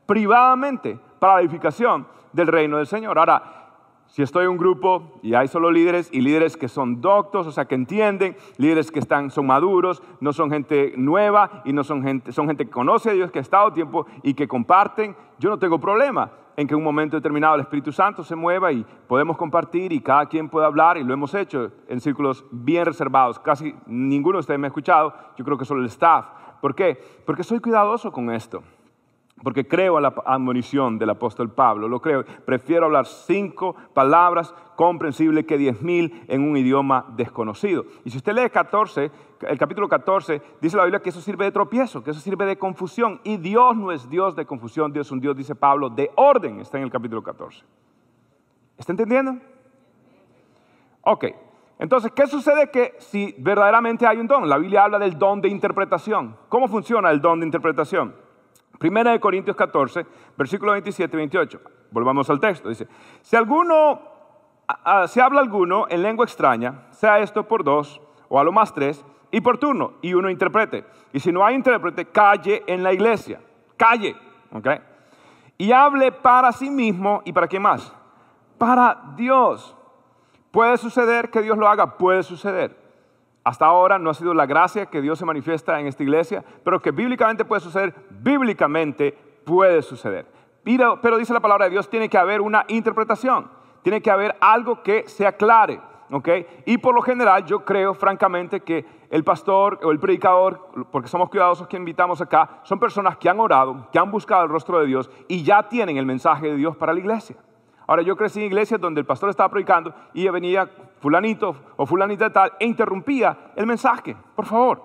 privadamente 0.07 0.99
para 1.19 1.35
la 1.35 1.41
edificación 1.41 2.07
del 2.33 2.47
reino 2.47 2.79
del 2.79 2.87
Señor. 2.87 3.19
Ahora, 3.19 3.58
si 4.09 4.23
estoy 4.23 4.45
en 4.45 4.51
un 4.51 4.57
grupo 4.57 5.21
y 5.23 5.35
hay 5.35 5.49
solo 5.49 5.71
líderes 5.71 6.09
y 6.13 6.21
líderes 6.21 6.57
que 6.57 6.69
son 6.69 7.01
doctos, 7.01 7.47
o 7.47 7.53
sea, 7.53 7.67
que 7.67 7.75
entienden, 7.75 8.37
líderes 8.57 8.91
que 8.91 8.99
están, 8.99 9.31
son 9.31 9.47
maduros, 9.47 10.03
no 10.21 10.33
son 10.33 10.51
gente 10.51 10.95
nueva 10.97 11.63
y 11.65 11.73
no 11.73 11.85
son 11.85 12.03
gente, 12.03 12.33
son 12.33 12.47
gente 12.47 12.65
que 12.65 12.71
conoce 12.71 13.11
a 13.11 13.13
Dios, 13.13 13.31
que 13.31 13.39
ha 13.39 13.43
estado 13.43 13.73
tiempo 13.73 14.07
y 14.23 14.35
que 14.35 14.49
comparten, 14.49 15.15
yo 15.39 15.51
no 15.51 15.59
tengo 15.59 15.79
problema 15.79 16.33
en 16.57 16.67
que 16.67 16.75
en 16.75 16.79
un 16.79 16.85
momento 16.85 17.17
determinado 17.17 17.55
el 17.55 17.61
Espíritu 17.61 17.93
Santo 17.93 18.25
se 18.25 18.35
mueva 18.35 18.73
y 18.73 18.85
podemos 19.07 19.37
compartir 19.37 19.93
y 19.93 20.01
cada 20.01 20.27
quien 20.27 20.49
pueda 20.49 20.67
hablar 20.67 20.97
y 20.97 21.05
lo 21.05 21.15
hemos 21.15 21.33
hecho 21.35 21.71
en 21.87 22.01
círculos 22.01 22.45
bien 22.51 22.85
reservados. 22.85 23.39
Casi 23.39 23.75
ninguno 23.87 24.39
de 24.39 24.41
ustedes 24.41 24.59
me 24.59 24.67
ha 24.67 24.69
escuchado, 24.69 25.15
yo 25.37 25.45
creo 25.45 25.57
que 25.57 25.65
solo 25.65 25.83
el 25.83 25.87
staff. 25.87 26.27
¿Por 26.61 26.75
qué? 26.75 26.99
Porque 27.25 27.45
soy 27.45 27.61
cuidadoso 27.61 28.11
con 28.11 28.31
esto. 28.33 28.65
Porque 29.43 29.69
creo 29.69 29.97
en 29.97 30.03
la 30.03 30.15
admonición 30.27 30.99
del 30.99 31.11
apóstol 31.11 31.53
Pablo, 31.53 31.89
lo 31.89 32.01
creo. 32.01 32.25
Prefiero 32.45 32.87
hablar 32.87 33.07
cinco 33.07 33.77
palabras 33.95 34.53
comprensibles 34.75 35.47
que 35.47 35.59
diez 35.59 35.81
mil 35.81 36.25
en 36.27 36.43
un 36.43 36.57
idioma 36.57 37.07
desconocido. 37.17 37.85
Y 38.05 38.11
si 38.11 38.17
usted 38.17 38.33
lee 38.33 38.51
14, 38.51 39.11
el 39.43 39.59
capítulo 39.59 39.89
14, 39.89 40.43
dice 40.61 40.77
la 40.77 40.85
Biblia 40.85 41.01
que 41.01 41.11
eso 41.11 41.21
sirve 41.21 41.45
de 41.45 41.53
tropiezo, 41.53 42.03
que 42.03 42.11
eso 42.11 42.21
sirve 42.21 42.47
de 42.47 42.59
confusión. 42.59 43.21
Y 43.23 43.37
Dios 43.37 43.77
no 43.77 43.93
es 43.93 44.09
Dios 44.09 44.35
de 44.35 44.45
confusión, 44.45 44.93
Dios 44.93 45.07
es 45.07 45.13
un 45.13 45.21
Dios, 45.21 45.37
dice 45.37 45.55
Pablo, 45.55 45.89
de 45.89 46.11
orden. 46.17 46.61
Está 46.61 46.79
en 46.79 46.85
el 46.85 46.91
capítulo 46.91 47.23
14. 47.23 47.65
¿Está 48.77 48.93
entendiendo? 48.93 49.37
Ok. 51.03 51.27
Entonces, 51.79 52.11
¿qué 52.11 52.27
sucede 52.27 52.71
que 52.71 52.95
si 52.99 53.37
verdaderamente 53.39 54.05
hay 54.05 54.19
un 54.19 54.27
don? 54.27 54.49
La 54.49 54.59
Biblia 54.59 54.83
habla 54.83 54.99
del 54.99 55.17
don 55.17 55.41
de 55.41 55.49
interpretación. 55.49 56.37
¿Cómo 56.49 56.67
funciona 56.67 57.11
el 57.11 57.21
don 57.21 57.39
de 57.39 57.47
interpretación? 57.47 58.15
Primera 58.79 59.11
de 59.13 59.21
Corintios 59.21 59.57
14, 59.57 60.07
versículo 60.37 60.73
27 60.73 61.17
y 61.17 61.19
28. 61.19 61.61
Volvamos 61.91 62.29
al 62.31 62.39
texto. 62.41 62.69
Dice, 62.69 62.87
si 63.23 63.35
alguno, 63.37 64.01
a- 64.69 65.03
a- 65.03 65.09
si 65.09 65.21
habla 65.21 65.41
alguno 65.41 65.87
en 65.89 66.03
lengua 66.03 66.25
extraña, 66.25 66.87
sea 66.91 67.19
esto 67.19 67.49
por 67.49 67.65
dos 67.65 68.01
o 68.29 68.39
a 68.39 68.45
lo 68.45 68.53
más 68.53 68.73
tres, 68.73 69.05
y 69.31 69.41
por 69.41 69.59
turno, 69.59 69.95
y 70.01 70.15
uno 70.15 70.31
interprete. 70.31 70.85
Y 71.13 71.21
si 71.21 71.33
no 71.33 71.45
hay 71.45 71.55
intérprete, 71.55 72.07
calle 72.07 72.63
en 72.67 72.83
la 72.83 72.93
iglesia. 72.93 73.41
Calle. 73.77 74.17
¿ok? 74.53 74.69
Y 75.59 75.73
hable 75.73 76.13
para 76.13 76.53
sí 76.53 76.71
mismo 76.71 77.21
y 77.25 77.33
para 77.33 77.47
quién 77.49 77.63
más. 77.63 77.93
Para 78.57 79.13
Dios. 79.17 79.77
¿Puede 80.51 80.79
suceder 80.79 81.31
que 81.31 81.43
Dios 81.43 81.59
lo 81.59 81.69
haga? 81.69 81.99
Puede 81.99 82.23
suceder. 82.23 82.88
Hasta 83.45 83.67
ahora 83.67 83.99
no 83.99 84.11
ha 84.11 84.15
sido 84.15 84.35
la 84.35 84.47
gracia 84.47 84.87
que 84.87 85.01
Dios 85.01 85.19
se 85.19 85.25
manifiesta 85.25 85.81
en 85.81 85.87
esta 85.87 86.03
iglesia, 86.03 86.45
pero 86.65 86.81
que 86.81 86.91
bíblicamente 86.91 87.45
puede 87.45 87.61
suceder, 87.61 87.95
bíblicamente 88.11 89.17
puede 89.45 89.83
suceder. 89.83 90.27
Pero, 91.03 91.17
dice 91.17 91.33
la 91.33 91.41
palabra 91.41 91.65
de 91.65 91.71
Dios, 91.71 91.89
tiene 91.89 92.11
que 92.11 92.19
haber 92.19 92.43
una 92.43 92.65
interpretación, 92.69 93.51
tiene 93.83 94.03
que 94.03 94.11
haber 94.11 94.37
algo 94.41 94.83
que 94.83 95.09
se 95.09 95.27
aclare. 95.27 95.81
¿ok? 96.11 96.29
Y 96.67 96.79
por 96.79 96.95
lo 96.95 97.01
general 97.01 97.45
yo 97.47 97.65
creo 97.65 97.95
francamente 97.95 98.61
que 98.61 98.85
el 99.11 99.25
pastor 99.25 99.81
o 99.83 99.91
el 99.91 99.99
predicador, 99.99 100.69
porque 100.91 101.09
somos 101.09 101.31
cuidadosos 101.31 101.67
que 101.69 101.77
invitamos 101.79 102.21
acá, 102.21 102.61
son 102.65 102.79
personas 102.79 103.17
que 103.17 103.31
han 103.31 103.41
orado, 103.41 103.89
que 103.91 103.99
han 103.99 104.11
buscado 104.11 104.45
el 104.45 104.51
rostro 104.51 104.79
de 104.81 104.87
Dios 104.87 105.11
y 105.27 105.43
ya 105.43 105.69
tienen 105.69 105.97
el 105.97 106.05
mensaje 106.05 106.49
de 106.49 106.57
Dios 106.57 106.77
para 106.77 106.93
la 106.93 107.01
iglesia. 107.01 107.37
Ahora, 107.89 108.03
yo 108.03 108.17
crecí 108.19 108.39
en 108.41 108.47
iglesias 108.47 108.79
donde 108.79 109.01
el 109.01 109.07
pastor 109.07 109.31
estaba 109.31 109.49
predicando 109.49 109.95
y 110.13 110.29
venía 110.29 110.71
fulanito 111.01 111.57
o 111.75 111.87
fulanita 111.87 112.31
tal 112.31 112.53
e 112.61 112.67
interrumpía 112.67 113.53
el 113.57 113.67
mensaje. 113.67 114.15
Por 114.37 114.45
favor, 114.45 114.83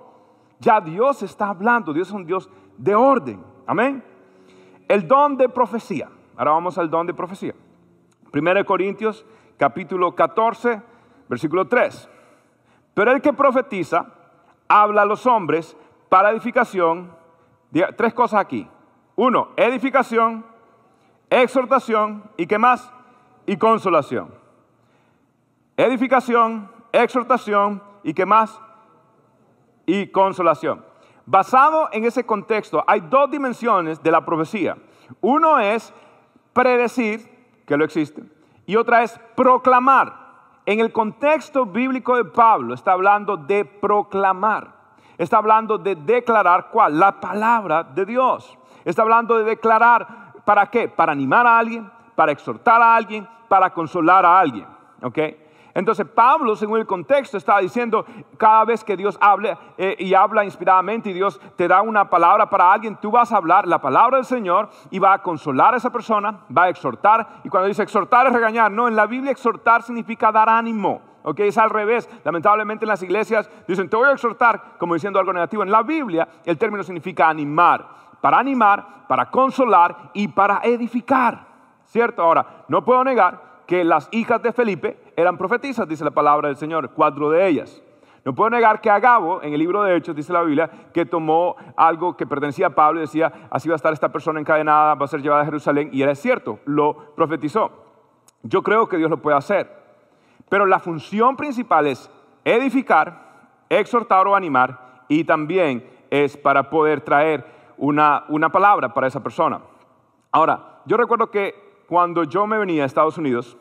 ya 0.57 0.79
Dios 0.79 1.21
está 1.21 1.49
hablando, 1.49 1.91
Dios 1.91 2.07
es 2.07 2.13
un 2.13 2.25
Dios 2.25 2.49
de 2.77 2.95
orden. 2.95 3.43
Amén. 3.67 4.01
El 4.87 5.05
don 5.05 5.35
de 5.35 5.49
profecía. 5.49 6.09
Ahora 6.37 6.51
vamos 6.51 6.77
al 6.77 6.89
don 6.89 7.05
de 7.05 7.13
profecía. 7.13 7.53
1 8.33 8.65
Corintios 8.65 9.25
capítulo 9.57 10.15
14, 10.15 10.81
versículo 11.27 11.67
3. 11.67 12.09
Pero 12.93 13.11
el 13.11 13.21
que 13.21 13.33
profetiza 13.33 14.13
habla 14.69 15.01
a 15.01 15.05
los 15.05 15.25
hombres 15.25 15.75
para 16.07 16.31
edificación. 16.31 17.11
Tres 17.97 18.13
cosas 18.13 18.39
aquí. 18.39 18.65
Uno, 19.17 19.49
edificación, 19.57 20.45
exhortación 21.41 22.23
y 22.37 22.45
qué 22.45 22.57
más? 22.57 22.91
Y 23.45 23.57
consolación. 23.57 24.33
edificación, 25.75 26.69
exhortación 26.91 27.81
y 28.03 28.13
qué 28.13 28.25
más? 28.25 28.59
Y 29.85 30.07
consolación. 30.07 30.85
Basado 31.25 31.89
en 31.91 32.05
ese 32.05 32.25
contexto, 32.25 32.83
hay 32.85 33.01
dos 33.01 33.31
dimensiones 33.31 34.01
de 34.03 34.11
la 34.11 34.23
profecía. 34.23 34.77
Uno 35.21 35.59
es 35.59 35.93
predecir, 36.53 37.29
que 37.65 37.77
lo 37.77 37.85
existe, 37.85 38.23
y 38.65 38.75
otra 38.75 39.03
es 39.03 39.19
proclamar. 39.35 40.21
En 40.65 40.79
el 40.79 40.91
contexto 40.93 41.65
bíblico 41.65 42.15
de 42.15 42.25
Pablo 42.25 42.73
está 42.73 42.93
hablando 42.93 43.35
de 43.35 43.65
proclamar. 43.65 44.75
Está 45.17 45.37
hablando 45.37 45.77
de 45.77 45.95
declarar 45.95 46.69
cuál? 46.71 46.99
La 46.99 47.19
palabra 47.19 47.83
de 47.83 48.05
Dios. 48.05 48.57
Está 48.85 49.01
hablando 49.01 49.37
de 49.37 49.43
declarar, 49.43 50.22
¿para 50.45 50.67
qué? 50.67 50.87
Para 50.87 51.11
animar 51.11 51.45
a 51.47 51.57
alguien, 51.57 51.89
para 52.15 52.31
exhortar 52.31 52.81
a 52.81 52.95
alguien, 52.95 53.27
para 53.47 53.69
consolar 53.71 54.25
a 54.25 54.39
alguien. 54.39 54.65
¿Ok? 55.01 55.19
Entonces 55.75 56.05
Pablo, 56.05 56.55
según 56.55 56.79
el 56.79 56.85
contexto, 56.85 57.37
estaba 57.37 57.59
diciendo, 57.59 58.05
cada 58.37 58.63
vez 58.63 58.83
que 58.83 58.95
Dios 58.95 59.17
hable 59.19 59.57
eh, 59.77 59.95
y 59.97 60.13
habla 60.13 60.45
inspiradamente 60.45 61.09
y 61.09 61.13
Dios 61.13 61.41
te 61.55 61.67
da 61.67 61.81
una 61.81 62.09
palabra 62.09 62.49
para 62.49 62.71
alguien, 62.71 62.95
tú 62.97 63.09
vas 63.09 63.31
a 63.31 63.37
hablar 63.37 63.67
la 63.67 63.81
palabra 63.81 64.17
del 64.17 64.25
Señor 64.25 64.69
y 64.91 64.99
va 64.99 65.13
a 65.13 65.21
consolar 65.23 65.73
a 65.73 65.77
esa 65.77 65.91
persona, 65.91 66.41
va 66.55 66.63
a 66.63 66.69
exhortar. 66.69 67.27
Y 67.43 67.49
cuando 67.49 67.67
dice 67.67 67.81
exhortar 67.81 68.27
es 68.27 68.33
regañar, 68.33 68.71
no, 68.71 68.87
en 68.87 68.95
la 68.95 69.07
Biblia 69.07 69.31
exhortar 69.31 69.81
significa 69.81 70.31
dar 70.31 70.47
ánimo. 70.47 71.01
Ok, 71.23 71.39
es 71.39 71.57
al 71.57 71.69
revés. 71.69 72.09
Lamentablemente 72.23 72.85
en 72.85 72.89
las 72.89 73.01
iglesias 73.01 73.49
dicen, 73.67 73.89
te 73.89 73.95
voy 73.95 74.09
a 74.09 74.11
exhortar, 74.11 74.77
como 74.77 74.93
diciendo 74.93 75.19
algo 75.19 75.33
negativo. 75.33 75.63
En 75.63 75.71
la 75.71 75.81
Biblia 75.81 76.27
el 76.45 76.57
término 76.57 76.83
significa 76.83 77.29
animar. 77.29 77.87
Para 78.23 78.39
animar, 78.39 79.05
para 79.09 79.29
consolar 79.29 80.11
y 80.13 80.29
para 80.29 80.61
edificar. 80.63 81.45
¿Cierto? 81.83 82.21
Ahora, 82.21 82.63
no 82.69 82.85
puedo 82.85 83.03
negar 83.03 83.63
que 83.67 83.83
las 83.83 84.07
hijas 84.13 84.41
de 84.41 84.53
Felipe 84.53 84.97
eran 85.17 85.37
profetizas, 85.37 85.89
dice 85.89 86.05
la 86.05 86.11
palabra 86.11 86.47
del 86.47 86.55
Señor, 86.55 86.91
cuatro 86.91 87.29
de 87.29 87.45
ellas. 87.45 87.83
No 88.23 88.33
puedo 88.33 88.49
negar 88.51 88.79
que 88.79 88.89
Agabo, 88.89 89.43
en 89.43 89.51
el 89.51 89.59
libro 89.59 89.83
de 89.83 89.97
Hechos, 89.97 90.15
dice 90.15 90.31
la 90.31 90.41
Biblia, 90.41 90.69
que 90.93 91.05
tomó 91.05 91.57
algo 91.75 92.15
que 92.15 92.25
pertenecía 92.25 92.67
a 92.67 92.69
Pablo 92.69 92.99
y 92.99 93.01
decía, 93.01 93.49
así 93.51 93.67
va 93.67 93.75
a 93.75 93.75
estar 93.75 93.91
esta 93.91 94.09
persona 94.09 94.39
encadenada, 94.39 94.95
va 94.95 95.03
a 95.03 95.09
ser 95.09 95.21
llevada 95.21 95.41
a 95.41 95.45
Jerusalén, 95.45 95.89
y 95.91 96.01
era 96.01 96.15
cierto, 96.15 96.59
lo 96.63 97.13
profetizó. 97.17 97.71
Yo 98.41 98.63
creo 98.63 98.87
que 98.87 98.95
Dios 98.95 99.09
lo 99.09 99.21
puede 99.21 99.35
hacer, 99.35 99.69
pero 100.47 100.65
la 100.65 100.79
función 100.79 101.35
principal 101.35 101.87
es 101.87 102.09
edificar, 102.45 103.49
exhortar 103.67 104.25
o 104.27 104.33
animar, 104.37 105.03
y 105.09 105.25
también 105.25 105.85
es 106.09 106.37
para 106.37 106.69
poder 106.69 107.01
traer 107.01 107.62
una, 107.83 108.23
una 108.29 108.49
palabra 108.49 108.93
para 108.93 109.07
esa 109.07 109.21
persona. 109.21 109.59
Ahora, 110.31 110.79
yo 110.85 110.95
recuerdo 110.95 111.29
que 111.29 111.83
cuando 111.85 112.23
yo 112.23 112.47
me 112.47 112.57
venía 112.57 112.83
a 112.83 112.85
Estados 112.85 113.17
Unidos, 113.17 113.57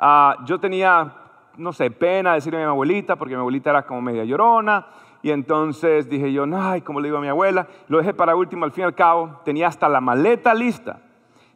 ah, 0.00 0.38
yo 0.44 0.58
tenía, 0.58 1.14
no 1.56 1.72
sé, 1.72 1.88
pena 1.92 2.34
decirle 2.34 2.58
a 2.58 2.66
mi 2.66 2.70
abuelita, 2.70 3.14
porque 3.14 3.36
mi 3.36 3.40
abuelita 3.40 3.70
era 3.70 3.86
como 3.86 4.02
media 4.02 4.24
llorona, 4.24 4.86
y 5.22 5.30
entonces 5.30 6.10
dije 6.10 6.32
yo, 6.32 6.44
ay, 6.52 6.80
como 6.80 6.98
le 6.98 7.06
digo 7.06 7.18
a 7.18 7.20
mi 7.20 7.28
abuela, 7.28 7.68
lo 7.86 7.98
dejé 7.98 8.12
para 8.12 8.34
último, 8.34 8.64
al 8.64 8.72
fin 8.72 8.82
y 8.82 8.86
al 8.86 8.94
cabo, 8.96 9.40
tenía 9.44 9.68
hasta 9.68 9.88
la 9.88 10.00
maleta 10.00 10.52
lista. 10.52 10.98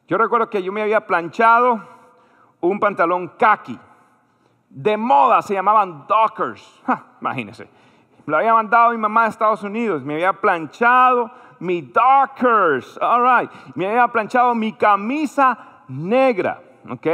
Yo 0.07 0.19
recuerdo 0.19 0.49
que 0.49 0.63
yo 0.63 0.73
me 0.73 0.83
había 0.83 1.05
planchado 1.05 1.81
un 2.61 2.79
pantalón 2.79 3.33
khaki, 3.37 3.77
de 4.71 4.97
moda, 4.97 5.43
se 5.43 5.55
llamaban 5.55 6.07
Dockers, 6.07 6.81
imagínense. 7.21 7.69
Lo 8.25 8.37
había 8.37 8.55
mandado 8.55 8.93
mi 8.93 8.99
mamá 8.99 9.25
a 9.25 9.29
Estados 9.29 9.65
Unidos, 9.65 10.05
me 10.05 10.15
había 10.15 10.35
planchado 10.35 11.33
mi 11.61 11.83
Dockers, 11.83 12.99
all 13.01 13.23
right, 13.23 13.51
me 13.75 13.87
había 13.87 14.09
planchado 14.09 14.55
mi 14.55 14.73
camisa 14.73 15.83
negra, 15.89 16.61
¿ok? 16.89 17.07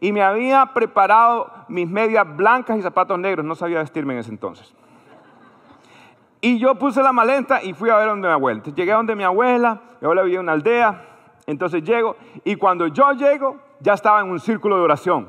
Y 0.00 0.12
me 0.12 0.22
había 0.22 0.66
preparado 0.66 1.50
mis 1.68 1.88
medias 1.88 2.36
blancas 2.36 2.78
y 2.78 2.82
zapatos 2.82 3.18
negros, 3.18 3.44
no 3.44 3.54
sabía 3.54 3.78
vestirme 3.78 4.14
en 4.14 4.20
ese 4.20 4.30
entonces. 4.30 4.74
Y 6.40 6.58
yo 6.58 6.74
puse 6.76 7.02
la 7.02 7.12
maleta 7.12 7.62
y 7.62 7.72
fui 7.72 7.90
a 7.90 7.96
ver 7.96 8.08
donde 8.08 8.28
mi 8.28 8.34
abuela. 8.34 8.62
Llegué 8.62 8.92
a 8.92 8.96
donde 8.96 9.16
mi 9.16 9.24
abuela, 9.24 9.80
mi 10.00 10.04
abuela 10.04 10.22
vivía 10.22 10.38
en 10.38 10.44
una 10.44 10.52
aldea, 10.52 11.04
entonces 11.46 11.82
llego 11.82 12.16
y 12.44 12.56
cuando 12.56 12.86
yo 12.88 13.12
llego 13.12 13.56
ya 13.80 13.94
estaba 13.94 14.20
en 14.20 14.30
un 14.30 14.40
círculo 14.40 14.76
de 14.76 14.82
oración. 14.82 15.28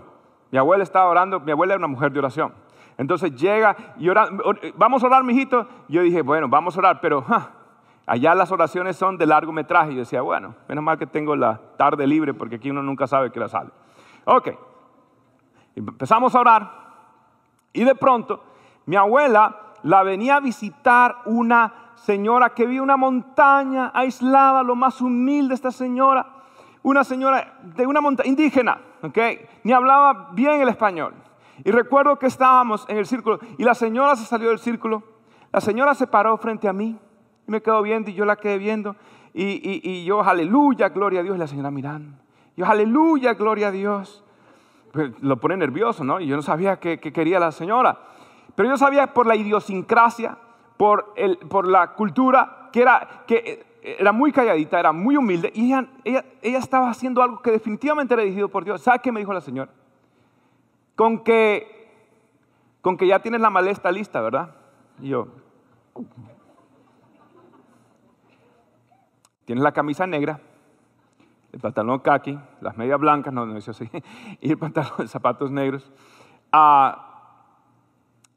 Mi 0.51 0.57
abuela 0.57 0.83
estaba 0.83 1.09
orando, 1.09 1.39
mi 1.39 1.51
abuela 1.51 1.73
era 1.73 1.79
una 1.79 1.87
mujer 1.87 2.11
de 2.11 2.19
oración. 2.19 2.53
Entonces 2.97 3.35
llega 3.35 3.75
y 3.97 4.09
ora, 4.09 4.27
vamos 4.75 5.03
a 5.03 5.07
orar, 5.07 5.23
mijito. 5.23 5.67
Yo 5.87 6.01
dije, 6.01 6.21
bueno, 6.21 6.47
vamos 6.47 6.75
a 6.75 6.79
orar, 6.79 6.99
pero 6.99 7.23
Allá 8.07 8.33
las 8.33 8.53
oraciones 8.53 8.95
son 8.95 9.17
de 9.17 9.25
largometraje. 9.25 9.91
Y 9.91 9.95
yo 9.95 9.99
decía, 9.99 10.21
bueno, 10.21 10.55
menos 10.69 10.83
mal 10.83 10.97
que 10.97 11.05
tengo 11.05 11.35
la 11.35 11.59
tarde 11.77 12.07
libre 12.07 12.33
porque 12.33 12.55
aquí 12.55 12.71
uno 12.71 12.81
nunca 12.81 13.05
sabe 13.05 13.31
qué 13.31 13.39
la 13.39 13.49
sale. 13.49 13.69
Ok. 14.23 14.49
Empezamos 15.75 16.33
a 16.33 16.39
orar. 16.39 16.71
Y 17.73 17.83
de 17.83 17.93
pronto, 17.95 18.41
mi 18.85 18.95
abuela 18.95 19.57
la 19.83 20.03
venía 20.03 20.37
a 20.37 20.39
visitar 20.39 21.17
una 21.25 21.91
señora 21.95 22.51
que 22.51 22.63
en 22.63 22.79
una 22.79 22.95
montaña 22.95 23.91
aislada, 23.93 24.63
lo 24.63 24.75
más 24.75 25.01
humilde 25.01 25.53
esta 25.53 25.71
señora. 25.71 26.25
Una 26.83 27.03
señora 27.03 27.59
de 27.61 27.85
una 27.85 27.99
montaña 27.99 28.29
indígena, 28.29 28.79
¿ok? 29.01 29.17
Ni 29.63 29.73
hablaba 29.73 30.29
bien 30.31 30.61
el 30.61 30.69
español. 30.69 31.13
Y 31.65 31.71
recuerdo 31.71 32.17
que 32.17 32.27
estábamos 32.27 32.85
en 32.87 32.97
el 32.97 33.05
círculo 33.05 33.39
y 33.57 33.65
la 33.65 33.75
señora 33.75 34.15
se 34.15 34.23
salió 34.23 34.47
del 34.47 34.59
círculo. 34.59 35.03
La 35.51 35.59
señora 35.59 35.93
se 35.93 36.07
paró 36.07 36.37
frente 36.37 36.69
a 36.69 36.73
mí 36.73 36.97
y 37.47 37.51
me 37.51 37.61
quedo 37.61 37.81
viendo 37.81 38.11
y 38.11 38.13
yo 38.13 38.25
la 38.25 38.35
quedé 38.35 38.57
viendo. 38.57 38.95
Y, 39.33 40.03
yo, 40.03 40.21
aleluya, 40.23 40.89
gloria 40.89 41.19
a 41.19 41.23
Dios, 41.23 41.35
y 41.35 41.39
la 41.39 41.47
señora 41.47 41.71
mirando. 41.71 42.17
Yo, 42.55 42.65
aleluya, 42.65 43.35
gloria 43.35 43.67
a 43.67 43.71
Dios. 43.71 44.23
Pues, 44.91 45.11
lo 45.21 45.37
pone 45.37 45.57
nervioso, 45.57 46.03
¿no? 46.03 46.19
Y 46.19 46.27
yo 46.27 46.35
no 46.35 46.41
sabía 46.41 46.79
qué, 46.79 46.99
quería 46.99 47.39
la 47.39 47.51
señora. 47.51 47.99
Pero 48.55 48.69
yo 48.69 48.77
sabía 48.77 49.13
por 49.13 49.27
la 49.27 49.35
idiosincrasia, 49.35 50.37
por, 50.75 51.13
el, 51.15 51.37
por 51.37 51.67
la 51.67 51.93
cultura, 51.93 52.69
que 52.73 52.81
era, 52.81 53.23
que 53.27 53.65
era 53.83 54.11
muy 54.11 54.31
calladita, 54.31 54.79
era 54.79 54.91
muy 54.91 55.15
humilde. 55.15 55.51
Y 55.53 55.67
ella, 55.67 55.87
ella, 56.03 56.25
ella 56.41 56.57
estaba 56.57 56.89
haciendo 56.89 57.21
algo 57.21 57.41
que 57.41 57.51
definitivamente 57.51 58.15
era 58.15 58.23
dirigido 58.23 58.49
por 58.49 58.65
Dios. 58.65 58.81
¿Sabe 58.81 58.99
qué 59.03 59.11
me 59.11 59.19
dijo 59.19 59.33
la 59.33 59.41
señora? 59.41 59.71
Con 60.95 61.23
que, 61.23 61.91
con 62.81 62.97
que 62.97 63.05
ya 63.05 63.19
tienes 63.19 63.39
la 63.39 63.51
maleta 63.51 63.91
lista, 63.91 64.19
¿verdad? 64.19 64.55
Y 64.99 65.09
yo, 65.09 65.27
Tienes 69.47 69.63
la 69.63 69.71
camisa 69.71 70.05
negra, 70.05 70.41
el 71.53 71.61
pantalón 71.61 71.99
khaki, 71.99 72.37
las 72.59 72.75
medias 72.75 72.99
blancas, 72.99 73.33
no, 73.33 73.45
no 73.45 73.55
es 73.55 73.69
así, 73.69 73.89
y 74.41 74.51
el 74.51 74.57
pantalón, 74.57 75.07
zapatos 75.07 75.51
negros. 75.51 75.89
Ah, 76.51 77.45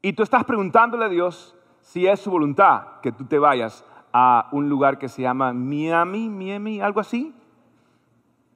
y 0.01 0.13
tú 0.13 0.23
estás 0.23 0.45
preguntándole 0.45 1.03
a 1.03 1.09
Dios 1.09 1.53
si 1.81 2.07
es 2.07 2.21
su 2.21 2.31
voluntad 2.31 3.01
que 3.01 3.11
tú 3.11 3.25
te 3.25 3.39
vayas 3.39 3.83
a 4.13 4.47
un 4.53 4.69
lugar 4.69 4.97
que 4.99 5.09
se 5.09 5.21
llama 5.21 5.51
Miami, 5.51 6.29
Miami, 6.29 6.79
algo 6.79 7.01
así. 7.01 7.35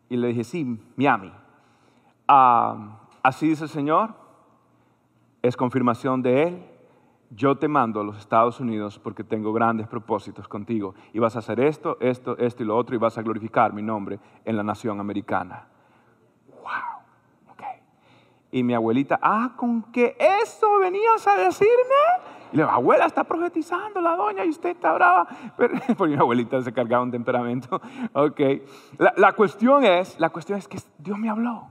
Y 0.08 0.16
le 0.16 0.30
dije, 0.30 0.46
sí, 0.46 0.80
Miami. 0.96 1.34
Ah, 2.26 3.00
así 3.22 3.50
dice 3.50 3.66
el 3.66 3.70
Señor, 3.70 4.14
es 5.42 5.58
confirmación 5.58 6.22
de 6.22 6.44
Él 6.44 6.66
yo 7.30 7.58
te 7.58 7.68
mando 7.68 8.02
a 8.02 8.04
los 8.04 8.18
Estados 8.18 8.60
Unidos 8.60 9.00
porque 9.00 9.24
tengo 9.24 9.52
grandes 9.54 9.88
propósitos 9.88 10.48
contigo 10.48 10.96
y 11.14 11.20
vas 11.20 11.36
a 11.36 11.40
hacer 11.40 11.60
esto, 11.60 11.98
esto, 12.00 12.38
esto 12.38 12.64
y 12.64 12.66
lo 12.66 12.78
otro 12.78 12.96
y 12.96 13.00
vas 13.00 13.18
a 13.18 13.22
glorificar 13.22 13.74
mi 13.74 13.82
nombre 13.82 14.20
en 14.44 14.58
la 14.58 14.64
nación 14.64 15.00
americana. 15.00 15.68
Wow. 16.62 17.54
Okay. 17.54 17.82
Y 18.52 18.64
mi 18.64 18.74
abuelita, 18.74 19.20
ah, 19.22 19.54
¿con 19.56 19.84
qué 19.92 20.16
eso 20.20 20.80
venías 20.80 21.28
a 21.28 21.36
decirme? 21.36 21.76
Y 22.52 22.58
le 22.58 22.64
digo, 22.64 22.72
abuela, 22.72 23.06
está 23.06 23.24
profetizando 23.24 24.00
la 24.00 24.16
doña 24.16 24.46
y 24.46 24.50
usted 24.50 24.70
está 24.70 24.94
brava. 24.94 25.28
Pero, 25.58 25.74
porque 25.98 26.16
mi 26.16 26.20
abuelita 26.20 26.62
se 26.62 26.72
cargaba 26.72 27.04
un 27.04 27.12
temperamento. 27.12 27.82
Ok. 28.14 28.40
La, 28.98 29.14
la 29.18 29.34
cuestión 29.34 29.84
es, 29.84 30.20
la 30.20 30.30
cuestión 30.30 30.58
es 30.58 30.68
que 30.68 30.80
Dios 30.98 31.18
me 31.18 31.30
habló 31.30 31.70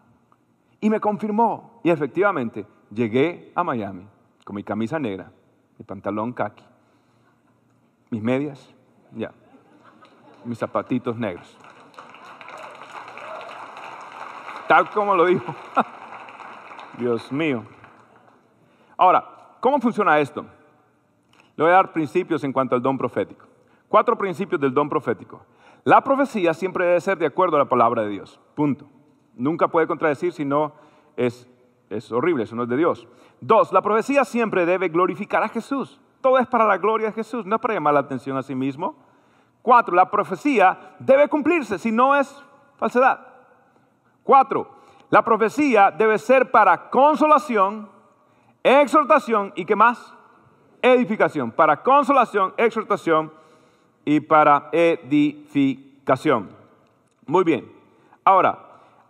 y 0.80 0.90
me 0.90 1.00
confirmó. 1.00 1.80
Y 1.82 1.90
efectivamente, 1.90 2.66
llegué 2.92 3.52
a 3.54 3.64
Miami 3.64 4.06
con 4.44 4.56
mi 4.56 4.62
camisa 4.62 4.98
negra, 4.98 5.32
mi 5.78 5.84
pantalón 5.84 6.32
khaki, 6.32 6.64
mis 8.10 8.22
medias, 8.22 8.74
ya, 9.12 9.32
mis 10.44 10.58
zapatitos 10.58 11.16
negros. 11.16 11.56
Tal 14.68 14.88
como 14.90 15.14
lo 15.14 15.26
dijo. 15.26 15.54
Dios 16.98 17.30
mío. 17.32 17.64
Ahora, 18.96 19.24
¿cómo 19.60 19.80
funciona 19.80 20.18
esto? 20.18 20.44
Le 21.56 21.64
voy 21.64 21.72
a 21.72 21.76
dar 21.76 21.92
principios 21.92 22.42
en 22.44 22.52
cuanto 22.52 22.74
al 22.74 22.82
don 22.82 22.96
profético. 22.96 23.46
Cuatro 23.88 24.16
principios 24.16 24.60
del 24.60 24.72
don 24.72 24.88
profético. 24.88 25.44
La 25.84 26.02
profecía 26.02 26.54
siempre 26.54 26.86
debe 26.86 27.00
ser 27.00 27.18
de 27.18 27.26
acuerdo 27.26 27.56
a 27.56 27.60
la 27.60 27.68
palabra 27.68 28.02
de 28.02 28.08
Dios. 28.08 28.40
Punto. 28.54 28.86
Nunca 29.34 29.68
puede 29.68 29.86
contradecir 29.86 30.32
si 30.32 30.44
no 30.44 30.72
es, 31.16 31.48
es 31.96 32.10
horrible, 32.12 32.44
eso 32.44 32.56
no 32.56 32.64
es 32.64 32.68
de 32.68 32.76
Dios. 32.76 33.06
Dos, 33.40 33.72
la 33.72 33.82
profecía 33.82 34.24
siempre 34.24 34.66
debe 34.66 34.88
glorificar 34.88 35.42
a 35.42 35.48
Jesús. 35.48 36.00
Todo 36.20 36.38
es 36.38 36.46
para 36.46 36.64
la 36.66 36.78
gloria 36.78 37.08
de 37.08 37.12
Jesús, 37.12 37.44
no 37.44 37.60
para 37.60 37.74
llamar 37.74 37.94
la 37.94 38.00
atención 38.00 38.36
a 38.36 38.42
sí 38.42 38.54
mismo. 38.54 38.96
Cuatro, 39.62 39.94
la 39.94 40.10
profecía 40.10 40.94
debe 40.98 41.28
cumplirse, 41.28 41.78
si 41.78 41.92
no 41.92 42.16
es 42.16 42.42
falsedad. 42.76 43.26
Cuatro, 44.22 44.68
la 45.10 45.22
profecía 45.22 45.90
debe 45.90 46.18
ser 46.18 46.50
para 46.50 46.90
consolación, 46.90 47.88
exhortación 48.62 49.52
y 49.54 49.64
qué 49.64 49.76
más? 49.76 50.14
Edificación. 50.82 51.50
Para 51.50 51.82
consolación, 51.82 52.54
exhortación 52.56 53.32
y 54.04 54.20
para 54.20 54.68
edificación. 54.72 56.50
Muy 57.26 57.44
bien. 57.44 57.70
Ahora, 58.24 58.63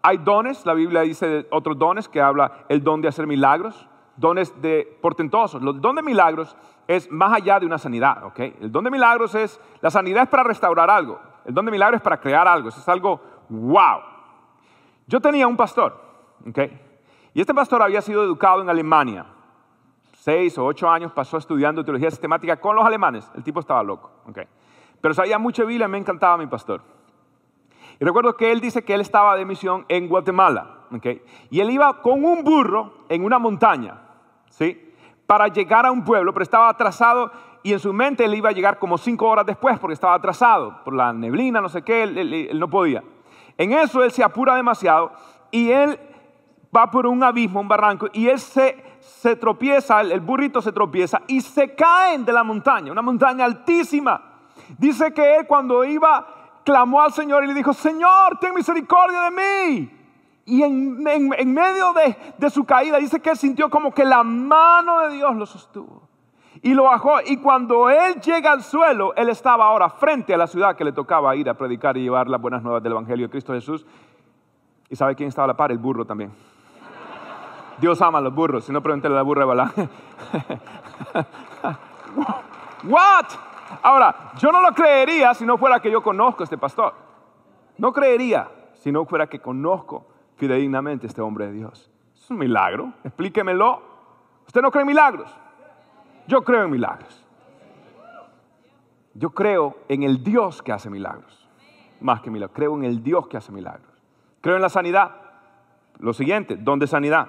hay 0.07 0.19
dones, 0.19 0.67
la 0.67 0.75
Biblia 0.75 1.01
dice 1.01 1.27
de 1.27 1.47
otros 1.51 1.79
dones 1.79 2.11
que 2.11 2.21
habla 2.21 2.67
el 2.69 2.85
don 2.85 3.01
de 3.01 3.09
hacer 3.09 3.27
milagros, 3.27 3.89
dones 4.17 4.53
de 4.61 4.99
portentosos. 5.01 5.63
El 5.63 5.81
don 5.81 5.97
de 5.97 6.03
milagros 6.03 6.55
es 6.87 7.11
más 7.11 7.33
allá 7.33 7.59
de 7.59 7.65
una 7.65 7.79
sanidad, 7.79 8.23
¿ok? 8.25 8.39
El 8.61 8.71
don 8.71 8.85
de 8.85 8.91
milagros 8.91 9.35
es, 9.35 9.59
la 9.81 9.91
sanidad 9.91 10.25
es 10.25 10.29
para 10.29 10.43
restaurar 10.43 10.91
algo, 10.91 11.19
el 11.47 11.55
don 11.55 11.65
de 11.65 11.71
milagros 11.71 12.01
es 12.01 12.03
para 12.03 12.21
crear 12.21 12.47
algo, 12.47 12.69
eso 12.69 12.81
es 12.81 12.89
algo 12.91 13.19
wow. 13.49 14.01
Yo 15.07 15.21
tenía 15.23 15.47
un 15.47 15.57
pastor, 15.57 15.99
¿ok? 16.47 16.59
Y 17.33 17.41
este 17.41 17.55
pastor 17.55 17.81
había 17.81 18.03
sido 18.03 18.23
educado 18.25 18.61
en 18.61 18.69
Alemania. 18.69 19.25
Seis 20.19 20.59
o 20.59 20.67
ocho 20.67 20.87
años 20.87 21.13
pasó 21.13 21.39
estudiando 21.39 21.83
teología 21.83 22.11
sistemática 22.11 22.59
con 22.59 22.77
los 22.77 22.85
alemanes. 22.85 23.31
El 23.35 23.43
tipo 23.43 23.59
estaba 23.59 23.83
loco, 23.83 24.11
¿ok? 24.29 24.41
Pero 25.01 25.15
sabía 25.15 25.39
mucho 25.39 25.65
Biblia 25.65 25.87
y 25.87 25.91
me 25.91 25.97
encantaba 25.97 26.37
mi 26.37 26.47
pastor. 26.47 26.83
Y 28.01 28.05
recuerdo 28.05 28.37
que 28.37 28.53
él 28.53 28.61
dice 28.61 28.85
que 28.85 28.95
él 28.95 29.01
estaba 29.01 29.37
de 29.37 29.45
misión 29.45 29.85
en 29.89 30.09
Guatemala. 30.09 30.75
Y 31.51 31.61
él 31.61 31.71
iba 31.71 32.01
con 32.03 32.25
un 32.25 32.45
burro 32.45 33.05
en 33.09 33.25
una 33.25 33.39
montaña, 33.39 34.01
¿sí? 34.51 34.93
Para 35.27 35.49
llegar 35.49 35.87
a 35.87 35.91
un 35.91 36.05
pueblo, 36.05 36.33
pero 36.33 36.43
estaba 36.43 36.69
atrasado 36.69 37.33
y 37.63 37.73
en 37.73 37.81
su 37.81 37.93
mente 37.93 38.25
él 38.25 38.35
iba 38.35 38.51
a 38.51 38.53
llegar 38.53 38.79
como 38.79 38.99
cinco 38.99 39.27
horas 39.27 39.47
después 39.47 39.79
porque 39.79 39.95
estaba 39.95 40.15
atrasado 40.15 40.85
por 40.85 40.95
la 40.95 41.13
neblina, 41.13 41.61
no 41.61 41.69
sé 41.69 41.83
qué, 41.83 42.03
él, 42.03 42.59
no 42.59 42.69
podía. 42.69 43.03
En 43.57 43.73
eso 43.73 44.05
él 44.05 44.13
se 44.13 44.23
apura 44.23 44.55
demasiado 44.55 45.13
y 45.51 45.71
él 45.71 45.99
va 46.77 46.91
por 46.91 47.07
un 47.07 47.23
abismo, 47.23 47.61
un 47.61 47.69
barranco, 47.69 48.09
y 48.13 48.29
él 48.29 48.39
se, 48.39 48.85
se 49.01 49.37
tropieza, 49.37 50.01
el, 50.03 50.21
burrito 50.21 50.61
se 50.61 50.73
tropieza 50.73 51.23
y 51.27 51.41
se 51.41 51.75
caen 51.75 52.25
de 52.25 52.33
la 52.33 52.45
montaña, 52.45 52.93
una 52.93 53.03
montaña 53.03 53.45
altísima. 53.45 54.21
Dice 54.77 55.15
que 55.15 55.37
él 55.37 55.47
cuando 55.47 55.85
iba, 55.85 56.27
clamó 56.65 57.01
al 57.01 57.13
Señor 57.13 57.45
y 57.45 57.49
le 57.49 57.55
dijo, 57.55 57.73
Señor, 57.73 58.39
ten 58.41 58.55
misericordia 58.55 59.23
de 59.23 59.31
mí. 59.31 59.91
Y 60.47 60.63
en, 60.63 61.03
medio 61.03 61.93
de, 61.93 62.17
de 62.37 62.51
su 62.51 62.65
caída 62.65 62.99
dice 62.99 63.21
que 63.21 63.31
él 63.31 63.37
sintió 63.37 63.71
como 63.71 63.93
que 63.93 64.05
la 64.05 64.23
mano 64.23 65.01
de 65.01 65.15
Dios 65.17 65.35
lo 65.37 65.47
sostuvo 65.47 66.03
y 66.63 66.75
lo 66.75 66.85
bajó. 66.85 67.17
Y 67.25 67.39
cuando 67.39 67.89
él 67.89 68.21
llega 68.21 68.53
al 68.53 68.63
suelo, 68.63 69.15
él 69.15 69.29
estaba 69.29 69.67
ahora 69.67 69.89
frente 69.89 70.35
a 70.35 70.37
la 70.37 70.47
ciudad 70.47 70.77
que 70.77 70.85
le 70.85 70.93
tocaba 70.93 71.35
ir 71.37 71.49
a 71.49 71.55
predicar 71.55 71.97
y 71.97 72.03
llevar 72.03 72.29
las 72.29 72.41
buenas 72.41 72.63
nuevas 72.63 72.83
del 72.83 72.93
Evangelio 72.93 73.27
de 73.27 73.31
Cristo 73.31 73.53
Jesús. 73.53 73.87
¿Y 74.91 74.97
sabe 74.97 75.15
quién 75.15 75.29
estaba 75.29 75.45
a 75.45 75.49
la 75.49 75.57
par? 75.57 75.73
El 75.73 75.79
burro 75.79 76.05
también. 76.05 76.33
Dios 77.79 78.01
ama 78.03 78.19
a 78.19 78.21
los 78.21 78.35
burros, 78.35 78.65
si 78.65 78.73
no 78.73 78.83
pregúntale 78.83 79.15
a 79.15 79.17
la 79.19 79.23
burra 79.23 79.41
de 79.41 79.47
Balán. 79.47 79.73
What? 82.85 83.27
Ahora, 83.83 84.33
yo 84.39 84.51
no 84.53 84.61
lo 84.61 84.73
creería 84.73 85.35
si 85.35 85.45
no 85.45 85.59
fuera 85.59 85.81
que 85.81 85.91
yo 85.91 86.03
conozco 86.03 86.43
a 86.43 86.45
este 86.45 86.59
pastor. 86.59 86.95
No 87.79 87.93
creería 87.93 88.49
si 88.75 88.93
no 88.93 89.05
fuera 89.05 89.27
que 89.27 89.41
conozco 89.41 90.07
fidedignamente 90.37 91.07
a 91.07 91.09
este 91.09 91.21
hombre 91.21 91.47
de 91.47 91.53
Dios. 91.53 91.91
Es 92.15 92.31
un 92.31 92.39
milagro, 92.39 92.93
explíquemelo. 93.05 93.83
¿Usted 94.47 94.63
no 94.63 94.71
cree 94.71 94.83
en 94.83 94.89
milagros? 94.89 95.31
Yo 96.27 96.43
creo 96.43 96.65
en 96.65 96.71
milagros. 96.71 97.25
Yo 99.15 99.31
creo 99.31 99.77
en 99.89 100.03
el 100.03 100.23
Dios 100.25 100.63
que 100.63 100.73
hace 100.73 100.91
milagros. 100.91 101.49
Más 102.01 102.21
que 102.21 102.31
milagros. 102.31 102.57
Creo 102.57 102.75
en 102.77 102.85
el 102.85 103.03
Dios 103.03 103.29
que 103.29 103.37
hace 103.37 103.53
milagros. 103.53 103.91
Creo 104.41 104.57
en 104.57 104.63
la 104.63 104.69
sanidad. 104.69 105.13
Lo 105.99 106.13
siguiente, 106.13 106.57
don 106.57 106.79
de 106.79 106.87
sanidad. 106.87 107.29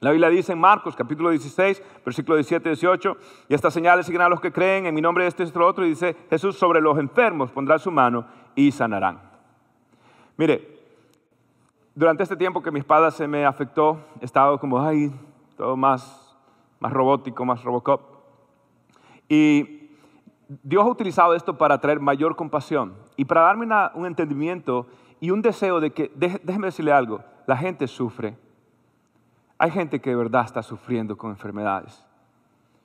La 0.00 0.10
Biblia 0.10 0.28
dice 0.28 0.52
en 0.52 0.60
Marcos 0.60 0.94
capítulo 0.94 1.30
16, 1.30 1.82
versículo 2.04 2.36
17 2.36 2.68
y 2.68 2.72
18, 2.72 3.16
y 3.48 3.54
estas 3.54 3.72
señales 3.72 4.06
siguen 4.06 4.20
a 4.22 4.28
los 4.28 4.40
que 4.40 4.52
creen 4.52 4.86
en 4.86 4.94
mi 4.94 5.00
nombre 5.00 5.26
este, 5.26 5.42
este, 5.42 5.58
otro, 5.58 5.86
y 5.86 5.90
dice 5.90 6.16
Jesús 6.28 6.56
sobre 6.56 6.80
los 6.80 6.98
enfermos 6.98 7.50
pondrá 7.50 7.78
su 7.78 7.90
mano 7.90 8.26
y 8.54 8.72
sanarán. 8.72 9.20
Mire, 10.36 10.76
durante 11.94 12.22
este 12.22 12.36
tiempo 12.36 12.62
que 12.62 12.70
mi 12.70 12.80
espada 12.80 13.10
se 13.10 13.26
me 13.26 13.46
afectó, 13.46 13.98
he 14.20 14.24
estado 14.26 14.60
como, 14.60 14.80
ay, 14.80 15.10
todo 15.56 15.76
más 15.76 16.26
más 16.80 16.92
robótico, 16.92 17.44
más 17.44 17.62
Robocop. 17.62 18.00
Y 19.28 19.90
Dios 20.62 20.84
ha 20.84 20.88
utilizado 20.88 21.34
esto 21.34 21.58
para 21.58 21.80
traer 21.80 22.00
mayor 22.00 22.36
compasión 22.36 22.94
y 23.16 23.24
para 23.24 23.42
darme 23.42 23.66
un 23.94 24.06
entendimiento 24.06 24.86
y 25.20 25.30
un 25.30 25.42
deseo 25.42 25.80
de 25.80 25.90
que, 25.90 26.12
déjeme 26.14 26.66
decirle 26.66 26.92
algo, 26.92 27.20
la 27.46 27.56
gente 27.56 27.88
sufre. 27.88 28.36
Hay 29.58 29.70
gente 29.70 30.00
que 30.00 30.10
de 30.10 30.16
verdad 30.16 30.44
está 30.44 30.62
sufriendo 30.62 31.16
con 31.16 31.30
enfermedades. 31.30 32.04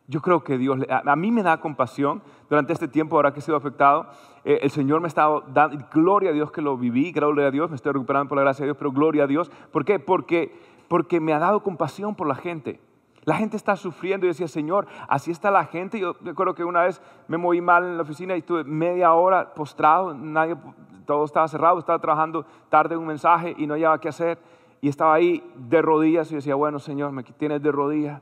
Yo 0.08 0.22
creo 0.22 0.44
que 0.44 0.58
Dios, 0.58 0.80
a, 0.90 1.16
mí 1.16 1.32
me 1.32 1.44
da 1.44 1.60
compasión 1.60 2.22
durante 2.50 2.74
este 2.74 2.88
tiempo, 2.88 3.16
ahora 3.16 3.34
que 3.34 3.40
he 3.40 3.42
sido 3.42 3.56
afectado. 3.56 4.08
Eh, 4.44 4.60
el 4.62 4.72
Señor 4.72 5.00
me 5.00 5.08
estado 5.08 5.42
dando, 5.54 5.86
gloria 5.94 6.32
a 6.32 6.34
Dios 6.34 6.52
que 6.52 6.62
lo 6.62 6.78
viví, 6.78 7.12
gloria 7.12 7.48
a 7.48 7.52
Dios, 7.52 7.70
me 7.70 7.76
estoy 7.76 7.94
recuperando 7.94 8.30
por 8.30 8.38
la 8.38 8.44
gracia 8.44 8.64
de 8.64 8.68
Dios, 8.68 8.78
pero 8.78 8.92
gloria 8.92 9.24
a 9.24 9.28
Dios. 9.28 9.50
¿Por 9.72 9.86
qué? 9.86 10.00
Porque, 10.00 10.54
porque 10.88 11.20
me 11.20 11.34
ha 11.34 11.40
dado 11.40 11.64
compasión 11.64 12.16
por 12.16 12.28
la 12.28 12.36
gente. 12.36 12.80
La 13.24 13.36
gente 13.36 13.56
está 13.56 13.76
sufriendo 13.76 14.26
y 14.26 14.30
decía, 14.30 14.48
Señor, 14.48 14.88
así 15.08 15.30
está 15.32 15.52
la 15.52 15.66
gente. 15.66 16.00
Yo 16.00 16.16
recuerdo 16.22 16.56
que 16.56 16.64
una 16.64 16.82
vez 16.82 17.02
me 17.28 17.38
moví 17.38 17.62
mal 17.62 17.84
en 17.84 17.98
la 17.98 18.04
oficina 18.04 18.36
y 18.36 18.40
estuve 18.40 18.64
media 18.64 19.14
hora 19.14 19.54
postrado, 19.54 20.14
nadie, 20.14 20.58
todo 21.06 21.24
estaba 21.24 21.48
cerrado, 21.48 21.78
estaba 21.78 22.00
trabajando 22.00 22.46
tarde 22.70 22.98
un 22.98 23.06
mensaje 23.06 23.54
y 23.58 23.68
no 23.68 23.76
había 23.76 23.98
qué 24.00 24.10
hacer. 24.10 24.40
Y 24.82 24.90
estaba 24.90 25.14
ahí 25.14 25.44
de 25.56 25.82
rodillas 25.82 26.32
y 26.32 26.36
decía, 26.36 26.56
bueno, 26.56 26.80
Señor, 26.80 27.12
me 27.12 27.24
tienes 27.24 27.62
de 27.62 27.72
rodillas. 27.72 28.22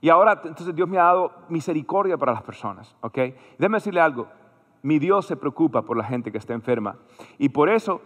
Y 0.00 0.08
ahora, 0.08 0.40
entonces 0.44 0.74
Dios 0.74 0.88
me 0.88 0.98
ha 0.98 1.04
dado 1.04 1.32
misericordia 1.48 2.16
para 2.16 2.32
las 2.32 2.42
personas, 2.42 2.94
¿ok? 3.00 3.18
Déjeme 3.58 3.78
decirle 3.78 4.00
algo, 4.00 4.28
mi 4.82 4.98
Dios 4.98 5.26
se 5.26 5.36
preocupa 5.36 5.82
por 5.82 5.96
la 5.96 6.04
gente 6.04 6.30
que 6.30 6.38
está 6.38 6.54
enferma. 6.54 6.96
Y 7.38 7.48
por 7.48 7.68
eso 7.68 8.00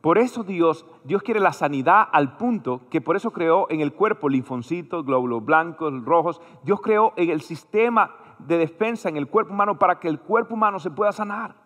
por 0.00 0.16
eso 0.18 0.44
Dios, 0.44 0.86
Dios 1.04 1.22
quiere 1.22 1.40
la 1.40 1.52
sanidad 1.52 2.08
al 2.12 2.36
punto 2.36 2.82
que 2.88 3.00
por 3.00 3.16
eso 3.16 3.32
creó 3.32 3.66
en 3.68 3.80
el 3.80 3.92
cuerpo 3.92 4.28
linfoncitos, 4.28 5.04
glóbulos 5.04 5.44
blancos, 5.44 5.92
rojos. 6.04 6.40
Dios 6.62 6.80
creó 6.80 7.12
en 7.16 7.30
el 7.30 7.40
sistema 7.40 8.14
de 8.38 8.58
defensa 8.58 9.08
en 9.08 9.16
el 9.16 9.26
cuerpo 9.26 9.52
humano 9.52 9.78
para 9.78 9.98
que 9.98 10.06
el 10.06 10.20
cuerpo 10.20 10.54
humano 10.54 10.78
se 10.78 10.92
pueda 10.92 11.10
sanar. 11.10 11.56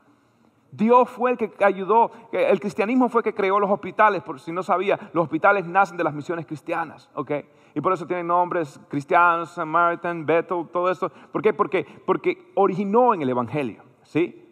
Dios 0.73 1.09
fue 1.11 1.33
el 1.33 1.37
que 1.37 1.53
ayudó, 1.62 2.11
el 2.33 2.59
cristianismo 2.59 3.09
fue 3.11 3.20
el 3.20 3.25
que 3.25 3.35
creó 3.35 3.61
los 3.61 3.70
hospitales, 3.70 4.23
por 4.23 4.41
si 4.41 4.53
no 4.53 4.62
sabía, 4.62 4.99
los 5.12 5.25
hospitales 5.25 5.66
nacen 5.66 5.99
de 5.99 6.05
las 6.05 6.14
misiones 6.14 6.47
cristianas, 6.47 7.11
¿ok? 7.14 7.31
Y 7.75 7.81
por 7.81 7.93
eso 7.93 8.07
tienen 8.07 8.27
nombres 8.27 8.81
cristianos, 8.89 9.51
Samaritan, 9.51 10.27
Bethel, 10.27 10.66
todo 10.73 10.91
eso. 10.91 11.11
¿Por 11.31 11.43
qué? 11.43 11.53
Porque, 11.53 11.87
porque 12.07 12.51
originó 12.55 13.14
en 13.14 13.23
el 13.23 13.29
Evangelio, 13.29 13.83
¿sí? 14.03 14.51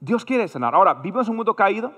Dios 0.00 0.24
quiere 0.24 0.48
sanar. 0.48 0.74
Ahora, 0.74 0.94
vivimos 0.94 1.26
en 1.26 1.32
un 1.32 1.36
mundo 1.38 1.56
caído, 1.56 1.92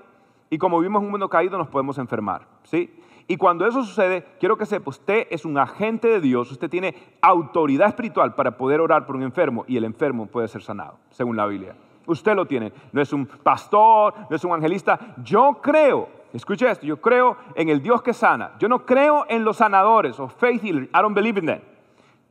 y 0.49 0.57
como 0.57 0.79
vivimos 0.79 1.01
en 1.01 1.05
un 1.05 1.11
mundo 1.11 1.29
caído, 1.29 1.57
nos 1.57 1.67
podemos 1.67 1.97
enfermar. 1.97 2.47
¿sí? 2.63 2.93
Y 3.27 3.35
cuando 3.35 3.67
eso 3.67 3.83
sucede, 3.83 4.25
quiero 4.39 4.57
que 4.57 4.65
sepa, 4.65 4.89
usted 4.89 5.27
es 5.29 5.43
un 5.43 5.57
agente 5.57 6.07
de 6.07 6.21
Dios, 6.21 6.49
usted 6.51 6.69
tiene 6.69 6.95
autoridad 7.21 7.89
espiritual 7.89 8.35
para 8.35 8.55
poder 8.57 8.79
orar 8.79 9.05
por 9.05 9.17
un 9.17 9.23
enfermo 9.23 9.65
y 9.67 9.75
el 9.75 9.83
enfermo 9.83 10.27
puede 10.27 10.47
ser 10.47 10.63
sanado, 10.63 10.99
según 11.09 11.35
la 11.35 11.45
Biblia. 11.45 11.75
Usted 12.07 12.35
lo 12.35 12.45
tiene. 12.45 12.71
No 12.93 13.01
es 13.01 13.13
un 13.13 13.25
pastor, 13.25 14.13
no 14.29 14.35
es 14.35 14.43
un 14.43 14.49
evangelista. 14.51 14.97
Yo 15.23 15.59
creo, 15.61 16.09
escuche 16.33 16.69
esto, 16.69 16.85
yo 16.85 16.99
creo 16.99 17.37
en 17.53 17.69
el 17.69 17.81
Dios 17.81 18.01
que 18.01 18.13
sana. 18.13 18.53
Yo 18.59 18.67
no 18.69 18.85
creo 18.85 19.25
en 19.27 19.43
los 19.43 19.57
sanadores 19.57 20.19
o 20.19 20.27
faith 20.29 20.63
healers. 20.63 20.87
I 20.87 21.01
don't 21.01 21.13
believe 21.13 21.39
in 21.39 21.45
them. 21.45 21.61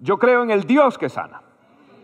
Yo 0.00 0.18
creo 0.18 0.42
en 0.42 0.50
el 0.50 0.64
Dios 0.64 0.96
que 0.98 1.08
sana, 1.08 1.42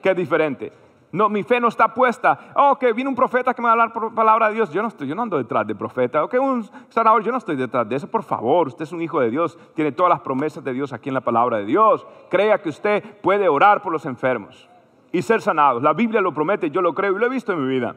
que 0.03 0.11
es 0.11 0.17
diferente. 0.17 0.73
No, 1.13 1.29
mi 1.29 1.43
fe 1.43 1.61
no 1.61 1.69
está 1.69 1.93
puesta. 1.93 2.53
Oh, 2.57 2.79
que 2.79 2.93
viene 2.93 3.09
un 3.09 3.17
profeta 3.17 3.53
que 3.53 3.61
me 3.61 3.67
va 3.67 3.71
a 3.71 3.73
hablar 3.73 3.93
por 3.93 4.15
palabra 4.15 4.49
de 4.49 4.55
Dios. 4.55 4.71
Yo 4.73 4.81
no, 4.81 4.89
estoy, 4.89 5.09
yo 5.09 5.15
no 5.15 5.23
ando 5.23 5.37
detrás 5.37 5.67
de 5.67 5.75
profeta. 5.75 6.27
Que 6.29 6.39
un 6.39 6.69
sanador, 6.89 7.23
yo 7.23 7.33
no 7.33 7.39
estoy 7.39 7.57
detrás 7.57 7.87
de 7.87 7.97
eso. 7.97 8.07
Por 8.07 8.23
favor, 8.23 8.69
usted 8.69 8.85
es 8.85 8.93
un 8.93 9.03
hijo 9.03 9.21
de 9.21 9.31
Dios. 9.31 9.59
Tiene 9.75 9.93
todas 9.93 10.09
las 10.09 10.21
promesas 10.21 10.65
de 10.65 10.73
Dios 10.73 10.93
aquí 10.93 11.11
en 11.11 11.15
la 11.15 11.21
palabra 11.21 11.59
de 11.59 11.67
Dios. 11.67 12.07
Crea 12.31 12.63
que 12.63 12.71
usted 12.71 13.21
puede 13.21 13.49
orar 13.49 13.83
por 13.83 13.93
los 13.93 14.07
enfermos 14.07 14.69
y 15.13 15.23
ser 15.23 15.41
sanados. 15.43 15.83
La 15.83 15.93
Biblia 15.93 16.21
lo 16.21 16.33
promete, 16.33 16.71
yo 16.71 16.83
lo 16.83 16.95
creo 16.95 17.17
y 17.17 17.19
lo 17.19 17.27
he 17.27 17.31
visto 17.31 17.53
en 17.53 17.63
mi 17.63 17.69
vida. 17.69 17.95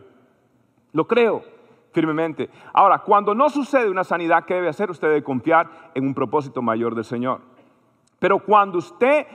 Lo 0.91 1.07
creo 1.07 1.43
firmemente. 1.91 2.49
Ahora, 2.74 2.99
cuando 2.99 3.34
no 3.34 3.49
sucede 3.49 3.89
una 3.89 4.03
sanidad, 4.03 4.43
¿qué 4.43 4.55
debe 4.55 4.68
hacer? 4.68 4.91
Usted 4.91 5.07
debe 5.07 5.24
confiar 5.24 5.91
en 5.95 6.05
un 6.05 6.13
propósito 6.13 6.61
mayor 6.61 6.93
del 6.93 7.05
Señor. 7.05 7.39
Pero 8.20 8.39
cuando 8.39 8.78
usted 8.78 9.26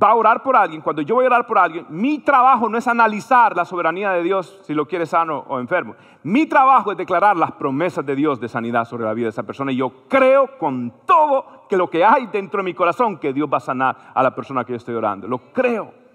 va 0.00 0.10
a 0.10 0.14
orar 0.14 0.42
por 0.42 0.56
alguien, 0.56 0.82
cuando 0.82 1.02
yo 1.02 1.16
voy 1.16 1.24
a 1.24 1.28
orar 1.28 1.46
por 1.46 1.58
alguien, 1.58 1.86
mi 1.88 2.18
trabajo 2.18 2.68
no 2.68 2.78
es 2.78 2.86
analizar 2.86 3.56
la 3.56 3.64
soberanía 3.64 4.10
de 4.10 4.22
Dios 4.22 4.60
si 4.62 4.74
lo 4.74 4.86
quiere 4.86 5.06
sano 5.06 5.44
o 5.48 5.58
enfermo. 5.58 5.96
Mi 6.22 6.46
trabajo 6.46 6.92
es 6.92 6.98
declarar 6.98 7.36
las 7.36 7.52
promesas 7.52 8.04
de 8.04 8.14
Dios 8.14 8.38
de 8.40 8.48
sanidad 8.48 8.84
sobre 8.84 9.04
la 9.04 9.14
vida 9.14 9.26
de 9.26 9.30
esa 9.30 9.42
persona. 9.42 9.72
Y 9.72 9.76
yo 9.76 9.92
creo 10.08 10.58
con 10.58 10.92
todo 11.06 11.66
que 11.68 11.76
lo 11.76 11.88
que 11.88 12.04
hay 12.04 12.26
dentro 12.26 12.58
de 12.58 12.64
mi 12.64 12.74
corazón, 12.74 13.18
que 13.18 13.32
Dios 13.32 13.48
va 13.52 13.56
a 13.56 13.60
sanar 13.60 13.96
a 14.14 14.22
la 14.22 14.34
persona 14.34 14.64
que 14.64 14.72
yo 14.72 14.76
estoy 14.76 14.94
orando. 14.94 15.26
Lo 15.26 15.38
creo. 15.52 16.05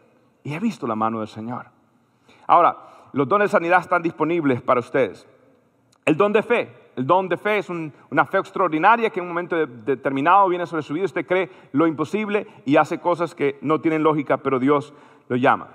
Y 0.44 0.54
he 0.54 0.60
visto 0.60 0.88
la 0.88 0.96
mano 0.96 1.20
del 1.20 1.28
Señor. 1.28 1.68
Ahora, 2.48 2.78
los 3.14 3.28
dones 3.28 3.50
de 3.50 3.52
sanidad 3.52 3.82
están 3.82 4.02
disponibles 4.02 4.62
para 4.62 4.80
ustedes. 4.80 5.28
El 6.06 6.18
don 6.18 6.34
de 6.34 6.42
fe, 6.42 6.78
El 6.96 7.08
don 7.08 7.30
de 7.30 7.38
fe 7.38 7.60
es 7.60 7.70
una 7.70 8.26
fe 8.26 8.38
extraordinaria 8.40 9.10
que 9.10 9.20
en 9.20 9.26
un 9.26 9.30
momento 9.30 9.56
determinado 9.66 10.50
viene 10.50 10.66
sobre 10.66 10.84
su 10.84 10.94
vida, 10.94 11.06
usted 11.06 11.26
cree 11.26 11.50
lo 11.72 11.88
imposible 11.88 12.48
y 12.66 12.76
hace 12.76 13.00
cosas 13.00 13.34
que 13.34 13.58
no 13.62 13.80
tienen 13.80 14.04
lógica, 14.04 14.38
pero 14.38 14.60
Dios 14.60 14.94
lo 15.30 15.38
llama. 15.38 15.70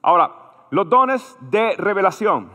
Ahora, 0.00 0.30
los 0.70 0.88
dones 0.88 1.36
de 1.40 1.76
revelación. 1.76 2.48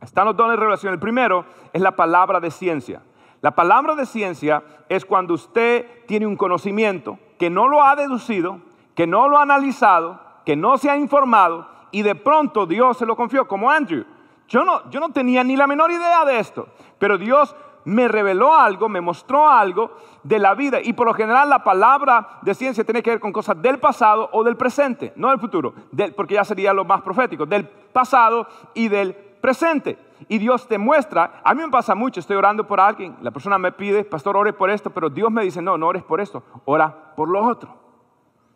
Están 0.00 0.26
los 0.26 0.36
dones 0.36 0.52
de 0.52 0.60
revelación. 0.60 0.92
El 0.92 0.98
primero 0.98 1.44
es 1.72 1.80
la 1.80 1.94
palabra 1.94 2.40
de 2.40 2.50
ciencia. 2.50 3.02
La 3.40 3.52
palabra 3.52 3.94
de 3.94 4.06
ciencia 4.06 4.62
es 4.88 5.04
cuando 5.04 5.34
usted 5.34 6.04
tiene 6.06 6.26
un 6.26 6.36
conocimiento 6.36 7.18
que 7.38 7.50
no 7.50 7.68
lo 7.68 7.82
ha 7.82 7.96
deducido, 7.96 8.60
que 8.94 9.06
no 9.06 9.28
lo 9.28 9.38
ha 9.38 9.42
analizado, 9.42 10.20
que 10.44 10.56
no 10.56 10.78
se 10.78 10.90
ha 10.90 10.96
informado 10.96 11.68
y 11.90 12.02
de 12.02 12.14
pronto 12.14 12.66
Dios 12.66 12.96
se 12.96 13.06
lo 13.06 13.16
confió, 13.16 13.46
como 13.46 13.70
Andrew. 13.70 14.04
Yo 14.48 14.64
no, 14.64 14.90
yo 14.90 15.00
no 15.00 15.10
tenía 15.10 15.44
ni 15.44 15.56
la 15.56 15.66
menor 15.66 15.90
idea 15.90 16.24
de 16.24 16.38
esto, 16.38 16.68
pero 16.98 17.16
Dios 17.16 17.54
me 17.84 18.08
reveló 18.08 18.54
algo, 18.54 18.88
me 18.88 19.00
mostró 19.00 19.48
algo 19.48 19.92
de 20.22 20.38
la 20.38 20.54
vida. 20.54 20.80
Y 20.82 20.92
por 20.92 21.06
lo 21.06 21.14
general 21.14 21.48
la 21.48 21.64
palabra 21.64 22.38
de 22.42 22.54
ciencia 22.54 22.84
tiene 22.84 23.02
que 23.02 23.10
ver 23.10 23.20
con 23.20 23.32
cosas 23.32 23.60
del 23.60 23.78
pasado 23.78 24.28
o 24.32 24.44
del 24.44 24.56
presente, 24.56 25.12
no 25.16 25.30
del 25.30 25.38
futuro, 25.38 25.74
porque 26.16 26.34
ya 26.34 26.44
sería 26.44 26.72
lo 26.72 26.84
más 26.84 27.02
profético, 27.02 27.46
del 27.46 27.66
pasado 27.66 28.46
y 28.74 28.88
del 28.88 29.14
presente. 29.14 29.98
Y 30.28 30.38
Dios 30.38 30.68
te 30.68 30.78
muestra, 30.78 31.40
a 31.42 31.54
mí 31.54 31.62
me 31.62 31.70
pasa 31.70 31.94
mucho, 31.94 32.20
estoy 32.20 32.36
orando 32.36 32.66
por 32.66 32.80
alguien, 32.80 33.16
la 33.22 33.32
persona 33.32 33.58
me 33.58 33.72
pide, 33.72 34.04
pastor, 34.04 34.36
ore 34.36 34.52
por 34.52 34.70
esto, 34.70 34.90
pero 34.90 35.10
Dios 35.10 35.32
me 35.32 35.42
dice, 35.42 35.60
no, 35.60 35.76
no 35.76 35.88
ores 35.88 36.04
por 36.04 36.20
esto, 36.20 36.44
ora 36.64 37.14
por 37.16 37.28
lo 37.28 37.44
otro. 37.44 37.74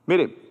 Mire, 0.06 0.45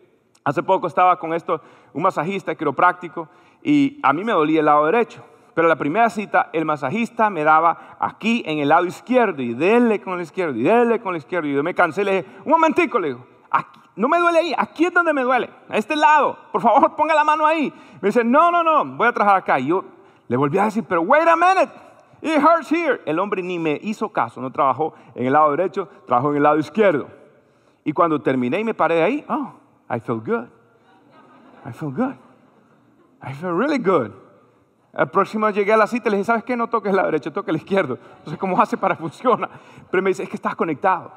hace 0.45 0.63
poco 0.63 0.87
estaba 0.87 1.19
con 1.19 1.33
esto, 1.33 1.59
un 1.91 2.03
masajista 2.03 2.55
quiropráctico, 2.55 3.27
y 3.61 3.99
a 4.03 4.13
mí 4.13 4.23
me 4.23 4.31
dolía 4.31 4.59
el 4.59 4.67
lado 4.67 4.85
derecho. 4.85 5.21
Pero 5.53 5.67
la 5.67 5.75
primera 5.75 6.09
cita, 6.09 6.49
el 6.53 6.65
masajista 6.65 7.29
me 7.29 7.43
daba 7.43 7.97
aquí 7.99 8.43
en 8.45 8.59
el 8.59 8.69
lado 8.69 8.85
izquierdo 8.85 9.41
y 9.41 9.53
denle 9.53 10.01
con 10.01 10.15
el 10.15 10.21
izquierdo 10.21 10.55
y 10.55 10.63
denle 10.63 10.99
con 10.99 11.15
el 11.15 11.19
izquierdo. 11.19 11.47
Y 11.47 11.53
yo 11.53 11.63
me 11.63 11.73
cansé, 11.73 12.03
le 12.03 12.17
dije, 12.17 12.29
un 12.43 12.51
momentico, 12.51 12.99
le 12.99 13.07
digo, 13.09 13.25
no 13.95 14.09
me 14.09 14.19
duele 14.19 14.39
ahí, 14.39 14.53
aquí 14.57 14.85
es 14.85 14.93
donde 14.93 15.13
me 15.13 15.23
duele, 15.23 15.49
a 15.69 15.77
este 15.77 15.95
lado, 15.95 16.37
por 16.51 16.61
favor 16.61 16.95
ponga 16.95 17.15
la 17.15 17.23
mano 17.23 17.45
ahí. 17.45 17.73
Me 18.01 18.09
dice, 18.09 18.23
no, 18.23 18.51
no, 18.51 18.61
no, 18.61 18.85
voy 18.85 19.07
a 19.07 19.13
trabajar 19.13 19.37
acá. 19.37 19.59
Y 19.59 19.67
yo 19.67 19.85
le 20.27 20.35
volví 20.35 20.57
a 20.57 20.65
decir, 20.65 20.83
pero 20.87 21.01
wait 21.01 21.27
a 21.27 21.35
minute, 21.35 21.71
it 22.21 22.37
hurts 22.43 22.71
here. 22.71 23.01
El 23.05 23.19
hombre 23.19 23.41
ni 23.41 23.57
me 23.57 23.79
hizo 23.81 24.09
caso, 24.09 24.41
no 24.41 24.51
trabajó 24.51 24.93
en 25.15 25.25
el 25.25 25.33
lado 25.33 25.51
derecho, 25.51 25.87
trabajó 26.05 26.31
en 26.31 26.37
el 26.37 26.43
lado 26.43 26.57
izquierdo. 26.57 27.07
Y 27.85 27.93
cuando 27.93 28.21
terminé 28.21 28.59
y 28.59 28.63
me 28.65 28.73
paré 28.73 28.95
de 28.95 29.03
ahí, 29.03 29.25
oh, 29.29 29.53
I 29.89 29.99
feel 29.99 30.19
good. 30.19 30.49
I 31.65 31.71
feel 31.71 31.91
good. 31.91 32.15
I 33.21 33.33
feel 33.33 33.51
really 33.51 33.79
good. 33.79 34.11
El 34.93 35.09
próximo 35.09 35.49
llegué 35.49 35.73
a 35.73 35.77
la 35.77 35.87
cita 35.87 36.07
y 36.07 36.11
le 36.11 36.17
dije, 36.17 36.27
¿sabes 36.27 36.43
qué? 36.43 36.55
No 36.55 36.67
toques 36.67 36.93
la 36.93 37.03
derecha, 37.03 37.31
toque 37.31 37.51
la 37.51 37.57
izquierda. 37.57 37.97
Entonces, 38.17 38.37
¿cómo 38.37 38.61
hace 38.61 38.77
para 38.77 38.95
funcionar? 38.95 39.49
Pero 39.91 40.01
me 40.01 40.09
dice, 40.09 40.23
es 40.23 40.29
que 40.29 40.37
estás 40.37 40.55
conectado. 40.55 41.11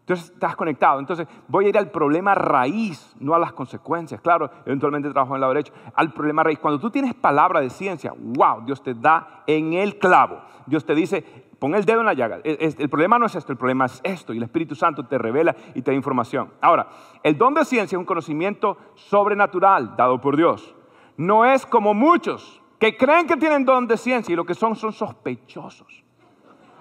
Entonces, 0.00 0.30
estás 0.30 0.54
conectado. 0.54 1.00
Entonces, 1.00 1.26
voy 1.48 1.66
a 1.66 1.68
ir 1.70 1.78
al 1.78 1.90
problema 1.90 2.34
raíz, 2.34 3.14
no 3.18 3.34
a 3.34 3.38
las 3.38 3.52
consecuencias. 3.52 4.20
Claro, 4.20 4.50
eventualmente 4.64 5.10
trabajo 5.10 5.32
en 5.32 5.36
el 5.36 5.40
lado 5.40 5.52
derecho. 5.54 5.72
Al 5.94 6.12
problema 6.12 6.44
raíz. 6.44 6.58
Cuando 6.60 6.78
tú 6.78 6.90
tienes 6.90 7.14
palabra 7.14 7.60
de 7.60 7.70
ciencia, 7.70 8.12
wow, 8.16 8.64
Dios 8.64 8.82
te 8.82 8.94
da 8.94 9.42
en 9.46 9.72
el 9.72 9.98
clavo. 9.98 10.40
Dios 10.66 10.84
te 10.84 10.94
dice, 10.94 11.49
pon 11.60 11.74
el 11.74 11.84
dedo 11.84 12.00
en 12.00 12.06
la 12.06 12.14
llaga. 12.14 12.40
El, 12.42 12.88
problema 12.88 13.18
no 13.18 13.26
es 13.26 13.34
esto, 13.36 13.52
el 13.52 13.58
problema 13.58 13.84
es 13.84 14.00
esto. 14.02 14.32
Y 14.32 14.38
el 14.38 14.42
Espíritu 14.42 14.74
Santo 14.74 15.04
te 15.06 15.18
revela 15.18 15.54
y 15.74 15.82
te 15.82 15.92
da 15.92 15.94
información. 15.94 16.50
Ahora, 16.60 16.88
el 17.22 17.38
don 17.38 17.54
de 17.54 17.64
ciencia 17.64 17.94
es 17.94 18.00
un 18.00 18.06
conocimiento 18.06 18.78
sobrenatural 18.94 19.94
dado 19.94 20.20
por 20.20 20.36
Dios. 20.36 20.74
No 21.16 21.44
es 21.44 21.66
como 21.66 21.94
muchos 21.94 22.60
que 22.78 22.96
creen 22.96 23.26
que 23.26 23.36
tienen 23.36 23.64
don 23.64 23.86
de 23.86 23.98
ciencia 23.98 24.32
y 24.32 24.36
lo 24.36 24.46
que 24.46 24.54
son 24.54 24.74
son 24.74 24.92
sospechosos. 24.92 26.02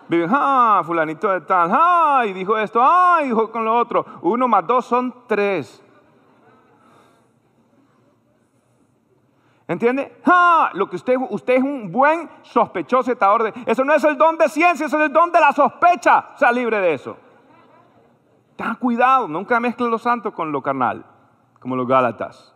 Viven, 0.08 0.30
ah, 0.34 0.82
fulanito 0.84 1.30
de 1.30 1.42
tal, 1.42 1.70
ah, 1.72 2.24
y 2.26 2.34
dijo 2.34 2.58
esto, 2.58 2.80
ah, 2.82 3.20
dijo 3.22 3.52
con 3.52 3.64
lo 3.64 3.78
otro. 3.78 4.06
Uno 4.22 4.48
más 4.48 4.66
dos 4.66 4.86
son 4.86 5.14
tres. 5.28 5.84
¿Entiende? 9.70 10.20
Ah, 10.26 10.72
lo 10.74 10.90
que 10.90 10.96
usted, 10.96 11.16
usted 11.30 11.58
es 11.58 11.64
un 11.64 11.92
buen 11.92 12.28
sospechoso 12.42 13.14
de 13.14 13.54
Eso 13.68 13.86
no 13.86 13.94
es 13.94 14.04
el 14.04 14.18
don 14.18 14.36
de 14.36 14.50
ciencia, 14.50 14.88
eso 14.88 14.98
es 14.98 15.06
el 15.06 15.14
don 15.14 15.32
de 15.32 15.40
la 15.40 15.52
sospecha. 15.52 16.30
Sea 16.38 16.52
libre 16.52 16.80
de 16.80 16.96
eso. 16.96 17.16
Ten 18.56 18.74
cuidado, 18.76 19.28
nunca 19.28 19.60
mezcle 19.60 19.88
lo 19.88 20.00
santo 20.00 20.34
con 20.34 20.52
lo 20.52 20.64
carnal, 20.64 21.06
como 21.60 21.76
los 21.76 21.88
Gálatas. 21.88 22.52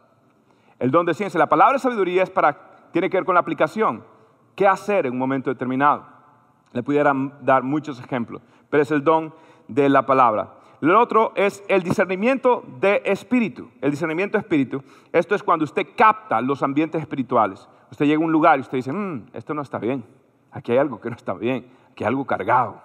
El 0.80 0.89
don 0.89 1.05
de 1.05 1.14
ciencia, 1.14 1.38
la 1.38 1.45
palabra 1.45 1.78
sabiduría 1.78 2.24
es 2.24 2.32
para 2.32 2.89
tiene 2.91 3.11
que 3.11 3.18
ver 3.18 3.26
con 3.26 3.36
la 3.36 3.41
aplicación. 3.41 4.03
¿Qué 4.55 4.68
hacer 4.68 5.05
en 5.05 5.14
un 5.14 5.20
momento 5.20 5.51
determinado? 5.51 6.07
Le 6.72 6.82
pudieran 6.82 7.45
dar 7.45 7.61
muchos 7.61 7.99
ejemplos, 7.99 8.41
pero 8.72 8.82
es 8.82 8.89
el 8.89 9.03
don 9.03 9.36
de 9.68 9.88
la 9.88 10.07
palabra. 10.07 10.55
Lo 10.84 10.99
otro 10.99 11.31
es 11.38 11.63
el 11.69 11.81
discernimiento 11.81 12.61
de 12.81 13.03
espíritu. 13.05 13.69
El 13.79 13.91
discernimiento 13.91 14.38
de 14.38 14.41
espíritu, 14.41 14.84
esto 15.13 15.34
es 15.34 15.41
cuando 15.41 15.63
usted 15.63 15.88
capta 15.95 16.41
los 16.41 16.61
ambientes 16.61 16.99
espirituales. 16.99 17.69
Usted 17.89 18.05
llega 18.05 18.21
a 18.21 18.25
un 18.25 18.34
lugar 18.34 18.57
y 18.57 18.63
usted 18.63 18.79
dice, 18.79 18.91
mm, 18.91 19.27
esto 19.31 19.53
no 19.53 19.61
está 19.61 19.77
bien, 19.77 20.03
aquí 20.51 20.73
hay 20.73 20.79
algo 20.79 20.99
que 20.99 21.09
no 21.09 21.15
está 21.15 21.36
bien, 21.36 21.67
aquí 21.89 22.03
hay 22.03 22.09
algo 22.09 22.25
cargado. 22.25 22.81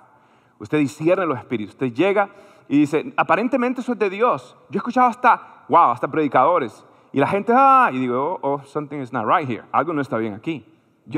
Usted 0.60 0.78
discierne 0.78 1.26
los 1.26 1.40
espíritus. 1.40 1.74
Usted 1.74 1.92
llega 1.92 2.28
y 2.68 2.78
dice, 2.78 3.12
aparentemente 3.16 3.80
eso 3.80 3.94
es 3.94 3.98
de 3.98 4.10
Dios. 4.10 4.56
Yo 4.70 4.76
he 4.76 4.78
escuchado 4.78 5.08
hasta, 5.08 5.64
wow, 5.68 5.90
hasta 5.90 6.06
predicadores 6.06 6.84
y 7.12 7.18
la 7.18 7.26
gente, 7.26 7.52
ah, 7.52 7.90
y 7.92 7.98
digo, 7.98 8.38
oh, 8.40 8.60
oh, 8.60 8.64
something 8.64 8.98
is 8.98 9.12
not 9.12 9.26
right 9.26 9.50
here. 9.50 9.64
Algo 9.72 9.92
no 9.92 10.02
está 10.02 10.18
bien 10.18 10.34
aquí. 10.34 10.64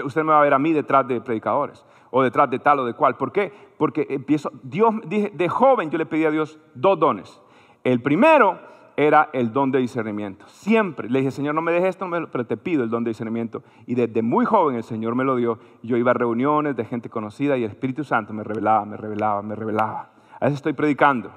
Usted 0.04 0.22
me 0.22 0.32
va 0.32 0.40
a 0.40 0.42
ver 0.42 0.54
a 0.54 0.58
mí 0.58 0.72
detrás 0.72 1.06
de 1.06 1.20
predicadores 1.20 1.84
o 2.10 2.22
detrás 2.22 2.50
de 2.50 2.58
tal 2.58 2.80
o 2.80 2.84
de 2.84 2.94
cual. 2.94 3.16
¿Por 3.16 3.32
qué? 3.32 3.52
Porque 3.78 4.06
empiezo, 4.10 4.50
Dios, 4.62 4.94
de 5.06 5.48
joven 5.48 5.90
yo 5.90 5.98
le 5.98 6.06
pedí 6.06 6.24
a 6.24 6.30
Dios 6.30 6.58
dos 6.74 6.98
dones. 6.98 7.40
El 7.82 8.02
primero 8.02 8.58
era 8.96 9.30
el 9.32 9.52
don 9.52 9.70
de 9.70 9.78
discernimiento. 9.78 10.46
Siempre 10.48 11.08
le 11.08 11.20
dije, 11.20 11.30
Señor, 11.30 11.54
no 11.54 11.62
me 11.62 11.72
dejes 11.72 11.90
esto, 11.90 12.08
pero 12.30 12.46
te 12.46 12.56
pido 12.56 12.84
el 12.84 12.90
don 12.90 13.02
de 13.02 13.10
discernimiento. 13.10 13.62
Y 13.86 13.94
desde 13.94 14.20
muy 14.20 14.44
joven 14.44 14.76
el 14.76 14.84
Señor 14.84 15.14
me 15.14 15.24
lo 15.24 15.36
dio. 15.36 15.58
Yo 15.82 15.96
iba 15.96 16.10
a 16.10 16.14
reuniones 16.14 16.76
de 16.76 16.84
gente 16.84 17.08
conocida 17.08 17.56
y 17.56 17.64
el 17.64 17.70
Espíritu 17.70 18.04
Santo 18.04 18.34
me 18.34 18.44
revelaba, 18.44 18.84
me 18.84 18.96
revelaba, 18.96 19.40
me 19.42 19.54
revelaba. 19.54 20.10
A 20.38 20.44
veces 20.44 20.56
estoy 20.58 20.74
predicando 20.74 21.30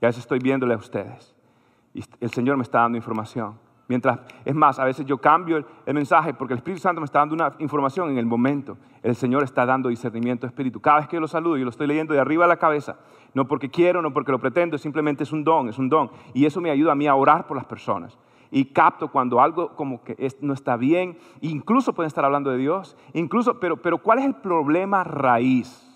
y 0.00 0.06
a 0.06 0.08
veces 0.08 0.22
estoy 0.22 0.38
viéndole 0.38 0.74
a 0.74 0.78
ustedes. 0.78 1.34
Y 1.92 2.02
el 2.20 2.30
Señor 2.30 2.56
me 2.56 2.62
está 2.62 2.80
dando 2.80 2.96
información. 2.96 3.58
Mientras, 3.88 4.18
es 4.44 4.54
más, 4.54 4.78
a 4.80 4.84
veces 4.84 5.06
yo 5.06 5.18
cambio 5.18 5.64
el, 5.84 5.94
mensaje 5.94 6.34
porque 6.34 6.54
el 6.54 6.58
Espíritu 6.58 6.82
Santo 6.82 7.00
me 7.00 7.04
está 7.04 7.20
dando 7.20 7.36
una 7.36 7.52
información 7.60 8.10
en 8.10 8.18
el 8.18 8.26
momento. 8.26 8.76
El 9.02 9.14
Señor 9.14 9.44
está 9.44 9.64
dando 9.64 9.88
discernimiento 9.88 10.46
de 10.46 10.48
espíritu. 10.48 10.80
Cada 10.80 10.98
vez 10.98 11.08
que 11.08 11.14
yo 11.14 11.20
lo 11.20 11.28
saludo, 11.28 11.56
yo 11.56 11.64
lo 11.64 11.70
estoy 11.70 11.86
leyendo 11.86 12.12
de 12.12 12.18
arriba 12.18 12.44
a 12.44 12.48
la 12.48 12.56
cabeza. 12.56 12.96
No 13.32 13.46
porque 13.46 13.68
quiero, 13.68 14.02
no 14.02 14.12
porque 14.12 14.32
lo 14.32 14.40
pretendo, 14.40 14.76
simplemente 14.76 15.22
es 15.22 15.32
un 15.32 15.44
don, 15.44 15.68
es 15.68 15.78
un 15.78 15.88
don. 15.88 16.10
Y 16.34 16.46
eso 16.46 16.60
me 16.60 16.70
ayuda 16.70 16.92
a 16.92 16.94
mí 16.96 17.06
a 17.06 17.14
orar 17.14 17.46
por 17.46 17.56
las 17.56 17.66
personas. 17.66 18.18
Y 18.50 18.66
capto 18.66 19.08
cuando 19.08 19.40
algo 19.40 19.76
como 19.76 20.02
que 20.02 20.16
no 20.40 20.52
está 20.52 20.76
bien. 20.76 21.16
Incluso 21.40 21.92
pueden 21.92 22.08
estar 22.08 22.24
hablando 22.24 22.50
de 22.50 22.58
Dios. 22.58 22.96
Incluso, 23.12 23.60
pero, 23.60 23.76
pero 23.76 23.98
¿cuál 23.98 24.18
es 24.18 24.24
el 24.24 24.34
problema 24.34 25.04
raíz? 25.04 25.86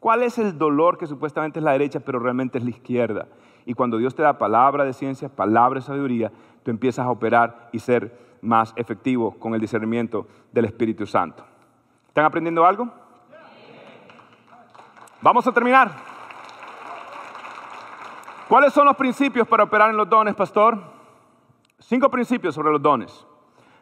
¿Cuál 0.00 0.22
es 0.22 0.38
el 0.38 0.56
dolor 0.56 0.96
que 0.96 1.06
supuestamente 1.06 1.58
es 1.58 1.64
la 1.64 1.72
derecha, 1.72 2.00
pero 2.00 2.18
realmente 2.18 2.56
es 2.58 2.64
la 2.64 2.70
izquierda? 2.70 3.28
Y 3.66 3.74
cuando 3.74 3.98
Dios 3.98 4.14
te 4.14 4.22
da 4.22 4.38
palabra 4.38 4.84
de 4.84 4.92
ciencia, 4.92 5.28
palabra 5.28 5.80
de 5.80 5.86
sabiduría, 5.86 6.30
tú 6.66 6.72
empiezas 6.72 7.06
a 7.06 7.10
operar 7.10 7.68
y 7.70 7.78
ser 7.78 8.36
más 8.42 8.72
efectivo 8.74 9.38
con 9.38 9.54
el 9.54 9.60
discernimiento 9.60 10.26
del 10.50 10.64
Espíritu 10.64 11.06
Santo. 11.06 11.44
¿Están 12.08 12.24
aprendiendo 12.24 12.66
algo? 12.66 12.90
Vamos 15.22 15.46
a 15.46 15.52
terminar. 15.52 15.92
¿Cuáles 18.48 18.72
son 18.72 18.84
los 18.84 18.96
principios 18.96 19.46
para 19.46 19.62
operar 19.62 19.90
en 19.90 19.96
los 19.96 20.08
dones, 20.08 20.34
pastor? 20.34 20.76
Cinco 21.78 22.10
principios 22.10 22.56
sobre 22.56 22.72
los 22.72 22.82
dones. 22.82 23.24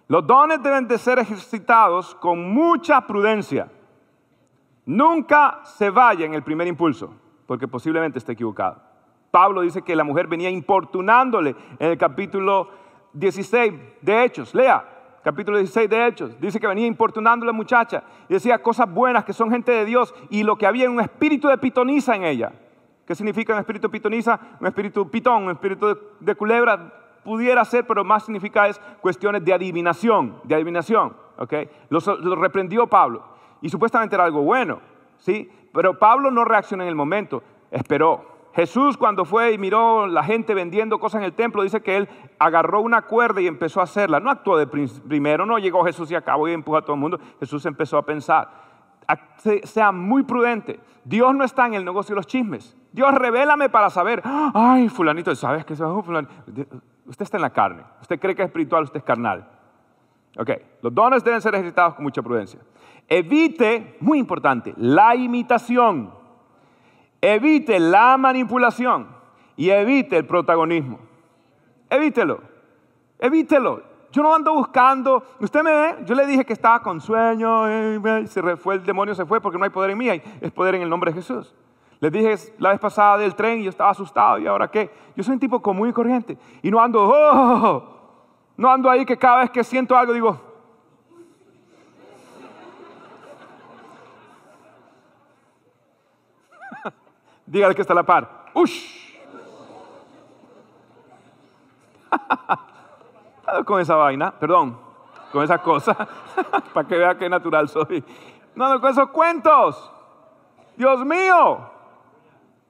Los 0.06 0.26
dones 0.26 0.62
deben 0.62 0.86
de 0.86 0.98
ser 0.98 1.18
ejercitados 1.18 2.14
con 2.16 2.52
mucha 2.52 3.06
prudencia. 3.06 3.72
Nunca 4.84 5.62
se 5.64 5.88
vaya 5.88 6.26
en 6.26 6.34
el 6.34 6.42
primer 6.42 6.66
impulso, 6.66 7.14
porque 7.46 7.66
posiblemente 7.66 8.18
esté 8.18 8.32
equivocado. 8.32 8.82
Pablo 9.34 9.62
dice 9.62 9.82
que 9.82 9.96
la 9.96 10.04
mujer 10.04 10.28
venía 10.28 10.48
importunándole 10.48 11.56
en 11.80 11.90
el 11.90 11.98
capítulo 11.98 12.68
16 13.14 13.74
de 14.00 14.24
Hechos. 14.24 14.54
Lea, 14.54 15.18
capítulo 15.24 15.58
16 15.58 15.90
de 15.90 16.06
Hechos. 16.06 16.40
Dice 16.40 16.60
que 16.60 16.68
venía 16.68 16.86
importunando 16.86 17.42
a 17.42 17.48
la 17.48 17.52
muchacha 17.52 18.04
y 18.28 18.34
decía 18.34 18.62
cosas 18.62 18.88
buenas, 18.88 19.24
que 19.24 19.32
son 19.32 19.50
gente 19.50 19.72
de 19.72 19.84
Dios 19.86 20.14
y 20.30 20.44
lo 20.44 20.56
que 20.56 20.68
había 20.68 20.88
un 20.88 21.00
espíritu 21.00 21.48
de 21.48 21.58
pitoniza 21.58 22.14
en 22.14 22.22
ella. 22.22 22.52
¿Qué 23.04 23.16
significa 23.16 23.52
un 23.54 23.58
espíritu 23.58 23.88
de 23.88 23.90
pitoniza? 23.90 24.38
Un 24.60 24.68
espíritu 24.68 25.10
pitón, 25.10 25.42
un 25.42 25.50
espíritu 25.50 25.98
de, 26.20 26.34
culebra. 26.36 26.92
Pudiera 27.24 27.64
ser, 27.64 27.84
pero 27.88 28.04
más 28.04 28.24
significa 28.24 28.68
es 28.68 28.78
cuestiones 29.00 29.44
de 29.44 29.52
adivinación, 29.52 30.36
de 30.44 30.54
adivinación. 30.54 31.12
¿okay? 31.38 31.68
Lo, 31.88 31.98
lo 32.20 32.36
reprendió 32.36 32.86
Pablo 32.86 33.24
y 33.60 33.68
supuestamente 33.68 34.14
era 34.14 34.26
algo 34.26 34.42
bueno. 34.42 34.78
¿sí? 35.18 35.50
Pero 35.72 35.98
Pablo 35.98 36.30
no 36.30 36.44
reaccionó 36.44 36.84
en 36.84 36.88
el 36.88 36.94
momento, 36.94 37.42
esperó. 37.72 38.33
Jesús 38.54 38.96
cuando 38.96 39.24
fue 39.24 39.52
y 39.52 39.58
miró 39.58 40.06
la 40.06 40.22
gente 40.22 40.54
vendiendo 40.54 41.00
cosas 41.00 41.20
en 41.20 41.24
el 41.24 41.32
templo, 41.32 41.62
dice 41.62 41.82
que 41.82 41.96
él 41.96 42.08
agarró 42.38 42.80
una 42.80 43.02
cuerda 43.02 43.40
y 43.40 43.48
empezó 43.48 43.80
a 43.80 43.84
hacerla. 43.84 44.20
No 44.20 44.30
actuó 44.30 44.56
de 44.56 44.66
primero, 44.66 45.44
no 45.44 45.58
llegó 45.58 45.84
Jesús 45.84 46.10
y 46.10 46.14
acabó 46.14 46.46
y 46.48 46.52
empujó 46.52 46.76
a 46.76 46.82
todo 46.82 46.94
el 46.94 47.00
mundo. 47.00 47.18
Jesús 47.40 47.66
empezó 47.66 47.98
a 47.98 48.06
pensar. 48.06 48.48
sea 49.64 49.90
muy 49.90 50.22
prudente. 50.22 50.78
Dios 51.04 51.34
no 51.34 51.42
está 51.42 51.66
en 51.66 51.74
el 51.74 51.84
negocio 51.84 52.14
de 52.14 52.20
los 52.20 52.26
chismes. 52.26 52.76
Dios 52.92 53.12
revélame 53.14 53.68
para 53.68 53.90
saber, 53.90 54.22
ay, 54.24 54.88
fulanito, 54.88 55.34
¿sabes 55.34 55.64
qué 55.64 55.72
Usted 55.72 57.22
está 57.22 57.36
en 57.36 57.42
la 57.42 57.50
carne. 57.50 57.82
Usted 58.00 58.20
cree 58.20 58.36
que 58.36 58.42
es 58.42 58.46
espiritual, 58.46 58.84
usted 58.84 58.98
es 58.98 59.04
carnal. 59.04 59.48
Ok, 60.38 60.50
los 60.80 60.94
dones 60.94 61.22
deben 61.24 61.40
ser 61.40 61.54
ejercitados 61.54 61.94
con 61.94 62.04
mucha 62.04 62.22
prudencia. 62.22 62.60
Evite, 63.08 63.96
muy 64.00 64.18
importante, 64.18 64.74
la 64.76 65.14
imitación. 65.16 66.23
Evite 67.26 67.80
la 67.80 68.18
manipulación 68.18 69.08
y 69.56 69.70
evite 69.70 70.18
el 70.18 70.26
protagonismo. 70.26 70.98
Evítelo. 71.88 72.42
Evítelo. 73.18 73.82
Yo 74.12 74.22
no 74.22 74.34
ando 74.34 74.52
buscando. 74.52 75.24
Usted 75.40 75.62
me 75.62 75.72
ve, 75.72 75.96
yo 76.04 76.14
le 76.14 76.26
dije 76.26 76.44
que 76.44 76.52
estaba 76.52 76.82
con 76.82 77.00
sueño, 77.00 77.66
eh, 77.66 78.26
se 78.26 78.56
fue 78.58 78.74
el 78.74 78.84
demonio, 78.84 79.14
se 79.14 79.24
fue 79.24 79.40
porque 79.40 79.56
no 79.56 79.64
hay 79.64 79.70
poder 79.70 79.92
en 79.92 79.98
mí, 79.98 80.06
es 80.10 80.52
poder 80.52 80.74
en 80.74 80.82
el 80.82 80.90
nombre 80.90 81.12
de 81.12 81.14
Jesús. 81.16 81.54
Les 81.98 82.12
dije 82.12 82.34
la 82.58 82.72
vez 82.72 82.78
pasada 82.78 83.16
del 83.16 83.34
tren 83.34 83.60
y 83.60 83.64
yo 83.64 83.70
estaba 83.70 83.88
asustado. 83.88 84.38
¿Y 84.38 84.46
ahora 84.46 84.68
qué? 84.68 84.90
Yo 85.16 85.22
soy 85.22 85.32
un 85.32 85.40
tipo 85.40 85.62
común 85.62 85.88
y 85.88 85.94
corriente. 85.94 86.36
Y 86.60 86.70
no 86.70 86.78
ando, 86.78 87.08
oh, 87.10 87.84
no 88.58 88.70
ando 88.70 88.90
ahí 88.90 89.06
que 89.06 89.16
cada 89.16 89.38
vez 89.38 89.50
que 89.50 89.64
siento 89.64 89.96
algo 89.96 90.12
digo, 90.12 90.38
dígale 97.46 97.74
que 97.74 97.82
está 97.82 97.92
a 97.92 97.96
la 97.96 98.02
par. 98.02 98.46
¡Ush! 98.54 99.04
con 103.64 103.80
esa 103.80 103.96
vaina, 103.96 104.32
perdón, 104.38 104.78
con 105.32 105.42
esa 105.42 105.58
cosa, 105.58 105.94
para 106.74 106.86
que 106.86 106.96
vea 106.96 107.16
qué 107.16 107.28
natural 107.28 107.68
soy. 107.68 108.04
No, 108.54 108.72
no, 108.72 108.80
con 108.80 108.90
esos 108.90 109.08
cuentos. 109.10 109.92
Dios 110.76 111.04
mío. 111.04 111.70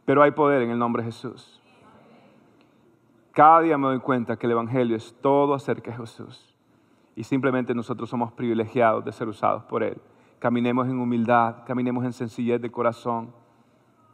Pero 0.04 0.22
hay 0.22 0.30
poder 0.32 0.62
en 0.62 0.70
el 0.70 0.78
nombre 0.78 1.02
de 1.02 1.10
Jesús. 1.10 1.60
Cada 3.32 3.60
día 3.60 3.76
me 3.76 3.88
doy 3.88 3.98
cuenta 3.98 4.36
que 4.36 4.46
el 4.46 4.52
Evangelio 4.52 4.96
es 4.96 5.14
todo 5.20 5.54
acerca 5.54 5.90
de 5.90 5.96
Jesús. 5.96 6.54
Y 7.16 7.24
simplemente 7.24 7.74
nosotros 7.74 8.08
somos 8.08 8.32
privilegiados 8.32 9.04
de 9.04 9.12
ser 9.12 9.28
usados 9.28 9.64
por 9.64 9.82
Él. 9.82 10.00
Caminemos 10.38 10.86
en 10.88 10.98
humildad, 11.00 11.64
caminemos 11.66 12.04
en 12.04 12.12
sencillez 12.12 12.60
de 12.60 12.70
corazón. 12.70 13.32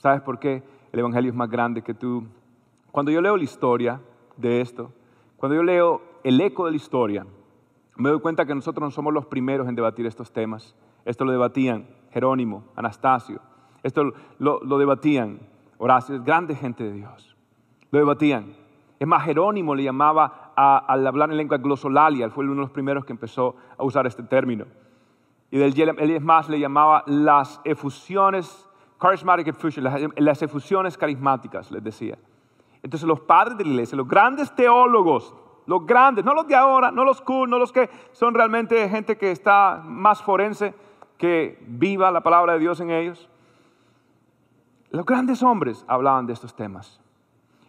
¿Sabes 0.01 0.21
por 0.23 0.39
qué? 0.39 0.63
El 0.93 1.01
Evangelio 1.01 1.31
es 1.31 1.37
más 1.37 1.49
grande 1.49 1.83
que 1.83 1.95
tú. 1.95 2.27
Cuando 2.91 3.13
yo 3.13 3.21
leo 3.21 3.37
la 3.37 3.45
historia 3.45 4.01
de 4.37 4.61
esto, 4.61 4.93
cuando 5.37 5.55
yo 5.57 5.63
leo 5.63 6.03
el 6.25 6.41
eco 6.41 6.65
de 6.65 6.73
la 6.73 6.77
historia, 6.77 7.27
me 7.97 8.11
doy 8.11 8.21
cuenta 8.21 8.45
que 8.45 8.55
nosotros 8.55 8.83
no 8.83 8.91
somos 8.91 9.13
los 9.13 9.27
primeros 9.27 9.69
en 9.69 9.75
debatir 9.75 10.07
estos 10.07 10.33
temas. 10.33 10.75
Esto 11.05 11.25
lo 11.25 11.33
debatían 11.33 11.87
Jerónimo, 12.11 12.65
Anastasio. 12.77 13.41
Esto 13.83 14.13
lo, 14.39 14.61
lo 14.65 14.79
debatían 14.79 15.39
Horacio, 15.83 16.17
es 16.17 16.23
grande 16.23 16.55
gente 16.55 16.85
de 16.85 16.93
Dios. 16.93 17.35
Lo 17.91 17.99
debatían. 17.99 18.55
Es 18.99 19.09
más, 19.09 19.25
Jerónimo 19.25 19.75
le 19.75 19.83
llamaba 19.83 20.53
al 20.55 21.07
hablar 21.07 21.31
en 21.31 21.39
lengua 21.39 21.57
glosolalia, 21.57 22.27
él 22.27 22.31
fue 22.33 22.45
uno 22.45 22.57
de 22.57 22.61
los 22.61 22.71
primeros 22.71 23.07
que 23.07 23.15
empezó 23.15 23.57
a 23.79 23.83
usar 23.83 24.07
este 24.07 24.23
término. 24.23 24.67
Y 25.51 25.57
del, 25.57 25.73
él 25.99 26.11
es 26.11 26.23
más 26.23 26.51
le 26.51 26.61
llamaba 26.61 27.03
las 27.07 27.63
efusiones, 27.65 28.69
charismatic 29.01 29.49
effusion, 29.49 30.13
las, 30.17 30.43
efusiones 30.43 30.97
carismáticas, 30.99 31.71
les 31.71 31.83
decía. 31.83 32.19
Entonces 32.83 33.07
los 33.07 33.21
padres 33.21 33.57
de 33.57 33.65
la 33.65 33.71
iglesia, 33.71 33.97
los 33.97 34.09
grandes 34.09 34.55
teólogos, 34.55 35.35
los 35.67 35.87
grandes, 35.87 36.25
no 36.25 36.35
los 36.35 36.47
de 36.47 36.55
ahora, 36.55 36.91
no 36.91 37.05
los 37.05 37.21
cool, 37.21 37.49
no 37.49 37.59
los 37.59 37.73
que 37.73 37.89
son 38.13 38.35
realmente 38.35 38.89
gente 38.89 39.17
que 39.17 39.31
está 39.31 39.83
más 39.85 40.23
forense, 40.23 40.75
que 41.17 41.59
viva 41.67 42.11
la 42.11 42.23
palabra 42.23 42.55
de 42.55 42.59
Dios 42.59 42.81
en 42.81 42.91
ellos. 42.91 43.29
Los 44.91 45.07
grandes 45.07 45.43
hombres 45.43 45.85
hablaban 45.87 46.27
de 46.27 46.33
estos 46.33 46.55
temas. 46.55 47.01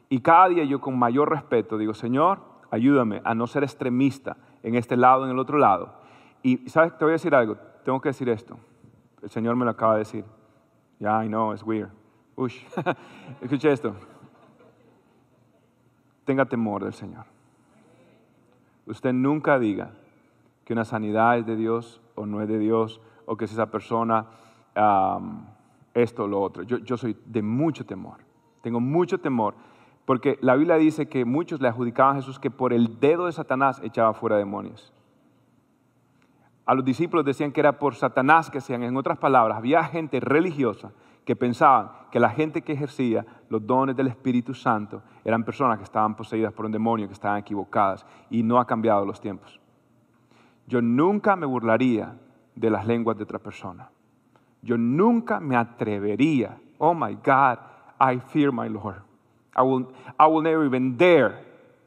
Y 0.09 0.21
cada 0.21 0.49
día 0.49 0.63
yo 0.63 0.81
con 0.81 0.97
mayor 0.97 1.29
respeto 1.29 1.77
digo, 1.77 1.93
Señor, 1.93 2.39
ayúdame 2.71 3.21
a 3.23 3.35
no 3.35 3.47
ser 3.47 3.63
extremista 3.63 4.37
en 4.63 4.75
este 4.75 4.97
lado, 4.97 5.25
en 5.25 5.31
el 5.31 5.39
otro 5.39 5.57
lado. 5.57 5.93
Y, 6.43 6.69
¿sabes? 6.69 6.97
Te 6.97 7.05
voy 7.05 7.11
a 7.11 7.13
decir 7.13 7.35
algo. 7.35 7.57
Tengo 7.85 8.01
que 8.01 8.09
decir 8.09 8.27
esto. 8.29 8.57
El 9.21 9.29
Señor 9.29 9.55
me 9.55 9.65
lo 9.65 9.71
acaba 9.71 9.93
de 9.93 9.99
decir. 9.99 10.25
Yeah, 11.01 11.23
I 11.23 11.27
know, 11.27 11.51
it's 11.51 11.63
weird. 11.63 11.89
Ush. 12.37 12.59
Escuche 13.41 13.71
esto. 13.71 13.95
Tenga 16.25 16.45
temor 16.45 16.83
del 16.83 16.93
Señor. 16.93 17.25
Usted 18.85 19.11
nunca 19.11 19.57
diga 19.57 19.91
que 20.63 20.73
una 20.73 20.85
sanidad 20.85 21.39
es 21.39 21.45
de 21.47 21.55
Dios 21.55 21.99
o 22.13 22.27
no 22.27 22.41
es 22.41 22.47
de 22.47 22.59
Dios, 22.59 23.01
o 23.25 23.35
que 23.35 23.47
si 23.47 23.53
esa 23.53 23.71
persona 23.71 24.27
esto 25.93 26.23
o 26.23 26.27
lo 26.27 26.41
otro. 26.41 26.63
Yo, 26.63 26.97
soy 26.97 27.17
de 27.25 27.41
mucho 27.41 27.85
temor, 27.85 28.17
tengo 28.61 28.79
mucho 28.79 29.17
temor, 29.17 29.55
porque 30.05 30.37
la 30.41 30.55
Biblia 30.55 30.75
dice 30.75 31.07
que 31.07 31.25
muchos 31.25 31.61
le 31.61 31.67
adjudicaban 31.67 32.17
a 32.17 32.19
Jesús 32.19 32.39
que 32.39 32.51
por 32.51 32.73
el 32.73 32.99
dedo 32.99 33.25
de 33.25 33.31
Satanás 33.31 33.81
echaba 33.83 34.13
fuera 34.13 34.37
demonios. 34.37 34.93
A 36.71 36.73
los 36.73 36.85
discípulos 36.85 37.25
decían 37.25 37.51
que 37.51 37.59
era 37.59 37.77
por 37.77 37.95
Satanás 37.95 38.49
que 38.49 38.59
hacían. 38.59 38.83
En 38.83 38.95
otras 38.95 39.17
palabras, 39.17 39.57
había 39.57 39.83
gente 39.83 40.21
religiosa 40.21 40.93
que 41.25 41.35
pensaban 41.35 41.91
que 42.09 42.17
la 42.17 42.29
gente 42.29 42.61
que 42.61 42.71
ejercía 42.71 43.25
los 43.49 43.67
dones 43.67 43.93
del 43.93 44.07
Espíritu 44.07 44.53
Santo 44.53 45.01
eran 45.25 45.43
personas 45.43 45.79
que 45.79 45.83
estaban 45.83 46.15
poseídas 46.15 46.53
por 46.53 46.65
un 46.65 46.71
demonio, 46.71 47.07
que 47.07 47.13
estaban 47.13 47.39
equivocadas, 47.39 48.05
y 48.29 48.41
no 48.41 48.57
ha 48.57 48.65
cambiado 48.65 49.05
los 49.05 49.19
tiempos. 49.19 49.59
Yo 50.65 50.81
nunca 50.81 51.35
me 51.35 51.45
burlaría 51.45 52.17
de 52.55 52.69
las 52.69 52.87
lenguas 52.87 53.17
de 53.17 53.23
otra 53.23 53.39
persona. 53.39 53.89
Yo 54.61 54.77
nunca 54.77 55.41
me 55.41 55.57
atrevería, 55.57 56.57
oh 56.77 56.93
my 56.93 57.15
God, 57.15 57.59
I 57.99 58.17
fear 58.29 58.53
my 58.53 58.69
Lord. 58.69 59.01
I 59.57 59.61
will, 59.61 59.89
I 60.17 60.25
will 60.25 60.41
never 60.41 60.65
even 60.65 60.95
dare 60.95 61.33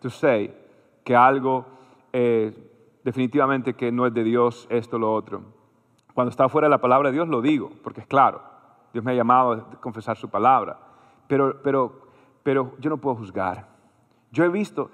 to 0.03 0.11
say 0.11 0.55
que 1.03 1.17
algo 1.17 1.65
eh, 2.13 2.53
definitivamente 3.05 3.75
que 3.75 3.93
no 3.93 4.07
es 4.07 4.15
de 4.15 4.25
Dios, 4.25 4.67
esto, 4.71 4.99
lo 4.99 5.13
otro. 5.13 5.43
Cuando 6.15 6.31
está 6.31 6.49
fuera 6.49 6.67
de 6.67 6.71
la 6.71 6.81
palabra 6.81 7.11
de 7.11 7.15
Dios 7.15 7.29
lo 7.29 7.41
digo, 7.43 7.71
porque 7.83 8.01
es 8.01 8.07
claro, 8.07 8.43
Dios 8.93 9.05
me 9.05 9.13
ha 9.13 9.15
llamado 9.15 9.53
a 9.53 9.81
confesar 9.81 10.17
su 10.17 10.29
palabra, 10.29 10.79
pero, 11.27 11.61
pero, 11.63 12.09
pero 12.43 12.73
yo 12.79 12.91
no 12.91 12.97
puedo 12.99 13.17
juzgar. 13.17 13.69
Yo 14.33 14.45
he 14.45 14.49
visto, 14.49 14.91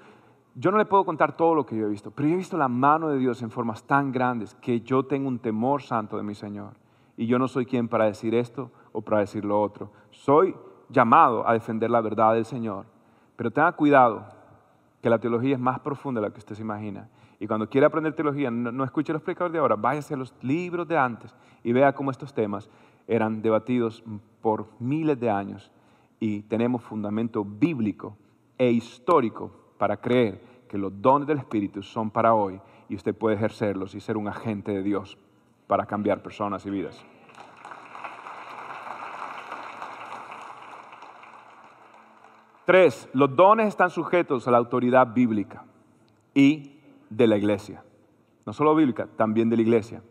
yo 0.55 0.71
no 0.71 0.77
le 0.77 0.85
puedo 0.85 1.05
contar 1.05 1.37
todo 1.37 1.55
lo 1.55 1.65
que 1.65 1.77
yo 1.77 1.85
he 1.85 1.89
visto, 1.89 2.11
pero 2.11 2.27
yo 2.27 2.33
he 2.35 2.37
visto 2.37 2.57
la 2.57 2.67
mano 2.67 3.09
de 3.09 3.17
Dios 3.17 3.41
en 3.41 3.51
formas 3.51 3.83
tan 3.83 4.11
grandes 4.11 4.55
que 4.55 4.81
yo 4.81 5.03
tengo 5.03 5.27
un 5.27 5.39
temor 5.39 5.81
santo 5.81 6.17
de 6.17 6.23
mi 6.23 6.35
Señor. 6.35 6.73
Y 7.17 7.27
yo 7.27 7.37
no 7.37 7.47
soy 7.47 7.65
quien 7.65 7.87
para 7.87 8.05
decir 8.05 8.33
esto 8.33 8.71
o 8.91 9.01
para 9.01 9.19
decir 9.19 9.45
lo 9.45 9.61
otro. 9.61 9.91
Soy 10.09 10.55
llamado 10.89 11.47
a 11.47 11.53
defender 11.53 11.89
la 11.89 12.01
verdad 12.01 12.33
del 12.33 12.45
Señor. 12.45 12.85
Pero 13.35 13.51
tenga 13.51 13.71
cuidado 13.73 14.25
que 15.01 15.09
la 15.09 15.19
teología 15.19 15.55
es 15.55 15.59
más 15.59 15.79
profunda 15.79 16.21
de 16.21 16.27
la 16.27 16.33
que 16.33 16.39
usted 16.39 16.55
se 16.55 16.61
imagina. 16.61 17.09
Y 17.41 17.47
cuando 17.47 17.67
quiere 17.67 17.87
aprender 17.87 18.13
teología, 18.13 18.51
no, 18.51 18.83
escuche 18.83 19.11
los 19.11 19.23
predicadores 19.23 19.53
de 19.53 19.57
ahora, 19.57 19.75
váyase 19.75 20.13
a 20.13 20.17
los 20.17 20.31
libros 20.43 20.87
de 20.87 20.95
antes 20.95 21.33
y 21.63 21.73
vea 21.73 21.91
cómo 21.91 22.11
estos 22.11 22.35
temas 22.35 22.69
eran 23.07 23.41
debatidos 23.41 24.03
por 24.41 24.67
miles 24.77 25.19
de 25.19 25.31
años 25.31 25.71
y 26.19 26.43
tenemos 26.43 26.83
fundamento 26.83 27.43
bíblico 27.43 28.15
e 28.59 28.69
histórico 28.69 29.51
para 29.79 29.97
creer 29.97 30.39
que 30.69 30.77
los 30.77 31.01
dones 31.01 31.27
del 31.27 31.39
Espíritu 31.39 31.81
son 31.81 32.11
para 32.11 32.35
hoy 32.35 32.61
y 32.87 32.95
usted 32.95 33.15
puede 33.15 33.37
ejercerlos 33.37 33.95
y 33.95 34.01
ser 34.01 34.17
un 34.17 34.27
agente 34.27 34.71
de 34.71 34.83
Dios 34.83 35.17
para 35.65 35.87
cambiar 35.87 36.21
personas 36.21 36.63
y 36.67 36.69
vidas. 36.69 37.03
Tres, 42.65 43.09
los 43.13 43.35
dones 43.35 43.67
están 43.67 43.89
sujetos 43.89 44.47
a 44.47 44.51
la 44.51 44.59
autoridad 44.59 45.11
bíblica 45.11 45.65
y 46.35 46.70
de 47.11 47.27
la 47.27 47.37
iglesia. 47.37 47.83
No 48.47 48.53
solo 48.53 48.73
bíblica, 48.73 49.07
también 49.15 49.51
de 49.51 49.57
la 49.57 49.61
iglesia. 49.61 50.01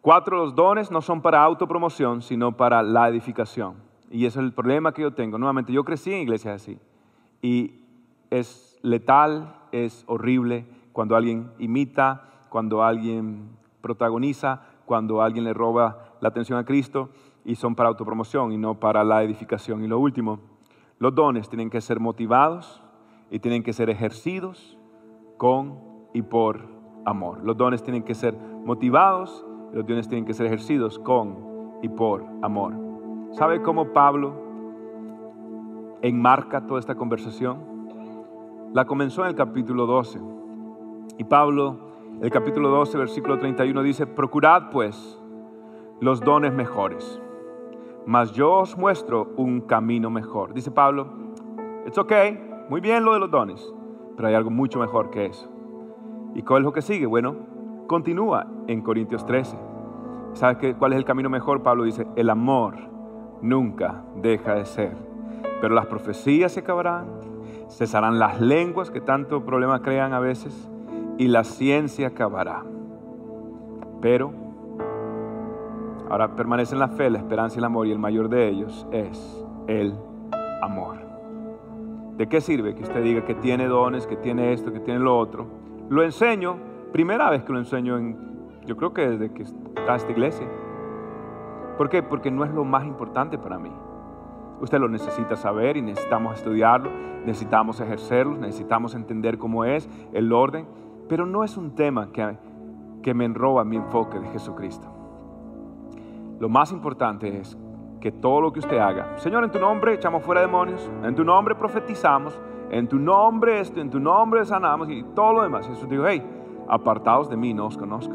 Cuatro, 0.00 0.38
los 0.38 0.54
dones 0.54 0.90
no 0.90 1.02
son 1.02 1.20
para 1.20 1.42
autopromoción, 1.42 2.22
sino 2.22 2.56
para 2.56 2.82
la 2.82 3.10
edificación. 3.10 3.74
Y 4.10 4.24
ese 4.24 4.38
es 4.38 4.44
el 4.46 4.54
problema 4.54 4.94
que 4.94 5.02
yo 5.02 5.12
tengo. 5.12 5.36
Nuevamente, 5.36 5.74
yo 5.74 5.84
crecí 5.84 6.10
en 6.10 6.22
iglesias 6.22 6.62
así. 6.62 6.78
Y 7.42 7.84
es 8.30 8.78
letal, 8.80 9.54
es 9.72 10.04
horrible 10.06 10.64
cuando 10.94 11.16
alguien 11.16 11.52
imita, 11.58 12.30
cuando 12.48 12.82
alguien 12.82 13.50
protagoniza 13.82 14.62
cuando 14.92 15.22
alguien 15.22 15.44
le 15.44 15.54
roba 15.54 16.16
la 16.20 16.28
atención 16.28 16.58
a 16.58 16.64
Cristo 16.64 17.10
y 17.44 17.54
son 17.56 17.74
para 17.74 17.88
autopromoción 17.88 18.52
y 18.52 18.58
no 18.58 18.78
para 18.78 19.04
la 19.04 19.22
edificación. 19.22 19.82
Y 19.82 19.88
lo 19.88 19.98
último, 19.98 20.40
los 20.98 21.14
dones 21.14 21.48
tienen 21.48 21.70
que 21.70 21.80
ser 21.80 21.98
motivados 21.98 22.82
y 23.30 23.38
tienen 23.38 23.62
que 23.62 23.72
ser 23.72 23.90
ejercidos 23.90 24.76
con 25.42 25.80
y 26.12 26.22
por 26.22 26.68
amor. 27.04 27.42
Los 27.42 27.56
dones 27.56 27.82
tienen 27.82 28.04
que 28.04 28.14
ser 28.14 28.38
motivados 28.64 29.44
los 29.72 29.84
dones 29.84 30.06
tienen 30.06 30.24
que 30.24 30.34
ser 30.34 30.46
ejercidos 30.46 31.00
con 31.00 31.36
y 31.82 31.88
por 31.88 32.24
amor. 32.42 32.74
¿Sabe 33.32 33.60
cómo 33.60 33.92
Pablo 33.92 34.34
enmarca 36.00 36.64
toda 36.64 36.78
esta 36.78 36.94
conversación? 36.94 37.58
La 38.72 38.84
comenzó 38.84 39.22
en 39.22 39.30
el 39.30 39.34
capítulo 39.34 39.86
12. 39.86 40.20
Y 41.18 41.24
Pablo 41.24 41.90
el 42.20 42.30
capítulo 42.30 42.68
12, 42.68 42.98
versículo 42.98 43.40
31 43.40 43.82
dice, 43.82 44.06
procurad 44.06 44.70
pues 44.70 45.20
los 46.00 46.20
dones 46.20 46.52
mejores, 46.52 47.20
mas 48.06 48.30
yo 48.30 48.58
os 48.58 48.78
muestro 48.78 49.32
un 49.36 49.62
camino 49.62 50.08
mejor. 50.08 50.54
Dice 50.54 50.70
Pablo, 50.70 51.08
it's 51.84 51.98
okay, 51.98 52.38
muy 52.68 52.80
bien 52.80 53.04
lo 53.04 53.14
de 53.14 53.18
los 53.18 53.30
dones, 53.30 53.74
pero 54.16 54.28
hay 54.28 54.34
algo 54.34 54.50
mucho 54.50 54.78
mejor 54.78 55.10
que 55.10 55.26
eso. 55.26 55.48
¿Y 56.34 56.42
cuál 56.42 56.62
es 56.62 56.64
lo 56.64 56.72
que 56.72 56.82
sigue? 56.82 57.06
Bueno, 57.06 57.36
continúa 57.86 58.46
en 58.66 58.80
Corintios 58.82 59.26
13. 59.26 59.56
¿Sabes 60.34 60.56
qué, 60.56 60.74
cuál 60.74 60.92
es 60.92 60.98
el 60.98 61.04
camino 61.04 61.28
mejor? 61.28 61.62
Pablo 61.62 61.84
dice, 61.84 62.06
el 62.16 62.30
amor 62.30 62.76
nunca 63.42 64.04
deja 64.16 64.54
de 64.54 64.64
ser. 64.64 64.96
Pero 65.60 65.74
las 65.74 65.86
profecías 65.86 66.52
se 66.52 66.60
acabarán, 66.60 67.06
cesarán 67.68 68.18
las 68.18 68.40
lenguas 68.40 68.90
que 68.90 69.00
tanto 69.00 69.44
problema 69.44 69.82
crean 69.82 70.12
a 70.14 70.20
veces, 70.20 70.70
y 71.18 71.28
la 71.28 71.44
ciencia 71.44 72.08
acabará. 72.08 72.64
Pero 74.00 74.32
ahora 76.08 76.34
permanecen 76.34 76.78
la 76.78 76.88
fe, 76.88 77.10
la 77.10 77.18
esperanza 77.18 77.56
y 77.56 77.58
el 77.58 77.64
amor, 77.64 77.86
y 77.86 77.92
el 77.92 77.98
mayor 77.98 78.28
de 78.28 78.48
ellos 78.48 78.86
es 78.90 79.46
el 79.66 79.94
amor. 80.62 81.01
¿De 82.16 82.28
qué 82.28 82.40
sirve 82.40 82.74
que 82.74 82.82
usted 82.82 83.02
diga 83.02 83.24
que 83.24 83.34
tiene 83.34 83.66
dones, 83.66 84.06
que 84.06 84.16
tiene 84.16 84.52
esto, 84.52 84.72
que 84.72 84.80
tiene 84.80 85.00
lo 85.00 85.18
otro? 85.18 85.46
Lo 85.88 86.02
enseño, 86.02 86.56
primera 86.92 87.30
vez 87.30 87.42
que 87.42 87.52
lo 87.52 87.58
enseño 87.58 87.96
en, 87.96 88.16
yo 88.66 88.76
creo 88.76 88.92
que 88.92 89.08
desde 89.08 89.32
que 89.32 89.42
está 89.42 89.96
esta 89.96 90.12
iglesia. 90.12 90.46
¿Por 91.78 91.88
qué? 91.88 92.02
Porque 92.02 92.30
no 92.30 92.44
es 92.44 92.52
lo 92.52 92.64
más 92.64 92.84
importante 92.84 93.38
para 93.38 93.58
mí. 93.58 93.72
Usted 94.60 94.78
lo 94.78 94.88
necesita 94.88 95.36
saber 95.36 95.76
y 95.76 95.82
necesitamos 95.82 96.36
estudiarlo, 96.36 96.90
necesitamos 97.24 97.80
ejercerlo, 97.80 98.36
necesitamos 98.36 98.94
entender 98.94 99.38
cómo 99.38 99.64
es 99.64 99.88
el 100.12 100.32
orden, 100.32 100.66
pero 101.08 101.26
no 101.26 101.44
es 101.44 101.56
un 101.56 101.74
tema 101.74 102.12
que, 102.12 102.36
que 103.02 103.14
me 103.14 103.24
enroba 103.24 103.64
mi 103.64 103.76
enfoque 103.76 104.20
de 104.20 104.28
Jesucristo. 104.28 104.86
Lo 106.38 106.48
más 106.48 106.72
importante 106.72 107.38
es 107.38 107.58
que 108.02 108.10
todo 108.10 108.40
lo 108.40 108.52
que 108.52 108.58
usted 108.58 108.78
haga, 108.78 109.16
Señor, 109.18 109.44
en 109.44 109.52
tu 109.52 109.60
nombre 109.60 109.94
echamos 109.94 110.24
fuera 110.24 110.40
demonios, 110.40 110.90
en 111.04 111.14
tu 111.14 111.22
nombre 111.22 111.54
profetizamos, 111.54 112.36
en 112.68 112.88
tu 112.88 112.98
nombre 112.98 113.60
esto, 113.60 113.80
en 113.80 113.90
tu 113.90 114.00
nombre 114.00 114.44
sanamos 114.44 114.90
y 114.90 115.04
todo 115.14 115.34
lo 115.34 115.42
demás. 115.42 115.68
Jesús 115.68 115.88
dijo, 115.88 116.04
hey, 116.08 116.20
apartados 116.66 117.30
de 117.30 117.36
mí, 117.36 117.54
no 117.54 117.66
os 117.66 117.78
conozco. 117.78 118.12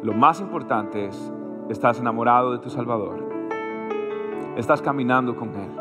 Lo 0.00 0.12
más 0.12 0.40
importante 0.40 1.06
es, 1.06 1.32
estás 1.68 1.98
enamorado 1.98 2.52
de 2.52 2.60
tu 2.60 2.70
Salvador, 2.70 3.18
estás 4.54 4.80
caminando 4.80 5.34
con 5.34 5.48
Él, 5.48 5.72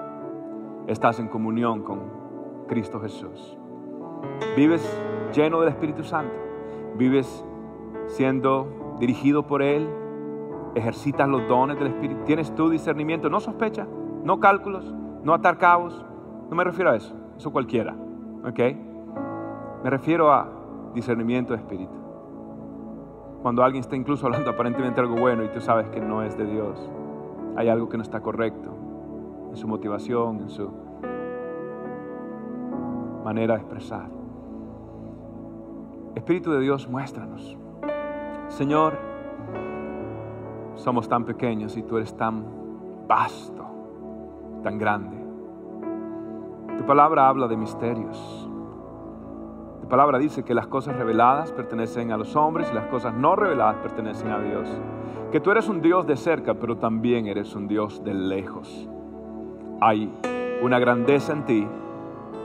estás 0.88 1.20
en 1.20 1.28
comunión 1.28 1.84
con 1.84 2.00
Cristo 2.68 3.00
Jesús, 3.00 3.60
vives 4.58 4.82
lleno 5.36 5.60
del 5.60 5.70
Espíritu 5.70 6.04
Santo, 6.04 6.34
vives 6.96 7.46
siendo 8.08 8.96
dirigido 9.00 9.46
por 9.46 9.62
Él, 9.62 9.88
ejercitas 10.76 11.28
los 11.28 11.48
dones 11.48 11.80
del 11.80 11.88
Espíritu, 11.88 12.24
tienes 12.26 12.54
tu 12.54 12.70
discernimiento, 12.70 13.30
no 13.30 13.40
sospecha, 13.40 13.88
no 14.24 14.40
cálculos, 14.40 14.94
no 15.24 15.34
atar 15.34 15.58
cabos, 15.58 16.06
no 16.50 16.56
me 16.56 16.64
refiero 16.64 16.92
a 16.92 16.96
eso, 16.96 17.16
eso 17.38 17.52
cualquiera, 17.52 17.96
¿ok? 18.46 18.60
Me 19.84 19.90
refiero 19.90 20.32
a 20.32 20.48
discernimiento 20.94 21.54
de 21.54 21.60
espíritu. 21.60 21.94
Cuando 23.42 23.64
alguien 23.64 23.82
está 23.82 23.96
incluso 23.96 24.26
hablando 24.26 24.50
aparentemente 24.50 25.00
algo 25.00 25.16
bueno 25.16 25.44
y 25.44 25.50
tú 25.50 25.62
sabes 25.62 25.88
que 25.90 26.02
no 26.02 26.24
es 26.24 26.38
de 26.38 26.46
Dios, 26.46 26.90
hay 27.56 27.70
algo 27.70 27.88
que 27.88 27.98
no 27.98 28.04
está 28.04 28.22
correcto 28.22 28.72
en 29.50 29.56
su 29.56 29.68
motivación, 29.68 30.42
en 30.42 30.50
su 30.50 30.72
manera 33.24 33.56
de 33.56 33.62
expresar. 33.62 34.10
Espíritu 36.16 36.52
de 36.52 36.60
Dios, 36.62 36.90
muéstranos. 36.90 37.58
Señor, 38.48 38.98
somos 40.76 41.08
tan 41.08 41.26
pequeños 41.26 41.78
y 41.78 41.84
tú 41.84 41.98
eres 41.98 42.16
tan 42.16 42.44
vasto, 43.08 43.66
tan 44.64 44.78
grande. 44.78 45.18
Tu 46.78 46.86
palabra 46.86 47.28
habla 47.28 47.48
de 47.48 47.58
misterios. 47.58 48.50
Tu 49.82 49.88
palabra 49.88 50.18
dice 50.18 50.44
que 50.44 50.54
las 50.54 50.68
cosas 50.68 50.98
reveladas 50.98 51.52
pertenecen 51.52 52.12
a 52.12 52.18
los 52.18 52.36
hombres 52.36 52.70
y 52.72 52.74
las 52.74 52.88
cosas 52.88 53.14
no 53.14 53.36
reveladas 53.36 53.78
pertenecen 53.78 54.32
a 54.32 54.40
Dios. 54.40 54.70
Que 55.32 55.40
tú 55.40 55.52
eres 55.52 55.70
un 55.70 55.82
Dios 55.82 56.06
de 56.08 56.18
cerca, 56.18 56.56
pero 56.56 56.78
también 56.78 57.28
eres 57.28 57.56
un 57.56 57.68
Dios 57.68 58.04
de 58.04 58.14
lejos. 58.14 58.90
Hay 59.82 60.12
una 60.62 60.80
grandeza 60.80 61.34
en 61.34 61.46
ti 61.46 61.68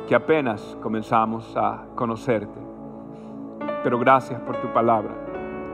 que 0.06 0.14
apenas 0.14 0.76
comenzamos 0.82 1.56
a 1.56 1.84
conocerte. 1.94 2.58
Pero 3.82 3.98
gracias 3.98 4.40
por 4.40 4.56
tu 4.56 4.68
palabra. 4.72 5.14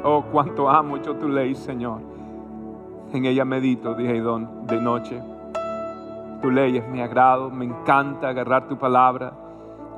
Oh, 0.05 0.25
cuánto 0.31 0.69
amo 0.69 0.99
yo 0.99 1.17
tu 1.17 1.29
ley, 1.29 1.55
Señor. 1.55 2.16
En 3.17 3.25
ella 3.25 3.47
medito, 3.47 3.95
dije 3.95 4.21
Don, 4.21 4.67
de 4.67 4.79
noche. 4.79 5.23
Tu 6.43 6.51
ley 6.51 6.77
es 6.77 6.87
mi 6.87 7.01
agrado, 7.01 7.49
me 7.49 7.64
encanta 7.64 8.29
agarrar 8.29 8.69
tu 8.69 8.77
palabra. 8.77 9.33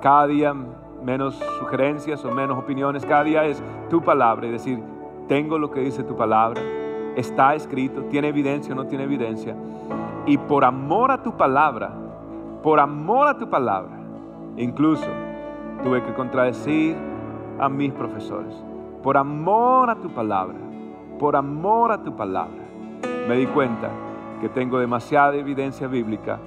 Cada 0.00 0.28
día 0.28 0.54
menos 1.02 1.34
sugerencias 1.58 2.24
o 2.24 2.30
menos 2.30 2.56
opiniones, 2.56 3.04
cada 3.04 3.24
día 3.24 3.44
es 3.44 3.60
tu 3.90 4.00
palabra 4.00 4.46
y 4.46 4.52
decir, 4.52 4.80
tengo 5.26 5.58
lo 5.58 5.72
que 5.72 5.80
dice 5.80 6.04
tu 6.04 6.14
palabra, 6.14 6.62
está 7.16 7.56
escrito, 7.56 8.02
tiene 8.04 8.28
evidencia 8.28 8.72
o 8.72 8.76
no 8.76 8.86
tiene 8.86 9.02
evidencia. 9.02 9.56
Y 10.24 10.38
por 10.38 10.64
amor 10.64 11.10
a 11.10 11.20
tu 11.20 11.36
palabra, 11.36 11.90
por 12.62 12.78
amor 12.78 13.26
a 13.26 13.36
tu 13.36 13.50
palabra, 13.50 13.98
incluso 14.56 15.08
tuve 15.82 16.04
que 16.04 16.14
contradecir 16.14 16.96
a 17.58 17.68
mis 17.68 17.92
profesores. 17.92 18.54
Por 19.02 19.16
amor 19.16 19.90
a 19.90 19.96
tu 19.96 20.08
palabra, 20.08 20.54
por 21.18 21.34
amor 21.34 21.90
a 21.90 22.04
tu 22.04 22.14
palabra, 22.14 22.67
me 23.28 23.36
di 23.36 23.46
cuenta 23.46 23.90
que 24.40 24.48
tengo 24.48 24.78
demasiada 24.78 25.36
evidencia 25.36 25.86
bíblica 25.86 26.38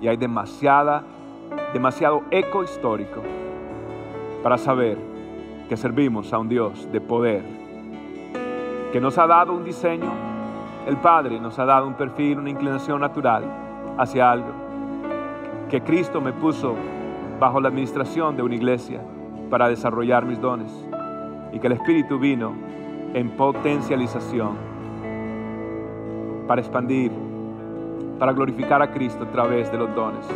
y 0.00 0.08
hay 0.08 0.16
demasiada, 0.16 1.04
demasiado 1.72 2.22
eco 2.32 2.64
histórico 2.64 3.22
para 4.42 4.58
saber 4.58 4.98
que 5.68 5.76
servimos 5.76 6.32
a 6.32 6.38
un 6.38 6.48
Dios 6.48 6.90
de 6.90 7.00
poder, 7.00 7.44
que 8.92 9.00
nos 9.00 9.16
ha 9.16 9.28
dado 9.28 9.52
un 9.52 9.64
diseño, 9.64 10.10
el 10.88 10.96
Padre 10.96 11.38
nos 11.38 11.56
ha 11.60 11.64
dado 11.66 11.86
un 11.86 11.94
perfil, 11.94 12.40
una 12.40 12.50
inclinación 12.50 13.00
natural 13.00 13.44
hacia 13.96 14.28
algo, 14.28 14.50
que 15.70 15.82
Cristo 15.82 16.20
me 16.20 16.32
puso 16.32 16.74
bajo 17.38 17.60
la 17.60 17.68
administración 17.68 18.36
de 18.36 18.42
una 18.42 18.56
iglesia 18.56 19.00
para 19.50 19.68
desarrollar 19.68 20.26
mis 20.26 20.40
dones 20.40 20.72
y 21.52 21.60
que 21.60 21.68
el 21.68 21.74
Espíritu 21.74 22.18
vino 22.18 22.52
en 23.14 23.30
potencialización 23.30 24.73
para 26.46 26.60
expandir, 26.60 27.10
para 28.18 28.32
glorificar 28.32 28.82
a 28.82 28.90
Cristo 28.90 29.24
a 29.24 29.30
través 29.30 29.70
de 29.70 29.78
los 29.78 29.94
dones. 29.94 30.26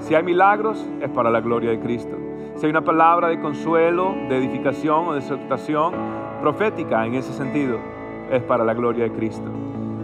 Si 0.00 0.14
hay 0.14 0.22
milagros, 0.22 0.84
es 1.00 1.08
para 1.10 1.30
la 1.30 1.40
gloria 1.40 1.70
de 1.70 1.80
Cristo. 1.80 2.16
Si 2.56 2.66
hay 2.66 2.70
una 2.70 2.84
palabra 2.84 3.28
de 3.28 3.40
consuelo, 3.40 4.14
de 4.28 4.36
edificación 4.36 5.08
o 5.08 5.12
de 5.12 5.20
exhortación 5.20 5.94
profética 6.40 7.06
en 7.06 7.14
ese 7.14 7.32
sentido, 7.32 7.78
es 8.30 8.42
para 8.42 8.64
la 8.64 8.74
gloria 8.74 9.04
de 9.04 9.12
Cristo. 9.12 9.50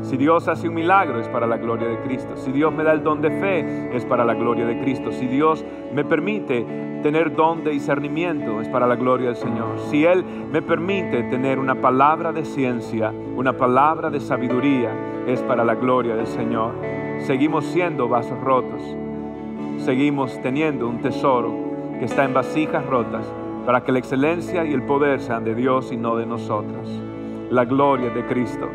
Si 0.03 0.17
Dios 0.17 0.49
hace 0.49 0.69
un 0.69 0.75
milagro 0.75 1.21
es 1.21 1.29
para 1.29 1.47
la 1.47 1.57
gloria 1.57 1.89
de 1.89 1.99
Cristo. 2.01 2.37
Si 2.37 2.53
Dios 2.53 2.73
me 2.73 2.85
da 2.85 2.93
el 2.93 3.03
don 3.03 3.21
de 3.21 3.31
fe 3.31 3.97
es 3.97 4.05
para 4.05 4.25
la 4.25 4.35
gloria 4.35 4.67
de 4.67 4.81
Cristo. 4.81 5.13
Si 5.13 5.27
Dios 5.27 5.65
me 5.93 6.05
permite 6.05 6.67
tener 7.03 7.35
don 7.35 7.63
de 7.65 7.71
discernimiento 7.71 8.61
es 8.61 8.69
para 8.69 8.87
la 8.87 8.97
gloria 8.97 9.29
del 9.29 9.37
Señor. 9.37 9.79
Si 9.91 10.05
Él 10.05 10.25
me 10.51 10.63
permite 10.63 11.23
tener 11.25 11.59
una 11.59 11.75
palabra 11.75 12.33
de 12.33 12.45
ciencia, 12.45 13.13
una 13.37 13.57
palabra 13.57 14.11
de 14.11 14.21
sabiduría, 14.21 14.91
es 15.27 15.43
para 15.43 15.65
la 15.65 15.75
gloria 15.75 16.17
del 16.17 16.27
Señor. 16.27 16.73
Seguimos 17.21 17.67
siendo 17.67 18.09
vasos 18.09 18.41
rotos. 18.41 18.83
Seguimos 19.79 20.41
teniendo 20.43 20.89
un 20.89 21.01
tesoro 21.01 21.55
que 21.99 22.07
está 22.07 22.25
en 22.25 22.35
vasijas 22.35 22.85
rotas 22.87 23.27
para 23.67 23.85
que 23.85 23.93
la 23.93 23.99
excelencia 23.99 24.65
y 24.65 24.73
el 24.73 24.83
poder 24.83 25.21
sean 25.21 25.45
de 25.45 25.55
Dios 25.55 25.93
y 25.93 25.97
no 25.97 26.17
de 26.17 26.27
nosotros. 26.27 26.89
La 27.51 27.65
gloria 27.65 28.11
de 28.11 28.25
Cristo, 28.27 28.69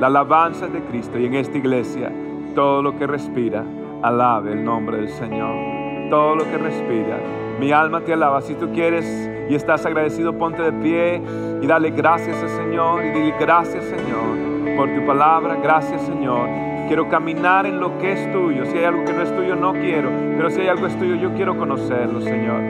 la 0.00 0.08
alabanza 0.08 0.66
de 0.66 0.80
Cristo 0.82 1.18
y 1.18 1.26
en 1.26 1.34
esta 1.34 1.56
iglesia 1.56 2.12
todo 2.54 2.82
lo 2.82 2.98
que 2.98 3.06
respira, 3.06 3.64
alabe 4.02 4.52
el 4.52 4.64
nombre 4.64 4.98
del 4.98 5.08
Señor. 5.08 6.10
Todo 6.10 6.36
lo 6.36 6.44
que 6.44 6.58
respira, 6.58 7.18
mi 7.60 7.72
alma 7.72 8.00
te 8.00 8.12
alaba. 8.12 8.40
Si 8.40 8.54
tú 8.54 8.72
quieres 8.72 9.04
y 9.48 9.54
estás 9.54 9.84
agradecido, 9.86 10.36
ponte 10.38 10.62
de 10.62 10.72
pie 10.72 11.22
y 11.60 11.66
dale 11.66 11.90
gracias 11.90 12.42
al 12.42 12.48
Señor 12.48 13.04
y 13.04 13.10
dile 13.10 13.34
gracias 13.38 13.84
Señor 13.84 14.76
por 14.76 14.94
tu 14.94 15.04
palabra. 15.06 15.56
Gracias 15.62 16.02
Señor. 16.02 16.48
Quiero 16.86 17.08
caminar 17.08 17.66
en 17.66 17.80
lo 17.80 17.98
que 17.98 18.12
es 18.12 18.32
tuyo. 18.32 18.64
Si 18.66 18.78
hay 18.78 18.84
algo 18.84 19.04
que 19.04 19.12
no 19.12 19.22
es 19.22 19.34
tuyo, 19.34 19.56
no 19.56 19.72
quiero. 19.72 20.10
Pero 20.36 20.50
si 20.50 20.60
hay 20.60 20.68
algo 20.68 20.86
que 20.86 20.92
es 20.92 20.98
tuyo, 20.98 21.16
yo 21.16 21.34
quiero 21.34 21.56
conocerlo, 21.56 22.20
Señor. 22.20 22.60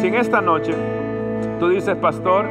Si 0.00 0.08
en 0.08 0.14
esta 0.14 0.40
noche 0.40 0.74
tú 1.60 1.68
dices, 1.68 1.96
pastor, 1.96 2.46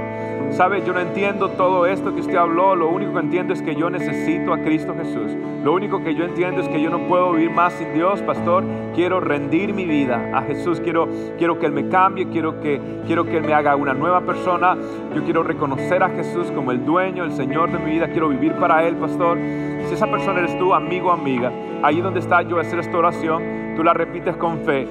sabe, 0.51 0.83
yo 0.85 0.93
no 0.93 0.99
entiendo 0.99 1.49
todo 1.49 1.85
esto 1.85 2.13
que 2.13 2.21
usted 2.21 2.35
habló, 2.35 2.75
lo 2.75 2.89
único 2.89 3.13
que 3.13 3.19
entiendo 3.19 3.53
es 3.53 3.61
que 3.61 3.75
yo 3.75 3.89
necesito 3.89 4.53
a 4.53 4.59
Cristo 4.59 4.95
Jesús. 4.95 5.35
Lo 5.63 5.73
único 5.73 6.03
que 6.03 6.15
yo 6.15 6.23
entiendo 6.25 6.61
es 6.61 6.69
que 6.69 6.81
yo 6.81 6.89
no 6.89 7.07
puedo 7.07 7.33
vivir 7.33 7.49
más 7.49 7.73
sin 7.73 7.93
Dios, 7.93 8.21
pastor. 8.21 8.63
Quiero 8.93 9.19
rendir 9.19 9.73
mi 9.73 9.85
vida 9.85 10.31
a 10.33 10.43
Jesús, 10.43 10.79
quiero, 10.79 11.09
quiero 11.37 11.59
que 11.59 11.65
Él 11.65 11.71
me 11.71 11.89
cambie, 11.89 12.27
quiero 12.29 12.59
que, 12.61 12.79
quiero 13.07 13.25
que 13.25 13.37
Él 13.37 13.43
me 13.43 13.53
haga 13.53 13.75
una 13.75 13.93
nueva 13.93 14.21
persona. 14.21 14.77
Yo 15.15 15.23
quiero 15.23 15.43
reconocer 15.43 16.03
a 16.03 16.09
Jesús 16.09 16.51
como 16.51 16.71
el 16.71 16.85
dueño, 16.85 17.23
el 17.23 17.31
Señor 17.31 17.71
de 17.71 17.79
mi 17.79 17.91
vida, 17.91 18.07
quiero 18.09 18.29
vivir 18.29 18.53
para 18.53 18.85
Él, 18.87 18.95
pastor. 18.95 19.37
Si 19.87 19.93
esa 19.93 20.07
persona 20.07 20.39
eres 20.39 20.57
tú, 20.57 20.73
amigo 20.73 21.11
amiga, 21.11 21.51
ahí 21.83 21.99
donde 21.99 22.19
está 22.19 22.41
yo 22.43 22.59
hacer 22.59 22.79
esta 22.79 22.97
oración, 22.97 23.73
tú 23.75 23.83
la 23.83 23.93
repites 23.93 24.37
con 24.37 24.59
fe. 24.59 24.87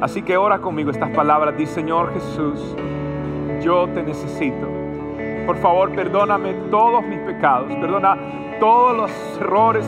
Así 0.00 0.22
que 0.22 0.36
ora 0.36 0.58
conmigo 0.58 0.90
estas 0.90 1.10
palabras. 1.10 1.56
Di, 1.56 1.66
Señor 1.66 2.12
Jesús, 2.14 2.76
yo 3.62 3.88
te 3.88 4.02
necesito. 4.02 4.68
Por 5.46 5.56
favor, 5.56 5.94
perdóname 5.94 6.52
todos 6.70 7.04
mis 7.04 7.18
pecados. 7.20 7.72
Perdona 7.74 8.16
todos 8.60 8.96
los 8.96 9.10
errores 9.40 9.86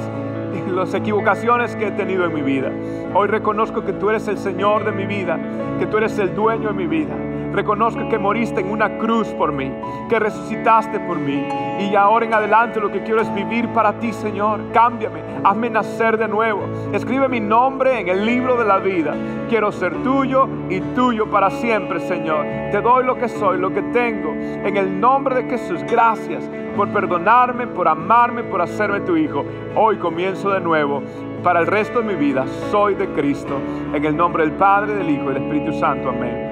y 0.54 0.70
las 0.70 0.92
equivocaciones 0.94 1.76
que 1.76 1.88
he 1.88 1.90
tenido 1.92 2.24
en 2.24 2.34
mi 2.34 2.42
vida. 2.42 2.70
Hoy 3.14 3.28
reconozco 3.28 3.84
que 3.84 3.92
tú 3.92 4.10
eres 4.10 4.26
el 4.28 4.38
Señor 4.38 4.84
de 4.84 4.92
mi 4.92 5.06
vida, 5.06 5.38
que 5.78 5.86
tú 5.86 5.98
eres 5.98 6.18
el 6.18 6.34
dueño 6.34 6.68
de 6.68 6.74
mi 6.74 6.86
vida. 6.86 7.14
Reconozco 7.52 8.08
que 8.08 8.18
moriste 8.18 8.60
en 8.60 8.70
una 8.70 8.98
cruz 8.98 9.28
por 9.28 9.52
mí, 9.52 9.70
que 10.08 10.18
resucitaste 10.18 10.98
por 11.00 11.18
mí. 11.18 11.46
Y 11.80 11.94
ahora 11.94 12.24
en 12.24 12.34
adelante 12.34 12.80
lo 12.80 12.90
que 12.90 13.02
quiero 13.02 13.20
es 13.20 13.32
vivir 13.34 13.68
para 13.68 13.98
ti, 13.98 14.12
Señor. 14.12 14.60
Cámbiame, 14.72 15.20
hazme 15.44 15.68
nacer 15.68 16.16
de 16.16 16.28
nuevo. 16.28 16.62
Escribe 16.92 17.28
mi 17.28 17.40
nombre 17.40 18.00
en 18.00 18.08
el 18.08 18.24
libro 18.24 18.56
de 18.56 18.64
la 18.64 18.78
vida. 18.78 19.14
Quiero 19.48 19.70
ser 19.70 20.02
tuyo 20.02 20.48
y 20.70 20.80
tuyo 20.94 21.30
para 21.30 21.50
siempre, 21.50 22.00
Señor. 22.00 22.46
Te 22.70 22.80
doy 22.80 23.04
lo 23.04 23.16
que 23.16 23.28
soy, 23.28 23.58
lo 23.58 23.70
que 23.72 23.82
tengo. 23.82 24.30
En 24.32 24.76
el 24.76 24.98
nombre 24.98 25.34
de 25.34 25.50
Jesús, 25.50 25.82
gracias 25.84 26.48
por 26.76 26.88
perdonarme, 26.88 27.66
por 27.66 27.86
amarme, 27.86 28.44
por 28.44 28.62
hacerme 28.62 29.00
tu 29.00 29.16
hijo. 29.16 29.44
Hoy 29.74 29.98
comienzo 29.98 30.50
de 30.50 30.60
nuevo. 30.60 31.02
Para 31.42 31.60
el 31.60 31.66
resto 31.66 32.00
de 32.00 32.06
mi 32.06 32.14
vida 32.14 32.46
soy 32.70 32.94
de 32.94 33.08
Cristo. 33.08 33.58
En 33.92 34.04
el 34.04 34.16
nombre 34.16 34.44
del 34.44 34.52
Padre, 34.52 34.94
del 34.94 35.10
Hijo 35.10 35.24
y 35.24 35.34
del 35.34 35.42
Espíritu 35.42 35.72
Santo. 35.78 36.08
Amén. 36.08 36.51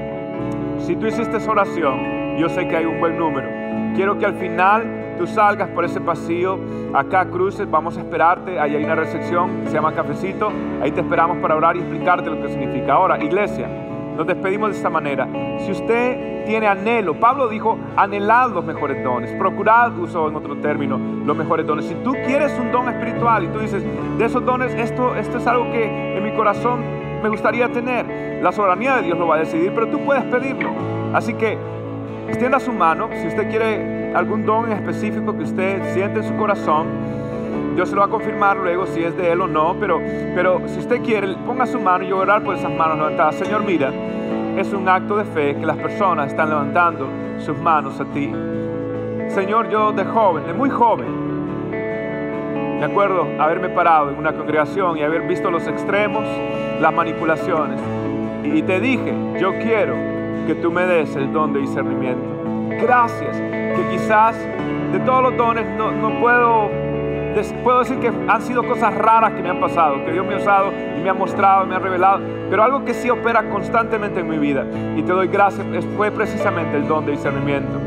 Si 0.87 0.97
tú 0.97 1.07
hiciste 1.07 1.37
esa 1.37 1.51
oración, 1.51 2.37
yo 2.39 2.49
sé 2.49 2.67
que 2.67 2.77
hay 2.77 2.85
un 2.85 3.01
buen 3.01 3.19
número. 3.19 3.49
Quiero 3.95 4.19
que 4.19 4.27
al 4.27 4.35
final 4.35 5.17
tú 5.19 5.27
salgas 5.27 5.69
por 5.69 5.85
ese 5.85 6.01
pasillo, 6.01 6.59
acá 6.95 7.27
cruces, 7.27 7.71
vamos 7.71 7.97
a 7.99 8.01
esperarte, 8.01 8.59
ahí 8.59 8.75
hay 8.75 8.85
una 8.85 8.95
recepción 8.95 9.65
se 9.67 9.75
llama 9.75 9.93
cafecito, 9.95 10.51
ahí 10.83 10.91
te 10.91 11.01
esperamos 11.01 11.39
para 11.39 11.57
orar 11.57 11.77
y 11.77 11.81
explicarte 11.81 12.31
lo 12.31 12.41
que 12.41 12.49
significa. 12.49 12.95
Ahora, 12.95 13.23
iglesia, 13.23 13.69
nos 14.17 14.27
despedimos 14.27 14.71
de 14.71 14.77
esta 14.77 14.91
manera. 14.91 15.29
Si 15.61 15.73
usted 15.73 16.45
tiene 16.47 16.67
anhelo, 16.67 17.21
Pablo 17.21 17.49
dijo, 17.49 17.79
anhelad 17.97 18.51
los 18.51 18.65
mejores 18.65 19.05
dones, 19.05 19.31
procurad, 19.35 19.97
uso 19.99 20.29
en 20.29 20.37
otro 20.37 20.57
término, 20.57 20.99
los 21.25 21.37
mejores 21.37 21.67
dones. 21.67 21.85
Si 21.85 21.95
tú 21.97 22.13
quieres 22.27 22.53
un 22.59 22.73
don 22.73 22.89
espiritual 22.89 23.45
y 23.45 23.49
tú 23.49 23.59
dices, 23.59 23.85
de 24.19 24.25
esos 24.25 24.45
dones, 24.45 24.75
esto, 24.75 25.15
esto 25.15 25.39
es 25.39 25.47
algo 25.47 25.71
que 25.71 26.17
en 26.17 26.25
mi 26.25 26.33
corazón 26.33 26.83
me 27.23 27.29
gustaría 27.29 27.69
tener. 27.69 28.41
La 28.43 28.53
soberanía 28.53 28.97
de 28.97 29.03
Dios 29.03 29.19
lo 29.19 29.27
va 29.27 29.37
a 29.37 29.39
decidir, 29.39 29.73
pero 29.75 29.89
tú 29.89 30.01
puedes 30.05 30.25
pedirlo. 30.25 30.71
Así 31.13 31.35
que 31.35 31.59
extienda 32.29 32.61
su 32.61 32.73
mano. 32.73 33.09
Si 33.13 33.27
usted 33.27 33.49
quiere 33.49 34.15
algún 34.15 34.45
don 34.45 34.71
en 34.71 34.79
específico 34.79 35.37
que 35.37 35.45
usted 35.45 35.93
siente 35.93 36.21
en 36.21 36.29
su 36.29 36.37
corazón, 36.37 36.87
Dios 37.75 37.89
se 37.89 37.95
lo 37.95 38.01
va 38.01 38.07
a 38.07 38.11
confirmar 38.11 38.57
luego 38.57 38.87
si 38.87 39.03
es 39.03 39.17
de 39.17 39.33
Él 39.33 39.41
o 39.41 39.47
no. 39.47 39.77
Pero, 39.79 40.01
pero 40.35 40.61
si 40.67 40.79
usted 40.79 41.03
quiere, 41.03 41.35
ponga 41.47 41.67
su 41.67 41.81
mano 41.81 42.05
y 42.05 42.13
orar 42.13 42.43
por 42.43 42.57
esas 42.57 42.73
manos 42.73 42.99
levantadas. 42.99 43.37
Señor, 43.37 43.65
mira, 43.65 43.93
es 44.57 44.73
un 44.73 44.89
acto 44.89 45.17
de 45.17 45.25
fe 45.25 45.57
que 45.57 45.67
las 45.67 45.77
personas 45.77 46.29
están 46.29 46.49
levantando 46.51 47.09
sus 47.39 47.57
manos 47.59 48.01
a 48.01 48.05
ti. 48.07 48.33
Señor, 49.29 49.71
yo 49.71 49.93
de 49.93 50.05
joven, 50.05 50.47
de 50.47 50.53
muy 50.53 50.71
joven, 50.71 51.30
me 52.81 52.87
acuerdo 52.87 53.29
haberme 53.39 53.69
parado 53.69 54.11
en 54.11 54.17
una 54.17 54.33
congregación 54.33 54.97
y 54.97 55.03
haber 55.03 55.29
visto 55.29 55.51
los 55.51 55.67
extremos, 55.69 56.25
las 56.81 56.95
manipulaciones. 56.95 57.79
Y 58.43 58.63
te 58.63 58.81
dije, 58.81 59.13
yo 59.39 59.53
quiero 59.59 59.95
que 60.47 60.55
tú 60.55 60.73
me 60.73 60.87
des 60.87 61.15
el 61.15 61.31
don 61.31 61.53
de 61.53 61.61
discernimiento. 61.61 62.25
Gracias, 62.81 63.37
que 63.37 63.87
quizás 63.91 64.35
de 64.93 64.99
todos 65.01 65.25
los 65.25 65.37
dones 65.37 65.67
no, 65.77 66.21
puedo, 66.21 66.71
puedo 67.63 67.81
decir 67.81 67.99
que 67.99 68.09
han 68.09 68.41
sido 68.41 68.67
cosas 68.67 68.95
raras 68.95 69.35
que 69.35 69.43
me 69.43 69.51
han 69.51 69.61
pasado, 69.61 70.03
que 70.07 70.13
Dios 70.13 70.27
me 70.27 70.33
ha 70.33 70.39
usado 70.39 70.73
y 70.73 71.03
me 71.03 71.11
ha 71.11 71.15
mostrado, 71.15 71.67
me 71.67 71.75
ha 71.77 71.81
revelado, 71.81 72.21
pero 72.49 72.63
algo 72.63 72.87
que 72.87 72.95
sí 72.95 73.11
opera 73.11 73.51
constantemente 73.51 74.21
en 74.21 74.29
mi 74.29 74.39
vida. 74.39 74.65
Y 74.97 75.03
te 75.03 75.13
doy 75.13 75.29
gracias, 75.29 75.67
fue 75.99 76.11
precisamente 76.11 76.79
el 76.79 76.89
don 76.89 77.05
de 77.05 77.13
discernimiento. 77.13 77.79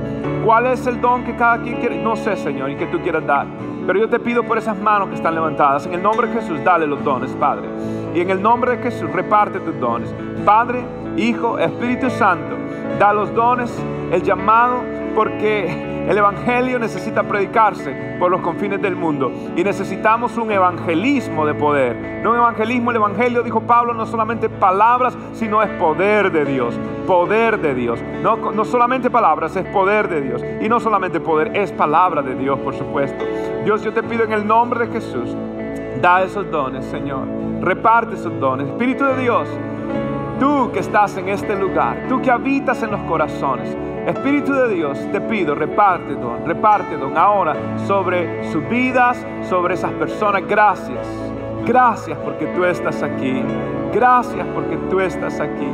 ¿Cuál 0.45 0.67
es 0.67 0.85
el 0.85 1.01
don 1.01 1.23
que 1.23 1.35
cada 1.35 1.57
quien 1.63 1.77
quiere? 1.77 1.97
No 1.97 2.15
sé, 2.15 2.35
Señor, 2.35 2.69
y 2.69 2.75
que 2.75 2.85
tú 2.85 2.99
quieras 2.99 3.25
dar. 3.25 3.47
Pero 3.85 3.99
yo 3.99 4.09
te 4.09 4.19
pido 4.19 4.43
por 4.43 4.57
esas 4.57 4.77
manos 4.77 5.09
que 5.09 5.15
están 5.15 5.35
levantadas, 5.35 5.85
en 5.85 5.93
el 5.93 6.01
nombre 6.01 6.27
de 6.27 6.33
Jesús, 6.33 6.63
dale 6.63 6.87
los 6.87 7.03
dones, 7.03 7.31
Padre. 7.33 7.67
Y 8.15 8.21
en 8.21 8.29
el 8.29 8.41
nombre 8.41 8.77
de 8.77 8.83
Jesús, 8.83 9.11
reparte 9.11 9.59
tus 9.59 9.77
dones. 9.79 10.13
Padre, 10.45 10.85
Hijo, 11.17 11.59
Espíritu 11.59 12.09
Santo, 12.09 12.55
da 12.97 13.13
los 13.13 13.33
dones, 13.35 13.71
el 14.11 14.23
llamado, 14.23 14.81
porque 15.13 16.05
el 16.07 16.17
Evangelio 16.17 16.79
necesita 16.79 17.23
predicarse 17.23 18.17
por 18.19 18.29
los 18.29 18.41
confines 18.41 18.81
del 18.81 18.95
mundo 18.95 19.31
y 19.55 19.63
necesitamos 19.63 20.37
un 20.37 20.51
evangelismo 20.51 21.45
de 21.45 21.53
poder. 21.53 22.21
No 22.21 22.31
un 22.31 22.37
evangelismo, 22.37 22.91
el 22.91 22.97
Evangelio, 22.97 23.43
dijo 23.43 23.61
Pablo, 23.61 23.93
no 23.93 24.05
solamente 24.05 24.49
palabras, 24.49 25.17
sino 25.33 25.61
es 25.61 25.69
poder 25.71 26.31
de 26.31 26.45
Dios. 26.45 26.77
Poder 27.07 27.59
de 27.59 27.73
Dios. 27.73 27.99
No, 28.21 28.51
no 28.51 28.65
solamente 28.65 29.09
palabras, 29.09 29.55
es 29.55 29.65
poder 29.67 30.09
de 30.09 30.21
Dios. 30.21 30.43
Y 30.61 30.67
no 30.67 30.79
solamente 30.79 31.19
poder, 31.19 31.55
es 31.55 31.71
palabra 31.71 32.21
de 32.21 32.35
Dios, 32.35 32.59
por 32.59 32.73
supuesto. 32.73 33.23
Dios, 33.63 33.83
yo 33.83 33.93
te 33.93 34.03
pido 34.03 34.23
en 34.23 34.33
el 34.33 34.45
nombre 34.45 34.87
de 34.87 34.93
Jesús, 34.93 35.35
da 36.01 36.23
esos 36.23 36.49
dones, 36.51 36.85
Señor. 36.85 37.27
Reparte 37.61 38.15
esos 38.15 38.37
dones. 38.39 38.67
Espíritu 38.67 39.05
de 39.05 39.17
Dios, 39.17 39.47
tú 40.39 40.69
que 40.73 40.79
estás 40.79 41.15
en 41.17 41.29
este 41.29 41.55
lugar, 41.55 42.07
tú 42.09 42.21
que 42.21 42.29
habitas 42.29 42.83
en 42.83 42.91
los 42.91 43.01
corazones. 43.01 43.75
Espíritu 44.07 44.53
de 44.53 44.73
Dios, 44.73 44.99
te 45.11 45.21
pido, 45.21 45.55
reparte 45.55 46.13
don, 46.13 46.45
reparte 46.45 46.97
don 46.97 47.17
ahora 47.17 47.55
sobre 47.87 48.43
sus 48.51 48.67
vidas, 48.67 49.17
sobre 49.47 49.75
esas 49.75 49.91
personas. 49.93 50.43
Gracias, 50.45 51.07
gracias 51.65 52.17
porque 52.19 52.47
tú 52.47 52.65
estás 52.65 53.01
aquí. 53.01 53.43
Gracias 53.93 54.45
porque 54.53 54.75
tú 54.89 54.99
estás 54.99 55.39
aquí. 55.39 55.67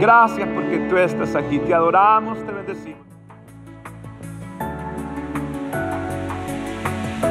Gracias 0.00 0.48
porque 0.48 0.80
tú 0.90 0.98
estás 0.98 1.34
aquí. 1.34 1.60
Te 1.60 1.72
adoramos, 1.72 2.44
te 2.44 2.52
bendecimos. 2.52 3.00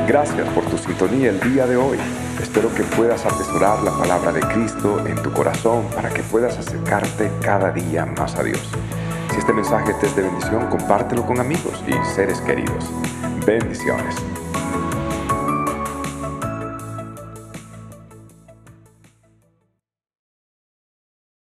Gracias 0.08 0.48
por 0.50 0.64
tu 0.66 0.78
sintonía 0.78 1.30
el 1.30 1.40
día 1.40 1.68
de 1.68 1.78
hoy. 1.78 1.98
Espero 2.42 2.74
que 2.74 2.84
puedas 2.84 3.26
atesorar 3.26 3.84
la 3.84 3.92
palabra 3.92 4.32
de 4.32 4.40
Cristo 4.42 5.06
en 5.06 5.22
tu 5.22 5.32
corazón 5.32 5.86
para 5.94 6.10
que 6.10 6.24
puedas 6.24 6.58
acercarte 6.58 7.32
cada 7.42 7.72
día 7.72 8.06
más 8.06 8.36
a 8.36 8.44
Dios. 8.44 8.72
Si 9.32 9.38
este 9.38 9.54
mensaje 9.54 9.94
te 9.94 10.08
es 10.08 10.16
de 10.16 10.24
bendición, 10.24 10.68
compártelo 10.68 11.26
con 11.26 11.40
amigos 11.40 11.82
y 11.88 11.94
seres 12.14 12.42
queridos. 12.42 12.90
Bendiciones. 13.46 14.16